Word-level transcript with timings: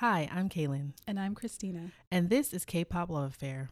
Hi, 0.00 0.30
I'm 0.32 0.48
Kaylin, 0.48 0.92
And 1.06 1.20
I'm 1.20 1.34
Christina. 1.34 1.90
and 2.10 2.30
this 2.30 2.54
is 2.54 2.64
K-pop 2.64 3.10
Love 3.10 3.34
Affair. 3.34 3.68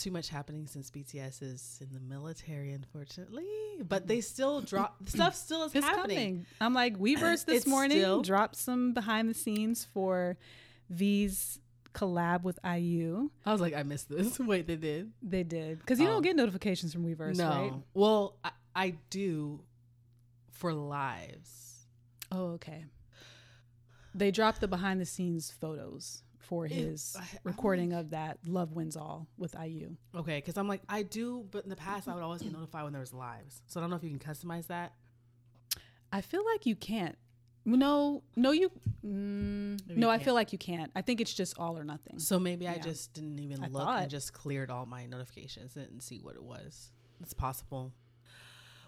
Too 0.00 0.10
much 0.10 0.28
happening 0.28 0.66
since 0.66 0.90
BTS 0.90 1.42
is 1.42 1.78
in 1.80 1.92
the 1.92 2.00
military, 2.00 2.72
unfortunately, 2.72 3.46
but 3.88 4.06
they 4.06 4.20
still 4.20 4.60
drop 4.60 4.96
stuff. 5.08 5.34
Still 5.34 5.64
is 5.64 5.74
It's 5.74 5.84
happening. 5.86 6.16
coming. 6.16 6.46
I'm 6.60 6.74
like, 6.74 6.98
Weverse 6.98 7.44
this 7.44 7.58
It's 7.58 7.66
morning 7.66 7.98
still- 7.98 8.22
dropped 8.22 8.56
some 8.56 8.92
behind 8.94 9.28
the 9.28 9.34
scenes 9.34 9.84
for 9.84 10.36
V's 10.88 11.58
collab 11.94 12.42
with 12.42 12.58
IU. 12.64 13.30
I 13.44 13.52
was 13.52 13.60
like, 13.60 13.74
I 13.74 13.82
missed 13.82 14.08
this. 14.08 14.38
Wait, 14.40 14.66
they 14.66 14.76
did. 14.76 15.10
They 15.22 15.42
did. 15.42 15.78
Because 15.80 15.98
you 16.00 16.06
Oh. 16.06 16.12
don't 16.12 16.22
get 16.22 16.36
notifications 16.36 16.92
from 16.92 17.04
Weverse, 17.04 17.36
no. 17.36 17.48
right? 17.48 17.72
Well, 17.94 18.36
I, 18.44 18.50
I 18.74 18.94
do 19.10 19.60
for 20.52 20.72
lives. 20.72 21.86
Oh, 22.32 22.52
okay. 22.52 22.84
They 24.14 24.30
dropped 24.30 24.60
the 24.60 24.68
behind 24.68 25.00
the 25.00 25.06
scenes 25.06 25.50
photos 25.50 26.22
for 26.50 26.66
It- 26.66 26.72
his 26.72 27.16
I- 27.16 27.22
I 27.22 27.38
recording 27.44 27.92
of 27.92 28.10
that 28.10 28.38
Love 28.46 28.72
Wins 28.72 28.96
All 28.96 29.28
with 29.38 29.54
IU. 29.54 29.96
Okay, 30.14 30.38
because 30.38 30.58
I'm 30.58 30.66
like, 30.68 30.82
I 30.88 31.04
do, 31.04 31.46
but 31.50 31.62
in 31.64 31.70
the 31.70 31.76
past, 31.76 32.08
I 32.08 32.14
would 32.14 32.22
always 32.24 32.42
get 32.42 32.52
notified 32.52 32.82
when 32.84 32.92
there 32.92 33.00
was 33.00 33.14
lives. 33.14 33.62
So 33.68 33.80
I 33.80 33.82
don't 33.82 33.88
know 33.88 33.96
if 33.96 34.02
you 34.04 34.10
can 34.10 34.18
customize 34.18 34.66
that. 34.66 34.92
I 36.12 36.20
feel 36.20 36.44
like 36.44 36.66
you 36.66 36.74
can't. 36.74 37.16
No, 37.64 38.24
no, 38.36 38.50
you. 38.50 38.70
Mm, 39.04 39.86
no, 39.96 40.08
you 40.08 40.10
I 40.10 40.18
feel 40.18 40.34
like 40.34 40.52
you 40.52 40.58
can't. 40.58 40.90
I 40.96 41.02
think 41.02 41.20
it's 41.20 41.32
just 41.32 41.56
all 41.56 41.78
or 41.78 41.84
nothing. 41.84 42.18
So 42.18 42.40
maybe 42.40 42.66
I 42.66 42.78
just 42.78 43.12
didn't 43.12 43.38
even 43.38 43.62
I 43.62 43.68
look 43.68 43.82
thought. 43.84 44.02
and 44.02 44.10
just 44.10 44.32
cleared 44.32 44.70
all 44.70 44.86
my 44.86 45.06
notifications 45.06 45.76
and 45.76 46.02
see 46.02 46.18
what 46.20 46.34
it 46.34 46.42
was. 46.42 46.90
It's 47.20 47.32
possible. 47.34 47.92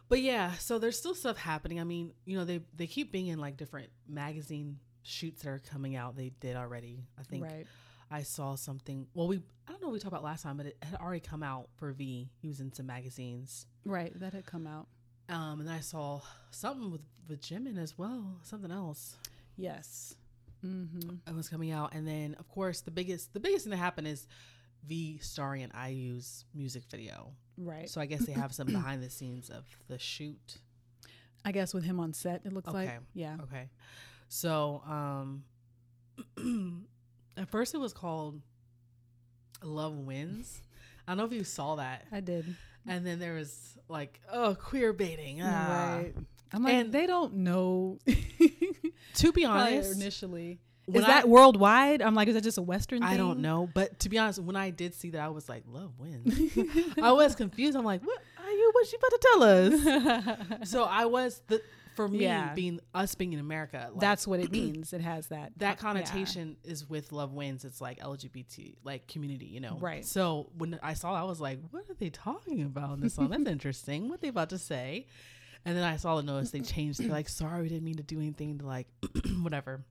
But 0.08 0.20
yeah, 0.20 0.54
so 0.54 0.78
there's 0.78 0.98
still 0.98 1.14
stuff 1.14 1.36
happening. 1.36 1.80
I 1.80 1.84
mean, 1.84 2.12
you 2.24 2.36
know, 2.36 2.44
they 2.44 2.60
they 2.74 2.86
keep 2.88 3.12
being 3.12 3.28
in 3.28 3.38
like 3.38 3.56
different 3.56 3.90
magazine 4.08 4.80
shoots 5.02 5.42
that 5.42 5.48
are 5.50 5.58
coming 5.70 5.96
out. 5.96 6.16
They 6.16 6.30
did 6.40 6.56
already. 6.56 7.04
I 7.18 7.22
think 7.22 7.44
Right. 7.44 7.66
I 8.10 8.22
saw 8.22 8.54
something. 8.56 9.06
Well, 9.14 9.28
we 9.28 9.38
I 9.66 9.70
don't 9.72 9.80
know 9.80 9.88
what 9.88 9.94
we 9.94 9.98
talked 10.00 10.12
about 10.12 10.24
last 10.24 10.42
time, 10.42 10.56
but 10.56 10.66
it 10.66 10.76
had 10.82 11.00
already 11.00 11.20
come 11.20 11.42
out 11.42 11.68
for 11.76 11.92
V. 11.92 12.30
He 12.40 12.48
was 12.48 12.60
in 12.60 12.72
some 12.72 12.86
magazines. 12.86 13.66
Right. 13.84 14.12
That 14.20 14.32
had 14.34 14.44
come 14.46 14.66
out. 14.66 14.88
Um, 15.28 15.60
and 15.60 15.68
then 15.68 15.74
I 15.74 15.80
saw 15.80 16.20
something 16.50 16.90
with 16.90 17.00
with 17.28 17.40
Jimin 17.40 17.78
as 17.78 17.96
well. 17.96 18.38
Something 18.42 18.70
else. 18.70 19.16
Yes. 19.56 20.14
Mm-hmm. 20.64 21.16
it 21.26 21.34
was 21.34 21.48
coming 21.48 21.72
out 21.72 21.92
and 21.92 22.06
then 22.06 22.36
of 22.38 22.46
course 22.48 22.82
the 22.82 22.92
biggest 22.92 23.32
the 23.32 23.40
biggest 23.40 23.64
thing 23.64 23.72
that 23.72 23.78
happened 23.78 24.06
is 24.06 24.28
v 24.86 25.18
starring 25.20 25.62
in 25.62 25.70
iu's 25.70 26.44
music 26.54 26.84
video 26.88 27.32
Right. 27.58 27.90
so 27.90 28.00
i 28.00 28.06
guess 28.06 28.24
they 28.24 28.30
have 28.32 28.52
some 28.54 28.66
behind 28.72 29.02
the 29.02 29.10
scenes 29.10 29.50
of 29.50 29.64
the 29.88 29.98
shoot 29.98 30.58
I 31.44 31.50
guess 31.50 31.74
with 31.74 31.82
him 31.82 31.98
on 31.98 32.12
set, 32.12 32.42
it 32.44 32.52
looks 32.52 32.72
like. 32.72 32.92
Yeah. 33.12 33.38
okay 33.42 33.70
so 34.32 34.82
um 34.88 35.44
at 37.36 37.48
first 37.50 37.74
it 37.74 37.78
was 37.78 37.92
called 37.92 38.40
love 39.62 39.94
wins 39.94 40.62
i 41.06 41.10
don't 41.10 41.18
know 41.18 41.24
if 41.24 41.32
you 41.34 41.44
saw 41.44 41.76
that 41.76 42.06
I 42.10 42.20
did. 42.20 42.46
and 42.88 43.06
then 43.06 43.18
there 43.18 43.34
was 43.34 43.76
like 43.88 44.20
oh 44.32 44.54
queer 44.54 44.94
baiting 44.94 45.42
ah. 45.42 45.98
Right. 45.98 46.14
I'm 46.54 46.64
like, 46.64 46.74
And- 46.74 46.92
they 46.92 47.06
don't 47.06 47.36
know. 47.36 47.98
to 49.14 49.32
be 49.32 49.44
honest 49.46 49.94
initially. 49.94 50.58
when 50.86 51.02
is 51.02 51.06
that 51.06 51.24
I- 51.24 51.26
worldwide? 51.26 52.02
I'm 52.02 52.14
like, 52.14 52.28
is 52.28 52.34
that 52.34 52.44
just 52.44 52.58
a 52.58 52.62
Western 52.62 53.00
thing? 53.00 53.08
I 53.08 53.16
don't 53.16 53.38
know, 53.40 53.70
but 53.72 53.98
to 54.00 54.10
be 54.10 54.18
honest, 54.18 54.38
when 54.38 54.56
I 54.56 54.68
did 54.68 54.94
see 54.94 55.10
that, 55.10 55.20
I 55.22 55.28
was 55.28 55.48
like, 55.48 55.62
"Love 55.66 55.92
wins." 55.98 56.52
I 57.02 57.12
was 57.12 57.34
confused. 57.34 57.74
I'm 57.74 57.86
like, 57.86 58.02
"What 58.02 58.18
are 58.44 58.50
you? 58.50 58.70
What 58.74 58.92
you 58.92 58.98
about 58.98 59.10
to 59.10 59.18
tell 59.32 59.42
us?" 60.62 60.70
so 60.70 60.84
I 60.84 61.06
was 61.06 61.40
the 61.46 61.62
for 61.94 62.08
me 62.08 62.20
Yeah. 62.20 62.54
being 62.54 62.80
us 62.94 63.14
being 63.14 63.32
in 63.32 63.38
America. 63.38 63.88
Like, 63.92 64.00
That's 64.00 64.26
what 64.26 64.40
it 64.40 64.50
means. 64.50 64.92
It 64.92 65.00
has 65.00 65.28
that. 65.28 65.52
that 65.58 65.66
yeah. 65.66 65.74
connotation 65.74 66.56
is 66.64 66.88
with 66.88 67.12
love 67.12 67.32
wins. 67.32 67.64
It's 67.64 67.80
like 67.80 68.00
LGBT 68.00 68.76
like 68.84 69.06
community, 69.08 69.46
you 69.46 69.60
know. 69.60 69.78
Right. 69.80 70.04
So 70.04 70.50
when 70.56 70.78
I 70.82 70.94
saw, 70.94 71.14
I 71.14 71.24
was 71.24 71.40
like, 71.40 71.58
"What 71.70 71.88
are 71.90 71.94
they 71.94 72.10
talking 72.10 72.62
about 72.62 72.94
in 72.94 73.00
this 73.00 73.14
song? 73.14 73.28
That's 73.30 73.46
interesting. 73.48 74.08
What 74.08 74.20
they 74.20 74.28
about 74.28 74.50
to 74.50 74.58
say?" 74.58 75.06
And 75.64 75.76
then 75.76 75.84
I 75.84 75.96
saw 75.96 76.16
the 76.16 76.22
notice 76.22 76.50
they 76.50 76.60
changed. 76.60 77.00
They're 77.00 77.08
like, 77.08 77.28
"Sorry, 77.28 77.62
we 77.62 77.68
didn't 77.68 77.84
mean 77.84 77.96
to 77.96 78.02
do 78.02 78.18
anything 78.18 78.58
to 78.58 78.66
like 78.66 78.88
whatever." 79.42 79.84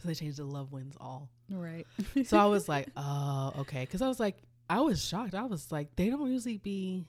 So 0.00 0.08
they 0.08 0.14
changed 0.14 0.38
the 0.38 0.44
"Love 0.44 0.72
Wins 0.72 0.96
All. 0.98 1.28
Right. 1.50 1.86
So 2.24 2.38
I 2.38 2.46
was 2.46 2.68
like, 2.74 2.88
oh, 2.96 3.52
okay. 3.58 3.80
Because 3.80 4.00
I 4.00 4.08
was 4.08 4.18
like, 4.18 4.38
I 4.70 4.80
was 4.80 5.04
shocked. 5.04 5.34
I 5.34 5.44
was 5.44 5.70
like, 5.70 5.94
they 5.96 6.08
don't 6.08 6.30
usually 6.30 6.56
be 6.56 7.04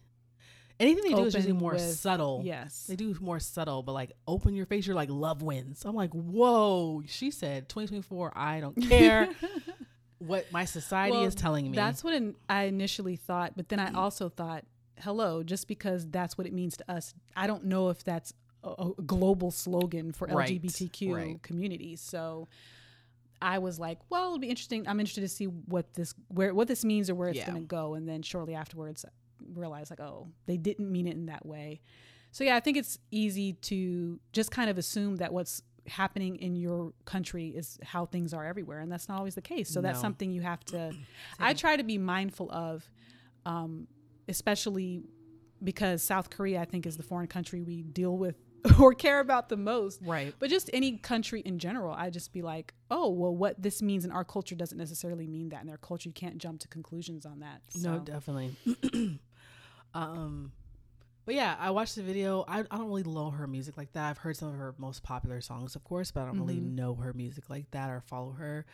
anything 0.81 1.03
they 1.03 1.15
do 1.15 1.25
is 1.25 1.33
usually 1.35 1.53
more 1.53 1.73
with- 1.73 1.81
subtle. 1.81 2.41
yes. 2.43 2.85
They 2.87 2.95
do 2.95 3.15
more 3.21 3.39
subtle, 3.39 3.83
but 3.83 3.93
like 3.93 4.11
open 4.27 4.53
your 4.55 4.65
face, 4.65 4.85
you're 4.87 4.95
like 4.95 5.09
love 5.09 5.41
wins. 5.41 5.83
I'm 5.85 5.95
like, 5.95 6.11
whoa. 6.11 7.03
She 7.07 7.31
said 7.31 7.69
2024. 7.69 8.33
I 8.35 8.59
don't 8.59 8.75
care 8.89 9.29
what 10.19 10.51
my 10.51 10.65
society 10.65 11.13
Well, 11.17 11.25
is 11.25 11.35
telling 11.35 11.69
me. 11.69 11.75
That's 11.75 12.03
what 12.03 12.21
I 12.49 12.63
initially 12.63 13.15
thought, 13.15 13.53
but 13.55 13.69
then 13.69 13.79
I 13.79 13.93
also 13.93 14.29
thought, 14.29 14.65
hello, 14.99 15.41
just 15.43 15.67
because 15.67 16.05
that's 16.09 16.37
what 16.37 16.45
it 16.47 16.53
means 16.53 16.77
to 16.77 16.91
us, 16.91 17.13
I 17.35 17.47
don't 17.47 17.65
know 17.65 17.89
if 17.89 18.03
that's 18.03 18.33
a, 18.63 18.69
a 18.97 19.01
global 19.03 19.49
slogan 19.51 20.11
for 20.11 20.27
Right, 20.27 20.61
LGBTQ 20.61 21.15
right. 21.15 21.41
communities. 21.41 22.01
So 22.01 22.47
I 23.41 23.57
was 23.57 23.79
like, 23.79 23.97
well, 24.11 24.25
it'll 24.27 24.37
be 24.39 24.49
interesting. 24.49 24.87
I'm 24.87 24.99
interested 24.99 25.21
to 25.21 25.27
see 25.27 25.45
what 25.45 25.93
this 25.95 26.13
where 26.27 26.53
what 26.53 26.67
this 26.67 26.85
means 26.85 27.09
or 27.09 27.15
where 27.15 27.29
it's 27.29 27.39
Yeah. 27.39 27.47
going 27.49 27.61
to 27.63 27.67
go. 27.67 27.95
And 27.95 28.07
then 28.07 28.21
shortly 28.21 28.53
afterwards, 28.53 29.03
realized 29.53 29.90
like, 29.91 30.00
oh, 30.00 30.28
they 30.46 30.57
didn't 30.57 30.91
mean 30.91 31.07
it 31.07 31.16
in 31.16 31.28
that 31.28 31.46
way. 31.46 31.81
So 32.31 32.44
yeah, 32.44 32.56
I 32.56 32.59
think 32.59 32.78
it's 32.78 32.97
easy 33.12 33.53
to 33.53 34.19
just 34.31 34.52
kind 34.52 34.69
of 34.69 34.78
assume 34.78 35.18
that 35.18 35.34
what's 35.34 35.62
happening 35.88 36.38
in 36.38 36.56
your 36.56 36.94
country 37.06 37.50
is 37.50 37.78
how 37.84 38.06
things 38.06 38.34
are 38.34 38.46
everywhere, 38.46 38.79
and 38.79 38.91
that's 38.91 39.09
not 39.09 39.18
always 39.18 39.35
the 39.35 39.41
case. 39.41 39.69
So 39.69 39.81
that's 39.81 40.00
something 40.00 40.31
you 40.31 40.41
have 40.41 40.63
to. 40.66 40.94
I 41.40 41.53
try 41.53 41.75
to 41.75 41.84
be 41.84 41.97
mindful 41.97 42.52
of, 42.52 42.90
um, 43.46 43.88
especially 44.28 45.03
because 45.63 46.02
South 46.02 46.29
Korea, 46.29 46.62
I 46.62 46.66
think, 46.66 46.85
is 46.85 46.97
the 46.97 47.03
foreign 47.03 47.28
country 47.28 47.62
we 47.62 47.84
deal 47.84 48.18
with 48.18 48.35
or 48.79 48.94
care 48.94 49.19
about 49.19 49.50
the 49.50 49.58
most. 49.58 50.02
right. 50.03 50.34
But 50.40 50.50
just 50.50 50.69
any 50.73 50.97
country 50.97 51.41
in 51.41 51.59
general, 51.59 51.94
I 51.94 52.09
just 52.09 52.31
be 52.31 52.41
like, 52.41 52.73
oh, 52.90 53.09
well, 53.09 53.35
what 53.35 53.62
this 53.62 53.81
means 53.81 54.06
in 54.06 54.12
our 54.12 54.23
culture 54.23 54.56
doesn't 54.56 54.78
necessarily 54.78 55.28
mean 55.28 55.50
that 55.50 55.62
in 55.62 55.68
their 55.68 55.78
culture. 55.78 56.09
You 56.09 56.13
can't 56.13 56.38
jump 56.38 56.59
to 56.62 56.68
conclusions 56.68 57.25
on 57.25 57.40
that. 57.40 57.62
No, 57.75 58.00
definitely. 58.00 58.56
um, 59.94 60.52
but 61.25 61.35
yeah, 61.35 61.56
I 61.59 61.72
watched 61.72 61.96
the 61.96 62.03
video. 62.03 62.44
I, 62.47 62.59
I 62.72 62.78
don't 62.78 62.88
really 62.88 63.03
know 63.03 63.29
her 63.29 63.47
music 63.47 63.78
like 63.78 63.91
that. 63.94 64.09
I've 64.09 64.18
heard 64.18 64.35
some 64.38 64.50
of 64.50 64.56
her 64.56 64.74
most 64.78 65.03
popular 65.03 65.40
songs, 65.41 65.75
of 65.75 65.84
course, 65.84 66.12
but 66.12 66.22
I 66.22 66.25
don't 66.25 66.40
really 66.40 66.59
Mhm. 66.59 66.75
know 66.75 66.96
her 66.96 67.13
music 67.13 67.50
like 67.50 67.69
that 67.72 67.90
or 67.90 68.02
follow 68.02 68.31
her. 68.31 68.66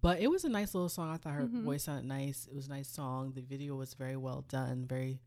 But 0.00 0.20
it 0.20 0.26
was 0.28 0.44
a 0.44 0.48
nice 0.48 0.74
little 0.74 0.88
song. 0.88 1.10
I 1.12 1.16
thought 1.16 1.34
her 1.34 1.44
Mhm. 1.46 1.62
voice 1.62 1.84
sounded 1.84 2.06
nice. 2.06 2.48
It 2.50 2.54
was 2.56 2.66
a 2.66 2.70
nice 2.70 2.88
song. 2.88 3.32
The 3.34 3.40
video 3.40 3.76
was 3.76 3.94
very 3.94 4.16
well 4.16 4.44
done, 4.48 4.84
very 4.86 5.20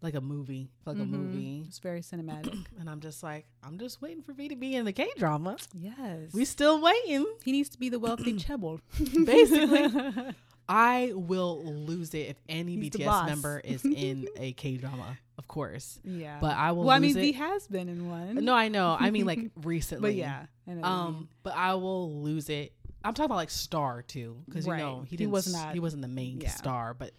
like 0.00 0.14
a 0.14 0.20
movie, 0.20 0.70
like 0.84 0.96
a 0.98 1.00
Mhm. 1.00 1.08
movie. 1.10 1.64
it's 1.66 1.78
very 1.80 2.02
cinematic. 2.02 2.66
And 2.78 2.88
I'm 2.90 3.00
just 3.00 3.22
like, 3.22 3.46
I'm 3.64 3.78
just 3.78 4.00
waiting 4.02 4.22
for 4.22 4.32
V 4.32 4.48
to 4.48 4.54
be 4.54 4.76
in 4.76 4.84
the 4.84 4.92
K 4.92 5.08
drama. 5.16 5.56
yes. 5.74 6.32
We 6.34 6.44
still 6.44 6.80
waiting. 6.80 7.26
he 7.44 7.50
needs 7.52 7.68
to 7.70 7.78
be 7.78 7.88
the 7.88 7.98
wealthy 7.98 8.34
chaebol. 8.34 8.80
Basically. 9.24 9.88
I 10.68 11.12
will 11.14 11.64
lose 11.64 12.12
it 12.14 12.28
if 12.28 12.36
any 12.48 12.76
He's 12.76 12.90
BTS 12.90 13.26
member 13.26 13.60
is 13.64 13.84
in 13.84 14.28
a 14.36 14.52
K 14.52 14.76
drama, 14.76 15.16
of 15.38 15.48
course. 15.48 15.98
yeah. 16.04 16.38
But 16.40 16.56
I 16.56 16.72
will 16.72 16.84
well, 16.84 16.96
I 16.96 16.98
mean, 16.98 17.14
lose 17.14 17.24
he 17.24 17.32
has 17.32 17.66
been 17.66 17.88
in 17.88 18.10
one. 18.10 18.44
no, 18.44 18.54
I 18.54 18.68
know. 18.68 18.96
I 18.98 19.10
mean, 19.10 19.24
like 19.26 19.40
recently. 19.62 20.10
but 20.10 20.14
yeah. 20.14 20.44
I 20.66 20.72
know 20.72 20.80
what 20.82 20.88
you 20.88 20.94
mean. 20.96 21.06
Um, 21.16 21.28
but 21.42 21.54
I 21.56 21.74
will 21.74 22.20
lose 22.22 22.48
it. 22.50 22.72
I'm 23.04 23.14
talking 23.14 23.26
about 23.26 23.36
like 23.36 23.50
star 23.50 24.02
too, 24.02 24.42
because 24.44 24.66
you 24.66 24.76
know 24.76 25.02
he 25.04 25.10
He 25.10 25.16
didn't. 25.16 25.30
was 25.30 25.50
not 25.52 25.72
He 25.72 25.80
wasn't 25.80 26.02
the 26.02 26.08
main 26.08 26.40
yeah. 26.42 26.50
star, 26.50 26.92
but 26.92 27.12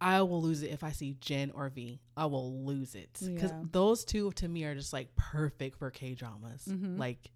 I 0.00 0.20
will 0.22 0.42
lose 0.42 0.62
it 0.62 0.70
if 0.72 0.84
I 0.84 0.90
see 0.92 1.16
Jin 1.20 1.52
or 1.54 1.70
V. 1.70 2.00
I 2.16 2.26
will 2.26 2.64
lose 2.66 2.94
it 2.94 3.10
because 3.24 3.50
Yeah. 3.52 3.62
those 3.70 4.04
two 4.04 4.32
to 4.32 4.48
me 4.48 4.64
are 4.64 4.74
just 4.74 4.92
like 4.92 5.14
perfect 5.16 5.78
for 5.78 5.90
K 5.90 6.14
dramas. 6.14 6.68
Mhm. 6.68 6.98
Like 6.98 7.30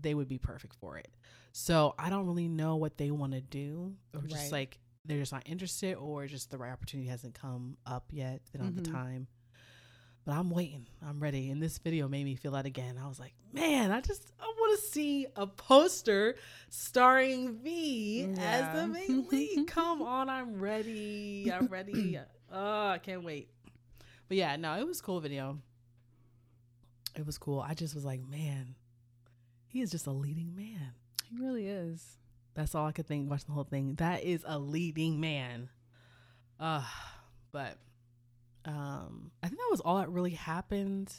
they 0.00 0.14
would 0.14 0.28
be 0.28 0.38
perfect 0.38 0.74
for 0.76 0.96
it. 0.98 1.08
So 1.52 1.94
I 1.98 2.10
don't 2.10 2.26
really 2.26 2.48
know 2.48 2.76
what 2.76 2.98
they 2.98 3.10
want 3.10 3.32
to 3.32 3.40
do, 3.40 3.94
or 4.14 4.22
just 4.22 4.44
Right. 4.44 4.52
like 4.52 4.78
they're 5.04 5.18
just 5.20 5.32
not 5.32 5.44
interested 5.46 5.94
or 5.94 6.26
just 6.26 6.50
the 6.50 6.58
right 6.58 6.72
opportunity 6.72 7.08
hasn't 7.08 7.34
come 7.34 7.76
up 7.86 8.06
yet. 8.10 8.42
They 8.52 8.58
don't 8.58 8.66
have 8.66 8.74
the 8.76 8.82
Mhm. 8.82 8.92
time. 8.92 9.26
But 10.24 10.32
I'm 10.34 10.50
waiting. 10.50 10.88
I'm 11.00 11.20
ready. 11.20 11.50
And 11.50 11.62
this 11.62 11.78
video 11.78 12.08
made 12.08 12.24
me 12.24 12.34
feel 12.34 12.50
that 12.52 12.66
again. 12.66 12.98
I 12.98 13.06
was 13.06 13.20
like, 13.20 13.32
man, 13.52 13.92
I 13.92 14.00
just 14.00 14.32
I 14.40 14.44
want 14.58 14.80
to 14.80 14.84
see 14.86 15.26
a 15.36 15.46
poster 15.46 16.34
starring 16.68 17.58
V 17.58 18.26
as 18.36 18.74
the 18.74 18.88
main 18.88 19.28
lead. 19.28 19.66
Come 19.68 20.02
on, 20.02 20.28
I'm 20.28 20.58
ready. 20.58 21.50
I'm 21.52 21.68
ready. 21.68 22.18
oh, 22.50 22.88
I 22.88 22.98
can't 22.98 23.22
wait. 23.22 23.48
But 24.28 24.36
yeah, 24.36 24.56
no, 24.56 24.74
it 24.78 24.86
was 24.86 25.00
cool 25.00 25.20
video. 25.20 25.60
It 27.14 27.24
was 27.24 27.38
cool. 27.38 27.60
I 27.60 27.74
just 27.74 27.94
was 27.94 28.04
like, 28.04 28.20
man, 28.26 28.74
he 29.76 29.82
is 29.82 29.90
just 29.90 30.06
a 30.06 30.10
leading 30.10 30.56
man. 30.56 30.92
He 31.28 31.36
really 31.38 31.66
is. 31.66 32.16
That's 32.54 32.74
all 32.74 32.86
I 32.86 32.92
could 32.92 33.06
think 33.06 33.28
watching 33.28 33.48
the 33.48 33.52
whole 33.52 33.64
thing. 33.64 33.96
That 33.96 34.24
is 34.24 34.42
a 34.46 34.58
leading 34.58 35.20
man. 35.20 35.68
Uh 36.58 36.82
but 37.52 37.76
um 38.64 39.32
I 39.42 39.48
think 39.48 39.58
that 39.58 39.68
was 39.70 39.82
all 39.82 39.98
that 39.98 40.08
really 40.08 40.30
happened. 40.30 41.12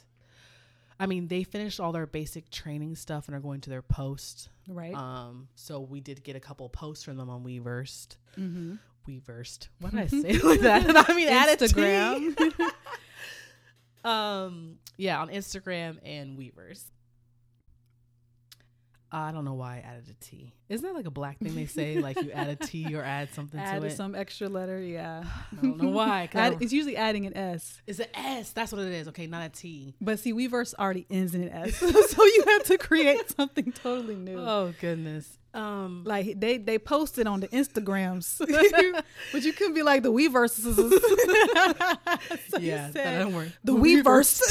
I 0.99 1.05
mean, 1.05 1.27
they 1.27 1.43
finished 1.43 1.79
all 1.79 1.91
their 1.91 2.07
basic 2.07 2.49
training 2.49 2.95
stuff 2.95 3.27
and 3.27 3.35
are 3.37 3.39
going 3.39 3.61
to 3.61 3.69
their 3.69 3.83
post. 3.83 4.49
Right. 4.67 4.95
Um 4.95 5.49
so 5.53 5.79
we 5.79 6.01
did 6.01 6.23
get 6.23 6.35
a 6.35 6.39
couple 6.39 6.67
posts 6.69 7.03
from 7.03 7.17
them 7.17 7.29
on 7.29 7.43
Weversed. 7.43 8.17
mm-hmm. 8.35 8.75
Weversed. 9.07 9.69
What 9.79 9.91
did 9.91 9.99
I 9.99 10.07
say 10.07 10.39
like 10.39 10.61
that? 10.61 11.07
I 11.09 11.13
mean 11.13 11.27
add 11.27 11.49
a 11.49 11.57
T. 11.57 11.75
Instagram. 11.75 12.63
um 14.03 14.79
yeah, 14.97 15.21
on 15.21 15.29
Instagram 15.29 15.99
and 16.03 16.39
Weverse. 16.39 16.85
I 19.09 19.31
don't 19.31 19.45
know 19.45 19.53
why 19.53 19.77
I 19.77 19.79
added 19.89 20.03
a 20.09 20.13
T. 20.25 20.53
Isn't 20.67 20.85
that 20.85 20.93
like 20.93 21.05
a 21.05 21.11
black 21.11 21.39
thing 21.39 21.55
they 21.55 21.65
say? 21.65 21.99
like 21.99 22.21
you 22.21 22.29
add 22.31 22.49
a 22.49 22.55
T 22.57 22.93
or 22.93 23.01
add 23.01 23.29
something 23.33 23.57
to 23.57 23.65
Added 23.65 23.91
it. 23.91 23.95
some 23.95 24.15
extra 24.15 24.49
letter. 24.49 24.81
Yeah. 24.81 25.23
I 25.57 25.61
don't 25.61 25.77
know 25.81 25.89
why. 25.91 26.27
'cause 26.29 26.39
I 26.39 26.45
Add, 26.47 26.49
don't- 26.51 26.61
it's 26.63 26.73
usually 26.73 26.97
adding 26.97 27.25
an 27.25 27.37
S. 27.37 27.81
It's 27.87 27.99
an 27.99 28.07
S. 28.13 28.51
That's 28.51 28.73
what 28.73 28.81
it 28.81 28.91
is. 28.91 29.07
Okay, 29.09 29.25
not 29.27 29.45
a 29.45 29.49
T. 29.49 29.95
But 30.01 30.19
see, 30.19 30.33
Weverse 30.33 30.73
already 30.75 31.05
ends 31.09 31.33
in 31.35 31.43
an 31.43 31.49
S, 31.49 31.75
so 32.09 32.23
you 32.25 32.43
have 32.47 32.63
to 32.65 32.77
create 32.77 33.29
something 33.35 33.71
totally 33.71 34.15
new. 34.15 34.37
Oh 34.39 34.73
goodness. 34.81 35.37
Um, 35.53 36.03
Like 36.05 36.37
they 36.39 36.57
they 36.57 36.77
posted 36.77 37.25
on 37.27 37.39
the 37.39 37.47
Instagrams, 37.47 38.37
but 39.31 39.43
you 39.43 39.53
couldn't 39.53 39.73
be 39.73 39.83
like 39.83 40.03
the 40.03 40.11
Weverses. 40.11 40.75
so 42.49 42.57
you 42.59 42.67
yeah, 42.67 42.87
that 42.87 42.93
said 42.93 43.19
don't 43.19 43.33
work. 43.33 43.47
the 43.63 43.73
Weverse. 43.73 44.41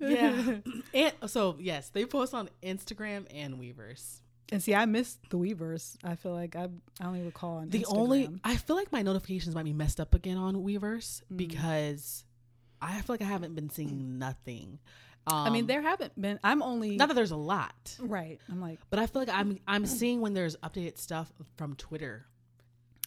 Yeah. 0.00 0.56
and 0.94 1.12
so 1.26 1.56
yes, 1.60 1.88
they 1.90 2.04
post 2.06 2.34
on 2.34 2.48
Instagram 2.62 3.26
and 3.34 3.54
Weverse. 3.58 4.20
And 4.52 4.60
see, 4.62 4.74
I 4.74 4.84
missed 4.86 5.18
the 5.30 5.36
Weverse. 5.38 5.96
I 6.02 6.16
feel 6.16 6.32
like 6.32 6.56
I 6.56 6.68
I 7.00 7.06
only 7.06 7.22
recall 7.22 7.58
on 7.58 7.68
The 7.70 7.80
Instagram. 7.80 7.96
only 7.96 8.28
I 8.42 8.56
feel 8.56 8.76
like 8.76 8.90
my 8.92 9.02
notifications 9.02 9.54
might 9.54 9.64
be 9.64 9.72
messed 9.72 10.00
up 10.00 10.14
again 10.14 10.36
on 10.36 10.56
Weverse 10.56 11.22
Mm. 11.32 11.36
because 11.36 12.24
I 12.82 12.94
feel 13.02 13.14
like 13.14 13.22
I 13.22 13.26
haven't 13.26 13.54
been 13.54 13.70
seeing 13.70 14.18
nothing. 14.18 14.78
Um, 15.26 15.36
I 15.46 15.50
mean, 15.50 15.66
there 15.66 15.82
haven't 15.82 16.18
been. 16.20 16.40
I'm 16.42 16.62
only 16.62 16.96
not 16.96 17.08
that 17.08 17.14
there's 17.14 17.30
a 17.30 17.36
lot, 17.36 17.94
right. 18.00 18.40
I'm 18.50 18.60
like, 18.60 18.78
but 18.88 18.98
I 18.98 19.06
feel 19.06 19.20
like 19.22 19.28
I'm 19.28 19.58
I'm 19.68 19.84
seeing 19.84 20.20
when 20.22 20.32
there's 20.32 20.56
updated 20.56 20.96
stuff 20.98 21.30
from 21.56 21.74
Twitter. 21.76 22.26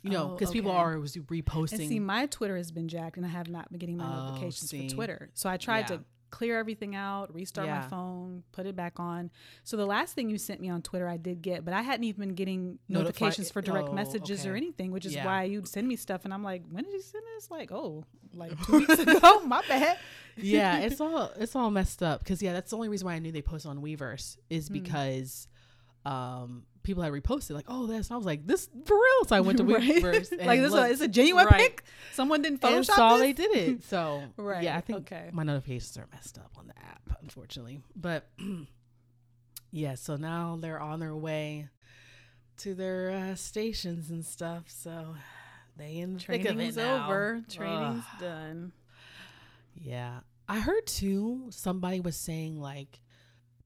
You 0.03 0.11
know, 0.11 0.23
Oh, 0.31 0.33
because 0.35 0.51
people 0.51 0.71
are 0.71 0.95
reposting. 0.97 1.79
and 1.79 1.89
see, 1.89 1.99
my 1.99 2.27
Twitter 2.27 2.55
has 2.57 2.71
been 2.71 2.87
jacked, 2.87 3.17
and 3.17 3.25
I 3.25 3.29
have 3.29 3.49
not 3.49 3.69
been 3.71 3.79
getting 3.79 3.97
my 3.97 4.05
Oh, 4.05 4.25
notifications 4.27 4.69
see. 4.69 4.87
for 4.89 4.95
Twitter. 4.95 5.29
So 5.33 5.49
I 5.49 5.57
tried 5.57 5.89
Yeah. 5.89 5.97
to 5.97 6.03
clear 6.33 6.57
everything 6.57 6.95
out, 6.95 7.31
restart 7.31 7.67
Yeah. 7.67 7.81
my 7.81 7.87
phone, 7.87 8.41
put 8.53 8.65
it 8.65 8.75
back 8.75 8.99
on. 8.99 9.29
So 9.63 9.77
the 9.77 9.85
last 9.85 10.15
thing 10.15 10.31
you 10.31 10.39
sent 10.39 10.59
me 10.61 10.67
on 10.67 10.81
Twitter, 10.81 11.07
I 11.07 11.17
did 11.17 11.43
get, 11.43 11.63
but 11.63 11.75
I 11.75 11.83
hadn't 11.83 12.05
even 12.05 12.21
been 12.21 12.33
getting 12.35 12.61
Notifi- 12.73 12.79
notifications 12.89 13.51
for 13.51 13.61
direct 13.61 13.89
oh, 13.89 13.93
messages 13.93 14.45
or 14.47 14.55
anything, 14.55 14.91
which 14.91 15.05
is 15.05 15.13
Yeah. 15.13 15.25
why 15.27 15.43
you'd 15.43 15.67
send 15.67 15.87
me 15.87 15.95
stuff, 15.95 16.25
and 16.25 16.33
I'm 16.33 16.43
like, 16.43 16.63
when 16.71 16.85
did 16.85 16.93
you 16.93 17.01
send 17.01 17.23
this? 17.35 17.51
Like, 17.51 17.71
oh, 17.71 18.03
like 18.33 18.51
two 18.65 18.79
weeks 18.79 18.97
ago. 18.99 19.41
My 19.45 19.61
bad. 19.67 19.99
yeah, 20.35 20.79
it's 20.85 20.99
all 20.99 21.31
it's 21.37 21.55
all 21.55 21.69
messed 21.69 22.01
up 22.01 22.19
because 22.23 22.41
yeah, 22.41 22.53
that's 22.53 22.71
the 22.71 22.77
only 22.77 22.89
reason 22.89 23.05
why 23.05 23.13
I 23.13 23.19
knew 23.19 23.31
they 23.31 23.43
posted 23.43 23.69
on 23.69 23.77
Weverse 23.83 24.37
is 24.49 24.69
Hmm. 24.69 24.73
because 24.73 25.47
um 26.03 26.63
people 26.83 27.01
had 27.03 27.11
reposted 27.13 27.51
like, 27.51 27.65
oh, 27.67 27.87
that's. 27.87 28.09
And 28.09 28.15
I 28.15 28.17
was 28.17 28.25
like, 28.25 28.45
this 28.45 28.69
for 28.85 28.95
real. 28.95 29.25
So 29.27 29.35
I 29.35 29.39
went 29.41 29.57
to 29.59 29.63
Weverse 29.65 30.31
and 30.37 30.45
like 30.45 30.59
this 30.59 30.69
is 30.73 30.79
a, 30.79 30.89
it's 30.89 31.01
a 31.01 31.07
genuine 31.07 31.45
Right. 31.45 31.59
pic. 31.61 31.83
Someone 32.13 32.41
didn't 32.41 32.63
and 32.63 32.85
Photoshop 32.85 32.95
saw 32.95 33.13
this? 33.17 33.21
they 33.21 33.33
did 33.33 33.55
it. 33.55 33.83
So 33.89 34.23
Right, 34.37 34.63
yeah, 34.63 34.77
I 34.77 34.81
think 34.81 35.11
okay. 35.11 35.29
my 35.31 35.43
notifications 35.43 35.97
are 35.97 36.07
messed 36.13 36.37
up 36.37 36.51
on 36.59 36.67
the 36.67 36.77
app, 36.77 37.17
unfortunately. 37.21 37.81
But 37.95 38.27
yeah, 39.71 39.95
so 39.95 40.15
now 40.15 40.57
they're 40.59 40.79
on 40.79 40.99
their 40.99 41.15
way 41.15 41.69
to 42.57 42.75
their 42.75 43.11
uh, 43.11 43.35
stations 43.35 44.09
and 44.09 44.23
stuff. 44.25 44.63
So 44.67 45.15
they 45.77 45.97
in 45.97 46.15
the 46.15 46.19
Training's 46.19 46.77
over. 46.77 47.41
Training's 47.49 48.03
Ugh. 48.15 48.19
done. 48.19 48.71
Yeah. 49.75 50.19
I 50.47 50.59
heard 50.59 50.85
too, 50.85 51.47
somebody 51.49 51.99
was 51.99 52.15
saying 52.17 52.59
like 52.59 52.99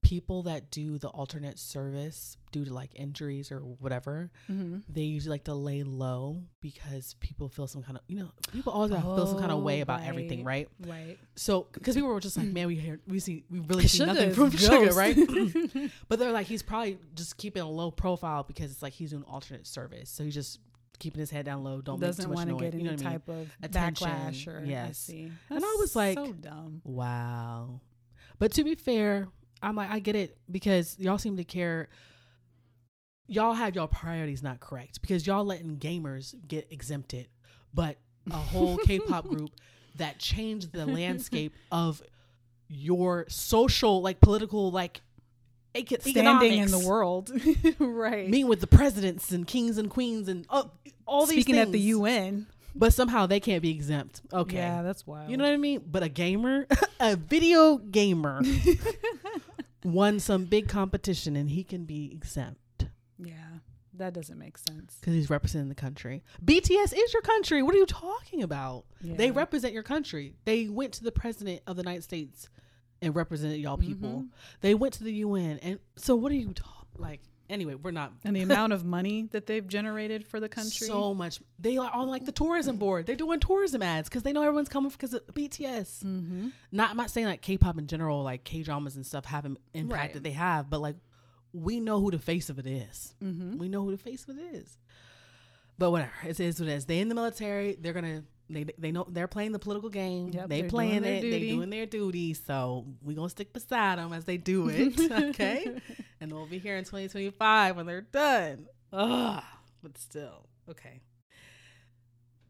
people 0.07 0.43
that 0.43 0.71
do 0.71 0.97
the 0.97 1.09
alternate 1.09 1.59
service 1.59 2.37
due 2.53 2.63
to 2.63 2.73
like 2.73 2.91
injuries 2.95 3.51
or 3.51 3.59
whatever, 3.59 4.31
Mm-hmm. 4.49 4.77
they 4.87 5.01
usually 5.01 5.31
like 5.31 5.43
to 5.45 5.53
lay 5.53 5.83
low 5.83 6.43
because 6.61 7.15
people 7.19 7.49
feel 7.49 7.67
some 7.67 7.83
kind 7.83 7.97
of, 7.97 8.03
you 8.07 8.17
know, 8.19 8.29
people 8.53 8.71
always 8.71 8.91
gotta 8.91 9.01
feel 9.03 9.27
some 9.27 9.39
kind 9.39 9.51
of 9.51 9.57
Oh, 9.57 9.61
way 9.61 9.81
about 9.81 10.03
everything, 10.03 10.43
right? 10.45 10.69
Right. 10.85 11.17
So, 11.35 11.67
because 11.73 11.95
people 11.95 12.09
were 12.09 12.19
just 12.21 12.37
like, 12.37 12.47
man, 12.47 12.67
we 12.67 12.75
hear, 12.75 12.99
we 13.07 13.19
see, 13.19 13.43
we 13.49 13.59
really 13.59 13.87
see 13.87 13.99
Suga 14.03 14.07
nothing 14.07 14.33
from 14.33 14.51
Suga, 14.67 14.93
right? 14.95 15.91
but 16.07 16.19
they're 16.19 16.31
like, 16.31 16.47
he's 16.47 16.63
probably 16.63 16.97
just 17.15 17.37
keeping 17.37 17.61
a 17.61 17.69
low 17.69 17.91
profile 17.91 18.43
because 18.43 18.71
it's 18.71 18.81
like 18.81 18.93
he's 18.93 19.09
doing 19.11 19.23
alternate 19.23 19.67
service. 19.67 20.09
So 20.09 20.23
he's 20.23 20.33
just 20.33 20.59
keeping 20.99 21.19
his 21.19 21.29
head 21.31 21.45
down 21.45 21.63
low, 21.63 21.81
don't 21.81 21.99
doesn't 21.99 22.29
want 22.29 22.49
to 22.49 22.55
get 22.55 22.73
you 22.73 22.83
know 22.83 22.91
any 22.93 23.05
I 23.05 23.09
mean? 23.09 23.19
type 23.19 23.29
of 23.29 23.49
Attention, 23.61 24.07
backlash 24.07 24.47
or 24.47 24.59
I 24.59 24.63
yes. 24.69 24.97
see. 24.97 25.31
And 25.49 25.63
I 25.63 25.75
was 25.79 25.95
like, 25.95 26.17
so 26.17 26.31
dumb. 26.33 26.81
Wow. 26.85 27.81
But 28.39 28.51
to 28.53 28.63
be 28.63 28.75
fair, 28.75 29.27
I'm 29.61 29.75
like, 29.75 29.89
I 29.89 29.99
get 29.99 30.15
it 30.15 30.37
because 30.51 30.97
y'all 30.99 31.17
seem 31.17 31.37
to 31.37 31.43
care. 31.43 31.89
Y'all 33.27 33.53
have 33.53 33.75
y'all 33.75 33.87
priorities 33.87 34.41
not 34.41 34.59
correct 34.59 35.01
because 35.01 35.27
y'all 35.27 35.43
letting 35.43 35.77
gamers 35.77 36.33
get 36.47 36.67
exempted, 36.71 37.27
but 37.73 37.97
a 38.29 38.35
whole 38.35 38.77
K-pop 38.85 39.27
group 39.27 39.49
that 39.95 40.19
changed 40.19 40.71
the 40.71 40.85
landscape 40.85 41.53
of 41.71 42.01
your 42.69 43.25
social, 43.29 44.01
like 44.01 44.19
political, 44.21 44.71
like 44.71 45.01
Standing 45.75 46.57
in 46.59 46.71
the 46.71 46.79
world, 46.79 47.31
right? 47.79 48.27
Meeting 48.29 48.47
with 48.47 48.61
the 48.61 48.67
presidents 48.67 49.31
and 49.31 49.45
kings 49.45 49.77
and 49.77 49.89
queens 49.91 50.27
and 50.27 50.45
oh, 50.49 50.71
all 51.05 51.25
these 51.27 51.43
Speaking 51.43 51.59
at 51.59 51.71
the 51.71 51.79
UN. 51.79 52.47
but 52.73 52.93
somehow 52.93 53.27
they 53.27 53.39
can't 53.39 53.61
be 53.61 53.69
exempt. 53.69 54.21
Okay, 54.33 54.57
Yeah, 54.57 54.81
that's 54.81 55.05
wild. 55.05 55.29
you 55.29 55.37
know 55.37 55.43
what 55.43 55.53
I 55.53 55.57
mean? 55.57 55.83
But 55.85 56.01
a 56.01 56.09
gamer, 56.09 56.65
a 56.99 57.15
video 57.15 57.77
gamer, 57.77 58.41
won 59.83 60.19
some 60.19 60.45
big 60.45 60.67
competition 60.67 61.35
and 61.35 61.49
he 61.49 61.63
can 61.63 61.85
be 61.85 62.11
exempt 62.11 62.59
yeah, 63.19 63.33
that 63.95 64.13
doesn't 64.13 64.37
make 64.37 64.57
sense. 64.59 64.97
because 64.99 65.13
he's 65.15 65.29
representing 65.29 65.69
the 65.69 65.75
country. 65.75 66.23
BTS 66.45 66.93
is 66.95 67.13
your 67.13 67.21
country. 67.23 67.63
What 67.63 67.73
are 67.73 67.79
you 67.79 67.85
talking 67.87 68.43
about? 68.43 68.85
They 69.01 69.31
represent 69.31 69.73
your 69.73 69.81
country. 69.83 70.35
They 70.45 70.67
went 70.67 70.93
to 70.93 71.03
the 71.03 71.11
president 71.11 71.61
of 71.65 71.77
the 71.77 71.81
United 71.81 72.03
States 72.03 72.47
and 73.01 73.15
represented 73.15 73.59
y'all 73.59 73.77
people. 73.77 74.09
Mhm. 74.23 74.27
They 74.61 74.75
went 74.75 74.93
to 74.95 75.03
the 75.03 75.13
UN. 75.13 75.57
And 75.59 75.79
so 75.95 76.15
what 76.15 76.31
are 76.31 76.35
you 76.35 76.53
talking 76.53 76.89
like? 77.01 77.21
Anyway, 77.49 77.75
we're 77.75 77.91
not. 77.91 78.11
And 78.25 78.35
the 78.35 78.41
amount 78.41 78.73
of 78.73 78.83
money 78.83 79.29
that 79.31 79.45
they've 79.45 79.65
generated 79.65 80.27
for 80.27 80.39
the 80.39 80.49
country. 80.49 80.87
So 80.87 81.13
much. 81.13 81.39
They 81.59 81.77
are 81.77 81.89
on 81.91 82.07
like 82.09 82.25
the 82.25 82.31
tourism 82.33 82.75
board. 82.77 83.05
They're 83.05 83.15
doing 83.15 83.39
tourism 83.39 83.81
ads 83.81 84.09
because 84.09 84.23
they 84.23 84.33
know 84.33 84.41
everyone's 84.41 84.67
coming 84.69 84.91
because 84.91 85.13
of 85.13 85.25
BTS. 85.27 86.03
mm-hmm. 86.03 86.49
not 86.71 86.89
I'm 86.91 86.97
not 86.97 87.09
saying 87.09 87.27
like 87.27 87.41
K-pop 87.41 87.77
in 87.77 87.87
general, 87.87 88.21
like 88.23 88.43
K 88.43 88.63
dramas 88.63 88.95
and 88.97 89.05
stuff 89.05 89.25
haven't 89.25 89.59
impact 89.73 89.99
Right. 90.01 90.13
that 90.13 90.23
they 90.23 90.31
have, 90.31 90.69
but 90.69 90.81
like 90.81 90.95
we 91.53 91.79
know 91.79 92.01
who 92.01 92.11
the 92.11 92.19
face 92.19 92.49
of 92.49 92.59
it 92.59 92.67
is. 92.67 93.15
Mm-hmm. 93.23 93.57
We 93.57 93.69
know 93.69 93.83
who 93.83 93.91
the 93.91 93.97
face 93.97 94.27
of 94.27 94.37
it 94.37 94.41
is. 94.55 94.77
But 95.77 95.91
whatever, 95.91 96.11
it 96.27 96.39
is 96.39 96.59
what 96.59 96.67
it 96.67 96.73
is. 96.73 96.85
They 96.85 96.99
in 96.99 97.07
the 97.07 97.15
military. 97.15 97.77
They're 97.79 97.93
gonna. 97.93 98.23
They 98.49 98.65
they 98.77 98.91
know 98.91 99.05
they're 99.09 99.27
playing 99.27 99.51
the 99.51 99.59
political 99.59 99.89
game. 99.89 100.29
Yep, 100.29 100.49
they 100.49 100.61
they're 100.61 100.69
playing 100.69 101.03
it. 101.03 101.21
They 101.21 101.21
duty. 101.21 101.51
doing 101.51 101.69
their 101.69 101.85
duty. 101.85 102.33
So 102.33 102.85
we 103.03 103.13
gonna 103.13 103.29
stick 103.29 103.51
beside 103.51 103.97
them 103.97 104.13
as 104.13 104.23
they 104.25 104.37
do 104.37 104.69
it. 104.69 104.99
okay, 105.29 105.79
and 106.21 106.31
we'll 106.31 106.45
be 106.45 106.57
here 106.57 106.77
in 106.77 106.83
2025 106.83 107.75
when 107.75 107.85
they're 107.85 108.01
done. 108.01 108.67
Ugh, 108.93 109.43
but 109.83 109.97
still, 109.97 110.47
okay. 110.69 111.01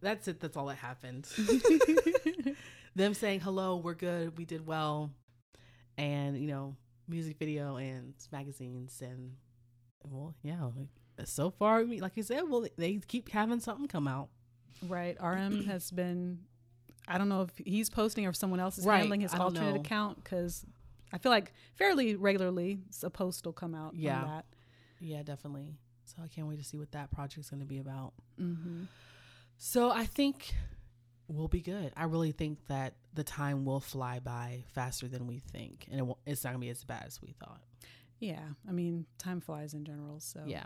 That's 0.01 0.27
it. 0.27 0.39
That's 0.39 0.55
all 0.55 0.67
that 0.67 0.75
happened. 0.75 1.25
them 2.95 3.15
saying 3.15 3.39
hello, 3.39 3.77
we're 3.77 3.95
good, 3.95 4.37
we 4.37 4.45
did 4.45 4.67
well, 4.67 5.11
and 5.97 6.37
you 6.37 6.47
know, 6.47 6.75
music 7.07 7.37
video 7.39 7.77
and 7.77 8.13
magazines 8.31 9.01
and 9.01 9.31
well, 10.03 10.35
yeah. 10.43 10.63
like, 10.63 11.27
So 11.27 11.49
far, 11.49 11.83
like 11.83 12.13
you 12.15 12.23
said, 12.23 12.43
well, 12.47 12.67
they 12.77 12.99
keep 13.07 13.29
having 13.29 13.59
something 13.59 13.87
come 13.87 14.07
out. 14.07 14.29
Right. 14.85 15.17
RM 15.21 15.65
has 15.67 15.91
been. 15.91 16.39
I 17.07 17.17
don't 17.17 17.29
know 17.29 17.43
if 17.43 17.51
he's 17.65 17.89
posting 17.89 18.25
or 18.25 18.29
if 18.29 18.35
someone 18.35 18.59
else 18.59 18.77
is 18.77 18.85
Right, 18.85 18.97
handling 18.97 19.21
his 19.21 19.33
I 19.33 19.37
alternate 19.37 19.77
account 19.77 20.21
because 20.21 20.65
I 21.13 21.17
feel 21.17 21.31
like 21.31 21.53
fairly 21.75 22.15
regularly 22.15 22.79
a 23.01 23.09
post 23.09 23.45
will 23.45 23.53
come 23.53 23.73
out. 23.73 23.95
Yeah. 23.95 24.21
On 24.21 24.27
that. 24.27 24.45
Yeah, 24.99 25.23
definitely. 25.23 25.75
So 26.03 26.17
I 26.23 26.27
can't 26.27 26.47
wait 26.47 26.59
to 26.59 26.65
see 26.65 26.77
what 26.77 26.91
that 26.91 27.11
project's 27.11 27.49
going 27.49 27.61
to 27.61 27.65
be 27.65 27.79
about. 27.79 28.13
Mm-hmm. 28.39 28.83
So 29.57 29.89
I 29.89 30.05
think 30.05 30.53
we'll 31.27 31.47
be 31.47 31.61
good. 31.61 31.91
I 31.95 32.05
really 32.05 32.31
think 32.31 32.59
that 32.67 32.93
the 33.13 33.23
time 33.23 33.65
will 33.65 33.79
fly 33.79 34.19
by 34.19 34.63
faster 34.73 35.07
than 35.07 35.27
we 35.27 35.39
think, 35.39 35.87
and 35.89 35.99
it 35.99 36.03
won't, 36.03 36.19
it's 36.25 36.43
not 36.43 36.51
going 36.51 36.61
to 36.61 36.65
be 36.65 36.69
as 36.69 36.83
bad 36.83 37.03
as 37.07 37.21
we 37.21 37.33
thought. 37.39 37.61
Yeah, 38.19 38.41
I 38.67 38.71
mean, 38.71 39.05
time 39.17 39.41
flies 39.41 39.73
in 39.73 39.85
general. 39.85 40.19
So 40.19 40.41
Yeah. 40.45 40.65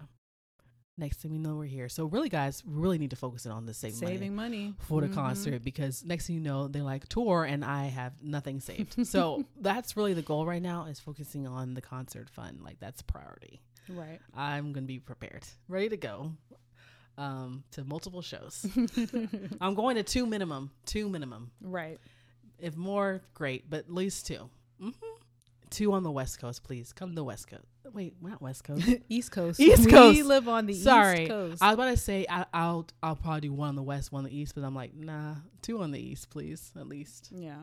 Next 1.01 1.17
thing 1.19 1.31
we 1.31 1.39
know, 1.39 1.55
we're 1.55 1.65
here. 1.65 1.89
So 1.89 2.05
really, 2.05 2.29
guys, 2.29 2.63
we 2.63 2.73
really 2.75 2.97
need 2.99 3.09
to 3.09 3.15
focus 3.15 3.45
in 3.47 3.51
on 3.51 3.65
the 3.65 3.73
saving, 3.73 3.99
money 3.99 4.13
saving 4.15 4.35
money, 4.35 4.73
for 4.77 5.01
the 5.01 5.07
Mhm. 5.07 5.13
concert 5.15 5.63
because 5.63 6.05
next 6.05 6.27
thing 6.27 6.35
you 6.35 6.41
know, 6.41 6.67
they're 6.67 6.83
like 6.83 7.07
tour, 7.09 7.43
and 7.43 7.65
I 7.65 7.87
have 7.87 8.13
nothing 8.21 8.59
saved. 8.59 9.07
so 9.07 9.43
that's 9.59 9.97
really 9.97 10.13
the 10.13 10.21
goal 10.21 10.45
right 10.45 10.61
now 10.61 10.85
is 10.85 10.99
focusing 10.99 11.47
on 11.47 11.73
the 11.73 11.81
concert 11.81 12.29
fund. 12.29 12.61
Like 12.63 12.79
that's 12.79 13.01
priority. 13.01 13.61
Right. 13.89 14.19
I'm 14.35 14.73
gonna 14.73 14.85
be 14.85 14.99
prepared, 14.99 15.43
ready 15.67 15.89
to 15.89 15.97
go, 15.97 16.33
um, 17.17 17.63
to 17.71 17.83
multiple 17.83 18.21
shows. 18.21 18.65
I'm 19.59 19.73
going 19.73 19.95
to 19.95 20.03
two 20.03 20.25
minimum, 20.27 20.69
two 20.85 21.09
minimum. 21.09 21.51
right. 21.61 21.99
If 22.59 22.77
more, 22.77 23.23
great, 23.33 23.67
but 23.71 23.79
at 23.79 23.91
least 23.91 24.27
2 24.27 24.47
hmm 24.79 24.89
Two 25.71 25.93
on 25.93 26.03
the 26.03 26.11
West 26.11 26.39
Coast, 26.39 26.63
please. 26.63 26.93
Come 26.93 27.09
to 27.09 27.15
the 27.15 27.23
West 27.23 27.47
Coast. 27.47 27.63
Wait, 27.93 28.13
we're 28.21 28.29
not 28.29 28.41
West 28.41 28.63
Coast. 28.63 28.87
East 29.09 29.31
Coast. 29.31 29.59
East 29.59 29.89
Coast. 29.89 30.15
We 30.15 30.21
live 30.23 30.47
on 30.47 30.65
the 30.65 30.73
Sorry, 30.75 31.23
East 31.23 31.29
Coast. 31.31 31.63
I 31.63 31.67
was 31.69 31.73
about 31.73 31.85
to 31.89 31.97
say 31.97 32.25
I, 32.29 32.45
I'll 32.53 32.85
I'll 33.01 33.15
probably 33.15 33.41
do 33.41 33.53
one 33.53 33.69
on 33.69 33.75
the 33.75 33.81
West, 33.83 34.11
one 34.11 34.19
on 34.25 34.29
the 34.29 34.37
East, 34.37 34.53
but 34.53 34.63
I'm 34.63 34.75
like, 34.75 34.93
nah, 34.93 35.35
two 35.61 35.81
on 35.81 35.91
the 35.91 35.99
East, 35.99 36.29
please, 36.29 36.71
at 36.77 36.87
least. 36.87 37.29
yeah. 37.33 37.55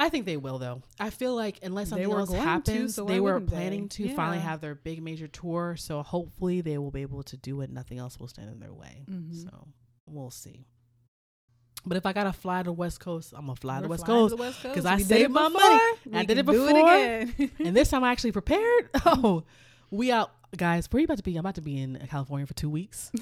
I 0.00 0.08
think 0.08 0.26
they 0.26 0.36
will 0.36 0.58
though. 0.58 0.82
I 0.98 1.10
feel 1.10 1.36
like 1.36 1.60
unless 1.62 1.90
something 1.90 2.10
else 2.10 2.28
going 2.28 2.42
to, 2.42 2.48
happens, 2.48 2.96
so 2.96 3.04
they 3.04 3.20
were 3.20 3.34
wouldn't 3.34 3.50
they? 3.50 3.56
planning 3.56 3.88
to 3.90 4.08
finally 4.16 4.38
have 4.38 4.60
their 4.60 4.74
big 4.74 5.00
major 5.00 5.28
tour. 5.28 5.76
So 5.78 6.02
hopefully 6.02 6.60
they 6.60 6.76
will 6.78 6.90
be 6.90 7.02
able 7.02 7.22
to 7.24 7.36
do 7.36 7.60
it. 7.60 7.70
Nothing 7.70 7.98
else 7.98 8.18
will 8.18 8.26
stand 8.26 8.50
in 8.50 8.58
their 8.58 8.72
way. 8.72 9.04
Mhm. 9.08 9.44
So 9.44 9.68
we'll 10.06 10.32
see. 10.32 10.66
But 11.86 11.96
if 11.96 12.04
I 12.04 12.12
gotta 12.12 12.32
fly 12.32 12.62
to 12.64 12.72
West 12.72 12.98
Coast, 13.00 13.32
I'm 13.36 13.46
gonna 13.46 13.56
fly 13.56 13.76
to 13.80 13.82
We're 13.84 13.90
West 13.90 14.06
Coast. 14.06 14.32
to 14.32 14.36
the 14.36 14.42
West 14.42 14.60
Coast. 14.62 14.74
'cause 14.74 14.86
I 14.86 14.98
saved 14.98 15.30
my 15.30 15.48
money. 15.48 15.80
I 16.12 16.24
did 16.24 16.38
it 16.38 16.46
do 16.46 16.52
before. 16.52 16.68
again. 16.94 17.34
and 17.60 17.76
this 17.76 17.90
time 17.90 18.02
I 18.04 18.10
actually 18.12 18.32
prepared. 18.32 18.90
Oh, 19.06 19.44
we 19.90 20.10
out, 20.10 20.32
guys. 20.56 20.88
Where 20.90 20.98
are 20.98 21.00
you 21.02 21.04
about 21.04 21.18
to 21.18 21.22
be? 21.22 21.36
I'm 21.36 21.40
about 21.40 21.54
to 21.54 21.60
be 21.62 21.80
in 21.80 21.96
California 22.10 22.44
for 22.44 22.54
two 22.54 22.68
weeks. 22.68 23.12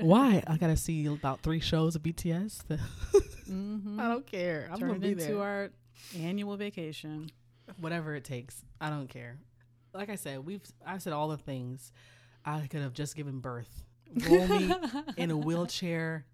Why? 0.00 0.42
I 0.46 0.56
gotta 0.56 0.76
see 0.76 1.06
about 1.06 1.40
three 1.42 1.60
shows 1.60 1.94
of 1.94 2.02
BTS. 2.02 2.62
Mhm. 3.48 3.98
I 4.00 4.08
don't 4.08 4.26
care. 4.26 4.68
I'm 4.72 4.78
Turn 4.80 4.88
gonna 4.88 5.00
be 5.00 5.12
into 5.12 5.24
there. 5.26 5.38
our 5.40 5.70
annual 6.18 6.56
vacation. 6.56 7.30
Whatever 7.78 8.16
it 8.16 8.24
takes. 8.24 8.64
I 8.80 8.90
don't 8.90 9.08
care. 9.08 9.38
Like 9.94 10.08
I 10.10 10.16
said, 10.16 10.44
we've. 10.44 10.62
I 10.84 10.98
said 10.98 11.12
all 11.12 11.28
the 11.28 11.36
things. 11.36 11.92
I 12.44 12.66
could 12.68 12.80
have 12.80 12.92
just 12.94 13.14
given 13.14 13.38
birth. 13.38 13.84
Roll 14.28 14.48
me 14.48 14.74
in 15.16 15.30
a 15.30 15.36
wheelchair. 15.36 16.24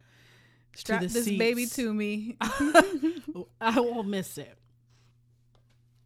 Strap 0.77 1.03
this 1.03 1.25
baby 1.25 1.67
to 1.67 1.93
me. 1.95 2.37
I 3.61 3.81
won't 3.81 4.09
miss 4.09 4.39
it. 4.39 4.57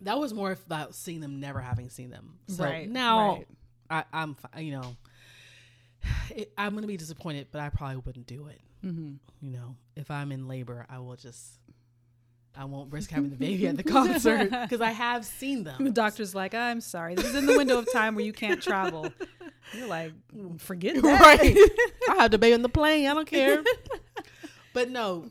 That 0.02 0.18
was 0.18 0.32
more 0.32 0.52
about 0.52 0.94
seeing 0.94 1.20
them, 1.20 1.40
never 1.40 1.60
having 1.60 1.90
seen 1.90 2.10
them. 2.10 2.38
So 2.48 2.64
Right, 2.64 2.88
now 2.88 3.36
right. 3.36 3.46
I, 3.90 4.04
I'm, 4.22 4.36
you 4.58 4.72
know, 4.72 4.96
it, 6.34 6.52
I'm 6.56 6.74
gonna 6.74 6.86
be 6.86 6.96
disappointed, 6.96 7.48
but 7.52 7.60
I 7.60 7.68
probably 7.68 7.96
wouldn't 7.98 8.26
do 8.26 8.46
it. 8.46 8.60
hmm 8.82 9.14
You 9.42 9.50
know, 9.50 9.76
if 9.96 10.10
I'm 10.10 10.32
in 10.32 10.48
labor, 10.48 10.86
I 10.88 11.00
will 11.00 11.16
just, 11.16 11.58
I 12.56 12.64
won't 12.64 12.90
risk 12.92 13.10
having 13.10 13.28
the 13.30 13.36
baby 13.36 13.66
at 13.66 13.76
the 13.76 13.82
concert 13.82 14.50
because 14.62 14.80
I 14.80 14.90
have 14.92 15.24
seen 15.26 15.64
them. 15.64 15.84
The 15.84 15.90
doctor's 15.90 16.34
like, 16.34 16.54
I'm 16.54 16.80
sorry. 16.80 17.14
This 17.14 17.26
is 17.26 17.34
in 17.34 17.46
the 17.46 17.56
window 17.58 17.78
of 17.78 17.92
time 17.92 18.14
where 18.14 18.24
you 18.24 18.32
can't 18.32 18.62
travel. 18.62 19.12
You're 19.74 19.86
like, 19.86 20.12
forget 20.58 20.94
that. 21.02 21.20
right? 21.20 21.56
I 22.16 22.22
have 22.22 22.30
the 22.30 22.38
baby 22.38 22.54
on 22.54 22.62
the 22.62 22.68
plane. 22.70 23.06
I 23.06 23.12
don't 23.14 23.26
care. 23.28 23.62
But 24.72 24.90
no, 24.90 25.30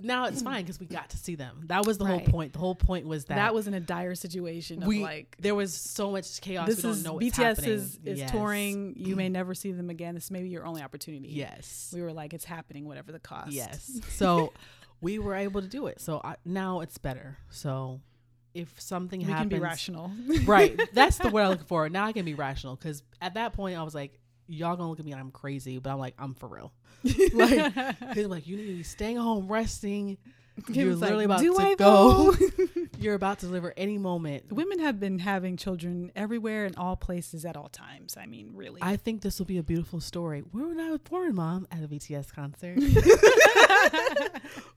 now 0.00 0.26
it's 0.26 0.40
fine 0.42 0.62
because 0.62 0.78
we 0.78 0.86
got 0.86 1.10
to 1.10 1.16
see 1.16 1.34
them. 1.34 1.64
That 1.66 1.84
was 1.84 1.98
the 1.98 2.04
whole 2.04 2.20
point. 2.20 2.52
The 2.52 2.58
whole 2.60 2.74
point 2.76 3.06
was 3.06 3.24
that, 3.26 3.34
That 3.36 3.54
was 3.54 3.66
in 3.66 3.74
a 3.74 3.80
dire 3.80 4.14
situation 4.14 4.82
of 4.82 4.86
we 4.88 5.02
like, 5.02 5.36
there 5.40 5.54
was 5.54 5.74
so 5.74 6.10
much 6.12 6.40
chaos. 6.40 6.66
this 6.68 6.76
we 6.78 6.82
don't 6.82 6.92
is 6.92 7.04
know 7.04 7.12
what's 7.14 7.26
BTS 7.26 7.34
happening. 7.36 7.70
is, 7.70 7.98
is 8.04 8.18
Yes. 8.20 8.30
touring. 8.30 8.94
You 8.96 9.16
may 9.16 9.28
never 9.40 9.52
see 9.54 9.72
them 9.72 9.90
again. 9.90 10.14
This 10.14 10.30
may 10.30 10.42
be 10.42 10.48
your 10.48 10.64
only 10.64 10.80
opportunity. 10.82 11.28
Yes. 11.30 11.92
We 11.94 12.02
were 12.02 12.12
like, 12.12 12.32
it's 12.34 12.44
happening, 12.44 12.86
whatever 12.86 13.10
the 13.10 13.18
cost. 13.18 13.50
Yes. 13.52 13.98
So 14.10 14.52
we 15.00 15.18
were 15.18 15.34
able 15.34 15.60
to 15.62 15.66
do 15.68 15.86
it. 15.88 16.00
So 16.00 16.20
I, 16.22 16.36
now 16.44 16.80
it's 16.82 16.98
better. 16.98 17.38
So 17.48 18.00
if 18.54 18.80
something 18.80 19.20
We 19.20 19.26
happens, 19.26 19.50
can 19.50 19.58
be 19.58 19.62
rational. 19.62 20.12
right? 20.44 20.78
That's 20.92 21.18
the 21.18 21.30
word 21.30 21.42
I'm 21.42 21.50
looking 21.50 21.66
for. 21.66 21.88
Now 21.88 22.04
I 22.04 22.12
can 22.12 22.24
be 22.24 22.34
rational 22.34 22.76
because 22.76 23.02
at 23.20 23.34
that 23.34 23.54
point 23.54 23.76
I 23.76 23.82
was 23.82 23.94
like, 23.94 24.19
y'all 24.50 24.76
gonna 24.76 24.90
look 24.90 24.98
at 24.98 25.04
me 25.06 25.12
like 25.12 25.20
I'm 25.20 25.30
crazy, 25.30 25.78
but 25.78 25.90
I'm 25.90 25.98
like, 25.98 26.14
I'm 26.18 26.34
for 26.34 26.48
real. 26.48 26.72
like 27.32 27.72
he's 28.14 28.26
like, 28.26 28.46
you 28.46 28.56
need 28.56 28.66
to 28.66 28.76
be 28.76 28.82
staying 28.82 29.16
home, 29.16 29.48
resting. 29.48 30.18
You're 30.68 30.88
was 30.88 31.00
like, 31.00 31.08
literally 31.08 31.24
about 31.24 31.40
"Do 31.40 31.54
to 31.54 31.60
I 31.60 31.74
go. 31.74 32.34
You're 32.98 33.14
about 33.14 33.38
to 33.38 33.46
deliver 33.46 33.72
any 33.78 33.96
moment. 33.96 34.52
Women 34.52 34.80
have 34.80 35.00
been 35.00 35.18
having 35.18 35.56
children 35.56 36.12
everywhere 36.14 36.66
in 36.66 36.74
all 36.74 36.96
places 36.96 37.46
at 37.46 37.56
all 37.56 37.70
times. 37.70 38.18
I 38.20 38.26
mean, 38.26 38.50
really. 38.54 38.78
I 38.82 38.96
think 38.96 39.22
this 39.22 39.38
will 39.38 39.46
be 39.46 39.56
a 39.56 39.62
beautiful 39.62 40.00
story. 40.00 40.40
Where 40.40 40.66
when 40.66 40.78
I 40.78 40.90
was 40.90 41.00
born, 41.00 41.34
mom, 41.34 41.66
at 41.70 41.82
a 41.82 41.88
BTS 41.88 42.34
concert. 42.34 42.76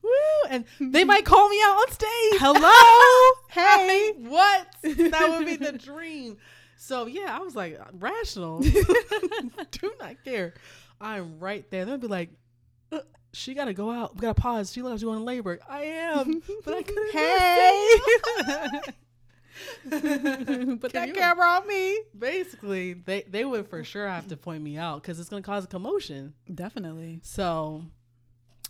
Woo! 0.02 0.10
And 0.50 0.64
they 0.80 1.04
might 1.04 1.26
call 1.26 1.50
me 1.50 1.60
out 1.66 1.76
on 1.76 1.92
stage. 1.92 2.40
Hello? 2.40 3.40
Hey, 3.50 4.14
what? 4.20 4.68
That 4.84 5.28
would 5.30 5.46
be 5.46 5.58
the 5.58 5.74
dream. 5.74 6.38
So 6.84 7.06
yeah, 7.06 7.34
I 7.34 7.40
was 7.40 7.56
like 7.56 7.80
rational. 7.94 8.60
Do 8.62 9.94
not 10.02 10.22
care. 10.26 10.54
I'm 11.00 11.40
right 11.40 11.70
there. 11.72 11.86
They'll 11.86 11.98
be 11.98 12.08
like, 12.08 12.30
uh, 12.92 13.00
she 13.32 13.54
got 13.54 13.66
to 13.66 13.74
go 13.74 13.90
out. 13.90 14.16
We 14.16 14.22
got 14.22 14.36
to 14.36 14.42
pause. 14.42 14.74
She 14.74 14.82
loves 14.82 15.02
you 15.02 15.10
on 15.12 15.24
labor. 15.24 15.60
I 15.70 15.84
am, 15.84 16.44
but 16.66 16.74
I 16.74 16.84
couldn't. 16.84 17.12
Hey. 17.14 18.00
Can 19.90 20.80
that 20.80 21.14
camera 21.14 21.48
on 21.48 21.68
me. 21.68 22.00
Basically, 22.18 22.94
they 22.94 23.22
they 23.22 23.46
would 23.46 23.70
for 23.70 23.86
sure 23.86 24.06
have 24.06 24.28
to 24.28 24.36
point 24.36 24.62
me 24.62 24.78
out 24.78 25.02
because 25.02 25.22
it's 25.22 25.30
gonna 25.30 25.42
cause 25.42 25.64
a 25.64 25.68
commotion. 25.68 26.34
Definitely. 26.54 27.22
So, 27.24 27.84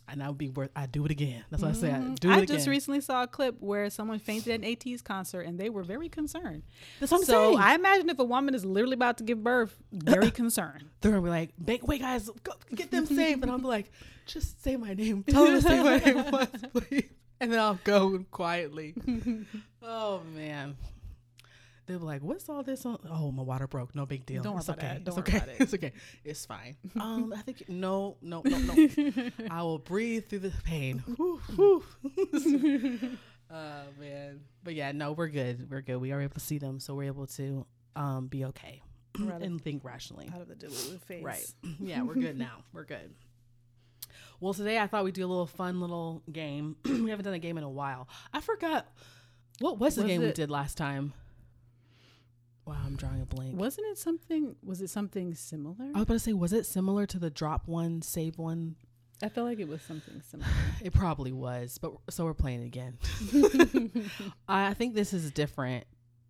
and 0.10 0.22
I 0.22 0.28
would 0.30 0.38
be 0.38 0.50
worth. 0.50 0.70
I 0.76 0.86
do 0.86 1.06
it 1.06 1.12
again. 1.12 1.44
That's 1.50 1.64
what 1.64 1.72
I 1.72 1.74
say. 1.74 1.92
I 1.92 1.96
Mhm. 2.00 2.20
do 2.20 2.30
it 2.30 2.34
I 2.34 2.38
again. 2.40 2.56
just 2.58 2.68
recently 2.68 3.02
saw 3.02 3.24
a 3.24 3.28
clip 3.28 3.56
where 3.62 3.90
someone 3.90 4.20
fainted 4.20 4.54
at 4.54 4.60
an 4.60 4.66
ATEEZ 4.66 5.04
concert 5.04 5.42
and 5.42 5.60
they 5.60 5.70
were 5.70 5.84
very 5.84 6.10
concerned. 6.10 6.64
That's 7.00 7.12
what 7.12 7.20
I'm 7.20 7.26
so 7.26 7.48
saying. 7.52 7.60
I 7.60 7.76
imagine 7.76 8.10
if 8.10 8.20
a 8.20 8.24
woman 8.24 8.54
is 8.56 8.66
literally 8.66 8.96
about 8.96 9.18
to 9.20 9.24
give 9.24 9.44
birth, 9.44 9.76
very 9.92 10.30
concerned. 10.42 10.86
they're 11.02 11.12
gonna 11.12 11.24
be 11.24 11.30
like, 11.30 11.54
"Ba- 11.58 11.80
"Wait, 11.84 12.02
guys, 12.02 12.30
go, 12.44 12.52
get 12.76 12.92
them 12.92 13.06
safe," 13.20 13.42
and 13.42 13.52
I'm 13.52 13.64
like, 13.64 13.92
"Just 14.26 14.62
say 14.64 14.76
my 14.78 14.94
name. 14.94 15.24
Tell 15.28 15.46
them 15.46 15.56
to 15.56 15.62
say 15.62 15.82
my 15.84 15.98
name 16.00 16.32
once, 16.32 16.52
please." 16.74 17.10
And 17.40 17.52
then 17.52 17.60
I'll 17.60 17.80
go 17.84 18.24
quietly. 18.32 18.94
oh 19.82 20.22
man. 20.36 20.76
They'll 21.86 22.00
be 22.00 22.06
like, 22.06 22.22
"What's 22.22 22.48
all 22.48 22.64
this 22.64 22.86
on?" 22.86 22.98
Oh, 23.10 23.32
my 23.32 23.44
water 23.44 23.68
broke. 23.68 23.94
No 23.94 24.06
big 24.06 24.26
deal. 24.26 24.42
Don't 24.42 24.54
worry 24.54 24.60
it's 24.60 24.70
about 24.70 24.80
okay. 24.80 24.88
that. 24.88 25.04
Don't 25.04 25.18
it's 25.18 25.30
worry 25.30 25.38
okay. 25.38 25.38
about 25.38 25.56
it. 25.56 25.62
It's 25.62 25.74
okay. 25.74 25.92
It's 26.24 26.46
fine. 26.46 26.78
Um, 27.00 27.34
I 27.36 27.42
think 27.42 27.68
no, 27.68 28.18
no, 28.22 28.42
no, 28.46 28.58
no. 28.58 28.88
I 29.52 29.64
will 29.64 29.80
breathe 29.80 30.28
through 30.28 30.40
the 30.40 30.54
pain. 30.64 31.04
Oh 33.54 33.84
man. 34.00 34.42
But 34.64 34.74
yeah, 34.74 34.92
no, 34.94 35.12
we're 35.12 35.28
good. 35.28 35.70
We're 35.70 35.82
good. 35.82 35.98
We 35.98 36.12
are 36.12 36.22
able 36.22 36.34
to 36.34 36.40
see 36.40 36.58
them, 36.58 36.80
so 36.80 36.96
we're 36.96 37.04
able 37.04 37.28
to 37.28 37.66
um 37.96 38.28
be 38.28 38.46
okay 38.46 38.82
We're 39.20 39.32
and 39.42 39.62
think 39.62 39.84
rationally. 39.84 40.32
Out 40.34 40.42
of 40.42 40.48
the 40.48 40.56
Delulu 40.56 41.00
phase. 41.02 41.24
Right. 41.24 41.54
Yeah, 41.80 42.02
we're 42.02 42.16
good 42.16 42.38
now. 42.38 42.64
We're 42.74 42.86
good. 42.86 43.14
Well, 44.40 44.54
today 44.54 44.80
I 44.80 44.88
thought 44.88 45.04
we'd 45.04 45.14
do 45.14 45.26
a 45.26 45.28
little 45.28 45.46
fun 45.46 45.80
little 45.80 46.24
game. 46.32 46.78
we 46.86 47.12
haven't 47.12 47.26
done 47.26 47.36
a 47.36 47.40
game 47.40 47.58
in 47.58 47.64
a 47.64 47.70
while. 47.70 48.08
I 48.34 48.42
forgot 48.42 48.88
what 49.60 49.78
was 49.78 49.96
the 49.96 50.02
Was 50.02 50.10
game 50.10 50.22
we 50.22 50.32
did 50.32 50.50
last 50.50 50.78
time. 50.78 51.14
Wow, 52.66 52.78
I'm 52.86 52.96
drawing 52.96 53.22
a 53.22 53.26
blank. 53.26 53.60
Wasn't 53.60 53.86
it 53.88 53.98
something? 53.98 54.56
Was 54.64 54.82
it 54.82 54.90
something 54.90 55.36
similar? 55.36 55.76
I 55.94 55.98
was 56.00 56.04
about 56.04 56.14
to 56.14 56.20
say, 56.20 56.34
was 56.34 56.54
it 56.54 56.66
similar 56.66 57.06
to 57.08 57.20
the 57.20 57.30
drop 57.30 57.68
one, 57.68 58.02
save 58.02 58.38
one? 58.38 58.76
I 59.22 59.30
felt 59.30 59.48
like 59.48 59.60
it 59.60 59.68
was 59.68 59.82
something 59.82 60.22
similar. 60.22 60.50
It 60.84 60.94
probably 60.94 61.32
was, 61.32 61.78
but 61.78 61.94
so 62.10 62.26
we're 62.26 62.34
playing 62.34 62.62
it 62.62 62.66
again. 62.66 62.98
I 64.48 64.74
think 64.74 64.96
this 64.96 65.14
is 65.14 65.32
different 65.32 65.86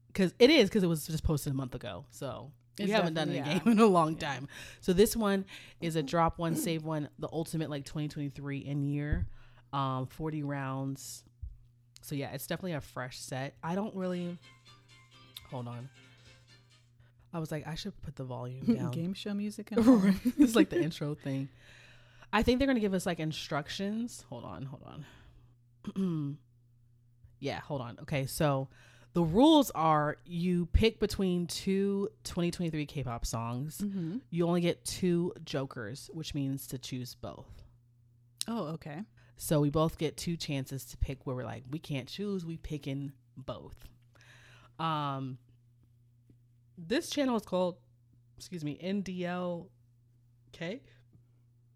because 0.07 0.33
it 0.39 0.49
is 0.49 0.69
because 0.69 0.83
it 0.83 0.87
was 0.87 1.05
just 1.07 1.23
posted 1.23 1.53
a 1.53 1.55
month 1.55 1.75
ago. 1.75 2.05
So 2.11 2.51
we 2.79 2.85
It's 2.85 2.93
haven't 2.93 3.13
done 3.15 3.29
a 3.29 3.33
definitely- 3.33 3.59
game 3.61 3.71
in 3.73 3.79
a 3.79 3.85
long 3.87 4.13
Yeah. 4.13 4.33
time. 4.33 4.47
So 4.81 4.93
this 4.93 5.15
one 5.15 5.45
is 5.81 5.95
a 5.95 6.03
drop 6.03 6.37
one, 6.39 6.55
save 6.55 6.83
one, 6.83 7.09
the 7.19 7.29
ultimate 7.31 7.69
like 7.69 7.85
2023 7.85 8.57
in 8.59 8.83
year, 8.83 9.27
um, 9.71 10.07
40 10.07 10.43
rounds. 10.43 11.23
So 12.01 12.15
yeah, 12.15 12.31
it's 12.33 12.47
definitely 12.47 12.73
a 12.73 12.81
fresh 12.81 13.19
set. 13.19 13.55
I 13.63 13.75
don't 13.75 13.95
really. 13.95 14.37
Hold 15.51 15.67
on. 15.67 15.89
I 17.33 17.39
was 17.39 17.51
like, 17.51 17.67
I 17.67 17.75
should 17.75 17.99
put 18.03 18.15
the 18.15 18.23
volume 18.23 18.63
down. 18.75 18.91
Game 18.91 19.13
show 19.13 19.33
music 19.33 19.71
and 19.71 19.79
all. 19.87 19.95
Right. 19.97 20.15
this 20.37 20.49
is 20.51 20.55
like 20.55 20.69
the 20.69 20.81
intro 20.81 21.15
thing. 21.15 21.49
I 22.31 22.43
think 22.43 22.59
they're 22.59 22.67
gonna 22.67 22.79
give 22.79 22.93
us 22.93 23.05
like 23.05 23.19
instructions. 23.19 24.23
Hold 24.29 24.43
on, 24.43 24.63
hold 24.65 24.83
on. 25.95 26.37
yeah, 27.39 27.59
hold 27.59 27.81
on. 27.81 27.97
Okay, 28.01 28.25
so 28.25 28.69
The 29.13 29.21
rules 29.23 29.69
are 29.75 30.17
you 30.25 30.65
pick 30.67 30.99
between 30.99 31.45
two 31.45 32.09
2023 32.23 32.85
K-pop 32.87 33.25
songs. 33.25 33.77
Mm-hmm. 33.83 34.17
You 34.31 34.47
only 34.47 34.61
get 34.61 34.83
two 34.85 35.33
jokers, 35.45 36.09
which 36.13 36.33
means 36.33 36.65
to 36.67 36.79
choose 36.79 37.13
both. 37.13 37.63
Oh, 38.47 38.69
okay. 38.69 39.01
So 39.37 39.59
we 39.59 39.69
both 39.69 39.97
get 39.99 40.17
two 40.17 40.35
chances 40.35 40.85
to 40.85 40.97
pick 40.97 41.25
where 41.27 41.35
we're 41.35 41.45
like, 41.45 41.63
we 41.69 41.77
can't 41.79 42.07
choose, 42.07 42.45
we 42.45 42.57
picking 42.57 43.11
both. 43.37 43.75
Um 44.79 45.37
this 46.87 47.09
channel 47.09 47.35
is 47.35 47.43
called 47.43 47.77
excuse 48.37 48.63
me, 48.63 48.77
NDLK 48.83 49.69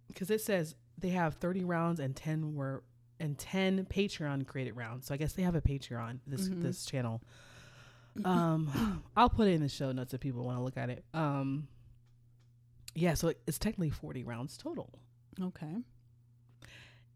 because 0.07 0.29
it 0.31 0.41
says 0.41 0.75
they 0.97 1.09
have 1.09 1.35
30 1.35 1.63
rounds 1.63 1.99
and 1.99 2.15
10 2.15 2.55
were 2.55 2.83
and 3.19 3.37
10 3.37 3.85
Patreon 3.85 4.45
created 4.47 4.75
rounds. 4.75 5.07
So 5.07 5.13
I 5.13 5.17
guess 5.17 5.33
they 5.33 5.43
have 5.43 5.55
a 5.55 5.61
Patreon 5.61 6.19
this 6.27 6.49
Mhm. 6.49 6.61
this 6.61 6.85
channel. 6.85 7.21
Um 8.25 9.03
I'll 9.15 9.29
put 9.29 9.47
it 9.47 9.51
in 9.53 9.61
the 9.61 9.69
show 9.69 9.91
notes 9.91 10.13
if 10.13 10.19
people 10.21 10.43
want 10.43 10.57
to 10.57 10.63
look 10.63 10.77
at 10.77 10.89
it. 10.89 11.03
Um 11.13 11.67
yeah, 12.95 13.13
so 13.13 13.31
it's 13.45 13.59
technically 13.59 13.91
40 13.91 14.23
rounds 14.23 14.57
total. 14.57 14.89
Okay. 15.39 15.75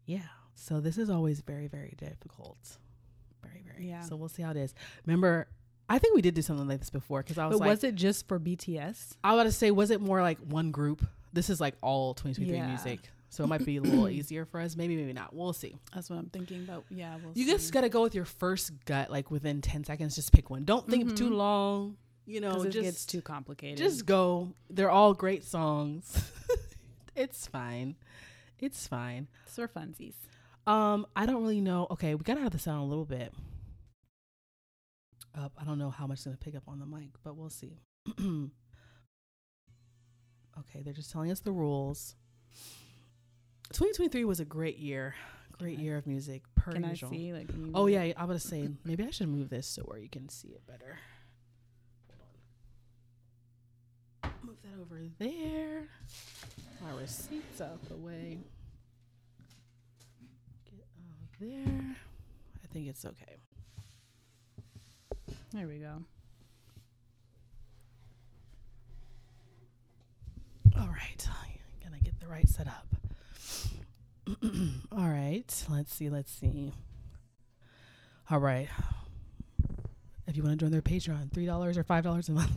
Yeah. 0.06 0.28
So 0.54 0.80
this 0.80 0.96
is 0.98 1.10
always 1.10 1.40
very, 1.40 1.66
very 1.66 1.94
difficult. 1.96 2.78
Very, 3.42 3.62
very. 3.66 3.88
Yeah. 3.88 4.02
So 4.02 4.14
we'll 4.14 4.28
see 4.28 4.42
how 4.42 4.52
it 4.52 4.56
is. 4.56 4.74
Remember, 5.06 5.48
I 5.92 5.98
think 5.98 6.14
we 6.14 6.22
did 6.22 6.34
do 6.34 6.40
something 6.42 6.66
like 6.66 6.78
this 6.78 6.88
before 6.90 7.20
because 7.22 7.36
I 7.36 7.46
was 7.46 7.58
But 7.58 7.60
like, 7.60 7.70
was 7.70 7.84
it 7.84 7.94
just 7.96 8.26
for 8.26 8.40
BTS? 8.40 9.16
I 9.22 9.32
was 9.32 9.40
about 9.40 9.42
to 9.44 9.52
say, 9.52 9.70
was 9.70 9.90
it 9.90 10.00
more 10.00 10.22
like 10.22 10.38
one 10.38 10.70
group? 10.70 11.04
This 11.34 11.50
is 11.50 11.60
like 11.60 11.74
all 11.82 12.14
2023 12.14 12.56
Yeah. 12.56 12.66
music. 12.68 13.00
So 13.28 13.44
it 13.44 13.46
might 13.48 13.64
be 13.64 13.76
a 13.76 13.82
little 13.82 14.08
easier 14.08 14.44
for 14.46 14.58
us. 14.60 14.74
Maybe, 14.74 14.96
maybe 14.96 15.12
not. 15.12 15.34
We'll 15.34 15.52
see. 15.52 15.76
That's 15.94 16.08
what 16.08 16.18
I'm 16.18 16.30
thinking. 16.30 16.64
But 16.64 16.84
yeah, 16.90 17.16
we'll 17.22 17.32
You 17.34 17.44
see. 17.44 17.50
just 17.50 17.72
got 17.74 17.82
to 17.82 17.88
go 17.90 18.02
with 18.02 18.14
your 18.14 18.24
first 18.24 18.72
gut, 18.86 19.10
like 19.10 19.30
within 19.30 19.60
10 19.60 19.84
seconds. 19.84 20.14
Just 20.16 20.32
pick 20.32 20.48
one. 20.48 20.64
Don't 20.64 20.88
think 20.88 21.14
too 21.16 21.30
Mhm. 21.30 21.36
long. 21.36 21.96
You 22.24 22.40
know, 22.40 22.62
it 22.62 22.70
just, 22.70 22.82
gets 22.84 23.04
too 23.06 23.20
complicated. 23.20 23.76
just 23.78 24.06
go. 24.06 24.54
They're 24.70 24.90
all 24.90 25.12
great 25.12 25.44
songs. 25.44 26.30
it's 27.16 27.46
fine. 27.46 27.96
It's 28.60 28.86
fine. 28.86 29.26
it's 29.44 29.56
for 29.56 29.68
funsies. 29.68 30.14
Um, 30.66 31.04
I 31.16 31.26
don't 31.26 31.42
really 31.42 31.60
know. 31.60 31.86
Okay, 31.90 32.14
we 32.14 32.22
gotta 32.22 32.40
have 32.40 32.52
the 32.52 32.58
sound 32.58 32.80
a 32.82 32.86
little 32.86 33.04
bit 33.04 33.34
up. 35.34 35.52
I 35.60 35.64
don't 35.64 35.78
know 35.78 35.90
how 35.90 36.06
much 36.06 36.18
it's 36.18 36.24
gonna 36.24 36.36
pick 36.36 36.54
up 36.56 36.64
on 36.68 36.78
the 36.78 36.86
mic, 36.86 37.08
but 37.24 37.36
we'll 37.36 37.50
see. 37.50 37.78
okay, 38.20 38.50
they're 40.82 40.92
just 40.92 41.10
telling 41.10 41.30
us 41.30 41.40
the 41.40 41.52
rules. 41.52 42.14
2023 43.72 44.24
was 44.24 44.40
a 44.40 44.44
great 44.44 44.78
year. 44.78 45.14
Great 45.58 45.72
Can 45.76 45.80
I- 45.80 45.84
year 45.84 45.96
of 45.96 46.06
music. 46.06 46.42
Per 46.54 46.72
Can 46.72 46.84
I 46.84 46.90
usual. 46.90 47.10
see? 47.10 47.32
Like, 47.32 47.48
Oh 47.74 47.86
yeah, 47.86 48.02
I'm 48.16 48.26
gonna 48.26 48.38
say 48.38 48.68
maybe 48.84 49.04
I 49.04 49.10
should 49.10 49.28
move 49.28 49.48
this 49.50 49.66
so 49.66 49.82
where 49.82 49.98
you 49.98 50.08
can 50.08 50.28
see 50.28 50.48
it 50.48 50.66
better. 50.66 50.98
Move 54.44 54.56
that 54.62 54.80
over 54.80 55.00
there. 55.18 55.88
My 56.82 57.00
receipts 57.00 57.60
out 57.60 57.80
the 57.88 57.96
way. 57.96 58.38
Get 60.70 60.84
out 61.08 61.28
there. 61.40 61.96
I 62.62 62.66
think 62.72 62.88
it's 62.88 63.04
okay. 63.04 63.36
There 65.52 65.66
we 65.68 65.78
go. 65.78 66.02
All 70.78 70.86
right, 70.88 71.28
gonna 71.84 72.00
get 72.02 72.18
the 72.20 72.26
right 72.26 72.48
setup. 72.48 72.86
All 74.92 75.08
right, 75.08 75.64
let's 75.68 75.94
see, 75.94 76.08
let's 76.08 76.32
see. 76.32 76.72
All 78.30 78.38
right, 78.38 78.68
if 80.26 80.36
you 80.36 80.42
want 80.42 80.58
to 80.58 80.64
join 80.64 80.70
their 80.72 80.80
Patreon, 80.80 81.30
three 81.32 81.44
dollars 81.44 81.76
or 81.76 81.84
five 81.84 82.02
dollars 82.04 82.30
a 82.30 82.32
month. 82.32 82.50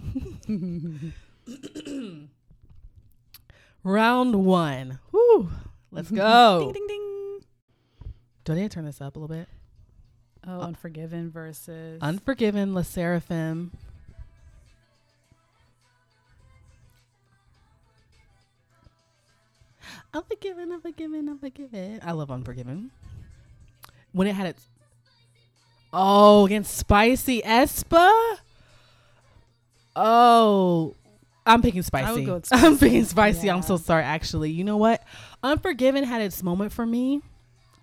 Round 3.84 4.46
one. 4.46 5.00
Woo! 5.12 5.50
Let's 5.92 6.10
go. 6.12 6.60
ding 6.60 6.74
ding 6.74 6.88
ding. 6.88 7.40
Do 8.46 8.54
I 8.54 8.56
need 8.56 8.64
to 8.64 8.70
turn 8.70 8.86
this 8.86 9.02
up 9.02 9.18
a 9.18 9.20
little 9.20 9.36
bit? 9.36 9.50
Oh, 10.48 10.62
Uh, 10.62 10.68
Unforgiven 10.68 11.32
versus 11.32 12.00
Unforgiven, 12.02 12.74
Le 12.74 12.82
Sserafim. 12.82 13.72
Unforgiven, 20.14 20.72
Unforgiven, 20.72 21.30
Unforgiven. 21.30 22.00
I 22.04 22.12
love 22.12 22.32
Unforgiven. 22.32 22.92
When 24.12 24.28
it 24.28 24.36
had 24.36 24.48
its. 24.48 24.66
Oh, 25.92 26.46
against 26.46 26.76
Spicy 26.78 27.42
aespa? 27.42 28.38
Oh. 29.96 30.96
I'm 31.48 31.62
picking 31.62 31.84
spicy. 31.84 32.26
with 32.26 32.48
I'm 32.52 32.76
picking 32.78 33.06
spicy. 33.06 33.52
I'm 33.52 33.62
so 33.62 33.78
sorry, 33.78 34.02
actually. 34.04 34.50
You 34.52 34.64
know 34.64 34.78
what? 34.78 35.04
Unforgiven 35.44 36.04
had 36.04 36.22
its 36.24 36.42
moment 36.42 36.72
for 36.74 36.86
me. 36.86 37.22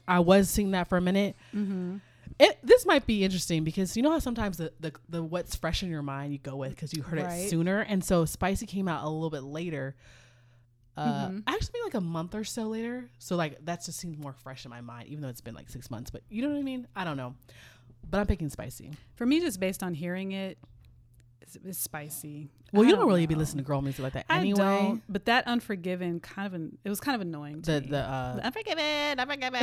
I 0.09 0.19
was 0.19 0.51
seeing 0.51 0.73
that 0.73 0.89
for 0.89 0.99
a 0.99 1.01
minute 1.01 1.37
Mm-hmm. 1.55 1.99
It, 2.39 2.59
this 2.63 2.85
might 2.87 3.07
be 3.07 3.25
interesting 3.25 3.65
because 3.65 3.97
you 3.97 4.03
know 4.03 4.11
how 4.11 4.19
sometimes 4.19 4.57
the, 4.59 4.73
the, 4.81 4.93
the 5.09 5.23
what's 5.23 5.55
fresh 5.57 5.83
in 5.83 5.91
your 5.91 6.03
mind 6.03 6.33
you 6.33 6.39
go 6.39 6.57
with 6.57 6.71
because 6.71 6.93
you 6.93 7.03
heard 7.03 7.19
it 7.21 7.49
sooner? 7.49 7.81
And 7.81 8.05
so 8.05 8.25
spicy 8.25 8.67
came 8.67 8.89
out 8.89 9.05
a 9.05 9.09
little 9.09 9.31
bit 9.31 9.43
later 9.43 9.95
uh 10.95 11.29
Mhm. 11.29 11.43
actually 11.47 11.81
like 11.85 11.95
a 11.95 12.01
month 12.03 12.35
or 12.35 12.45
so 12.45 12.65
later. 12.65 13.09
So 13.19 13.35
like 13.37 13.65
that 13.65 13.83
just 13.85 13.99
seems 13.99 14.19
more 14.19 14.33
fresh 14.35 14.65
in 14.67 14.71
my 14.71 14.81
mind 14.83 15.09
even 15.09 15.23
though 15.23 15.29
it's 15.29 15.41
been 15.41 15.55
like 15.55 15.71
six 15.71 15.91
months 15.91 16.11
but 16.11 16.23
you 16.29 16.43
know 16.43 16.51
what 16.51 16.59
i 16.59 16.63
mean? 16.63 16.87
I 16.95 17.05
don't 17.05 17.17
know. 17.17 17.35
But 18.11 18.19
i'm 18.21 18.27
picking 18.27 18.51
spicy. 18.51 18.91
For 19.15 19.25
me, 19.25 19.41
just 19.41 19.59
based 19.59 19.83
on 19.83 19.95
hearing 19.95 20.33
it, 20.33 20.59
it's, 21.57 21.65
it's 21.65 21.79
spicy. 21.79 22.49
well 22.73 22.85
I 22.85 22.89
you 22.89 22.95
don't 22.97 23.07
really 23.07 23.27
be 23.27 23.35
listening 23.35 23.65
to 23.65 23.67
girl 23.69 23.81
music 23.83 24.03
like 24.03 24.13
that 24.15 24.27
I 24.29 24.39
anyway 24.39 24.59
don't, 24.59 25.03
but 25.09 25.25
that 25.27 25.47
Unforgiven 25.47 26.21
kind 26.21 26.47
of 26.47 26.55
an, 26.55 26.79
it 26.85 26.89
was 26.89 27.01
kind 27.01 27.15
of 27.15 27.21
annoying. 27.21 27.63
To 27.63 27.73
the 27.73 27.81
me. 27.81 27.87
the 27.89 27.99
uh 27.99 28.37
The 28.37 28.47
Unforgiven, 28.47 29.21
Unforgiven. 29.21 29.61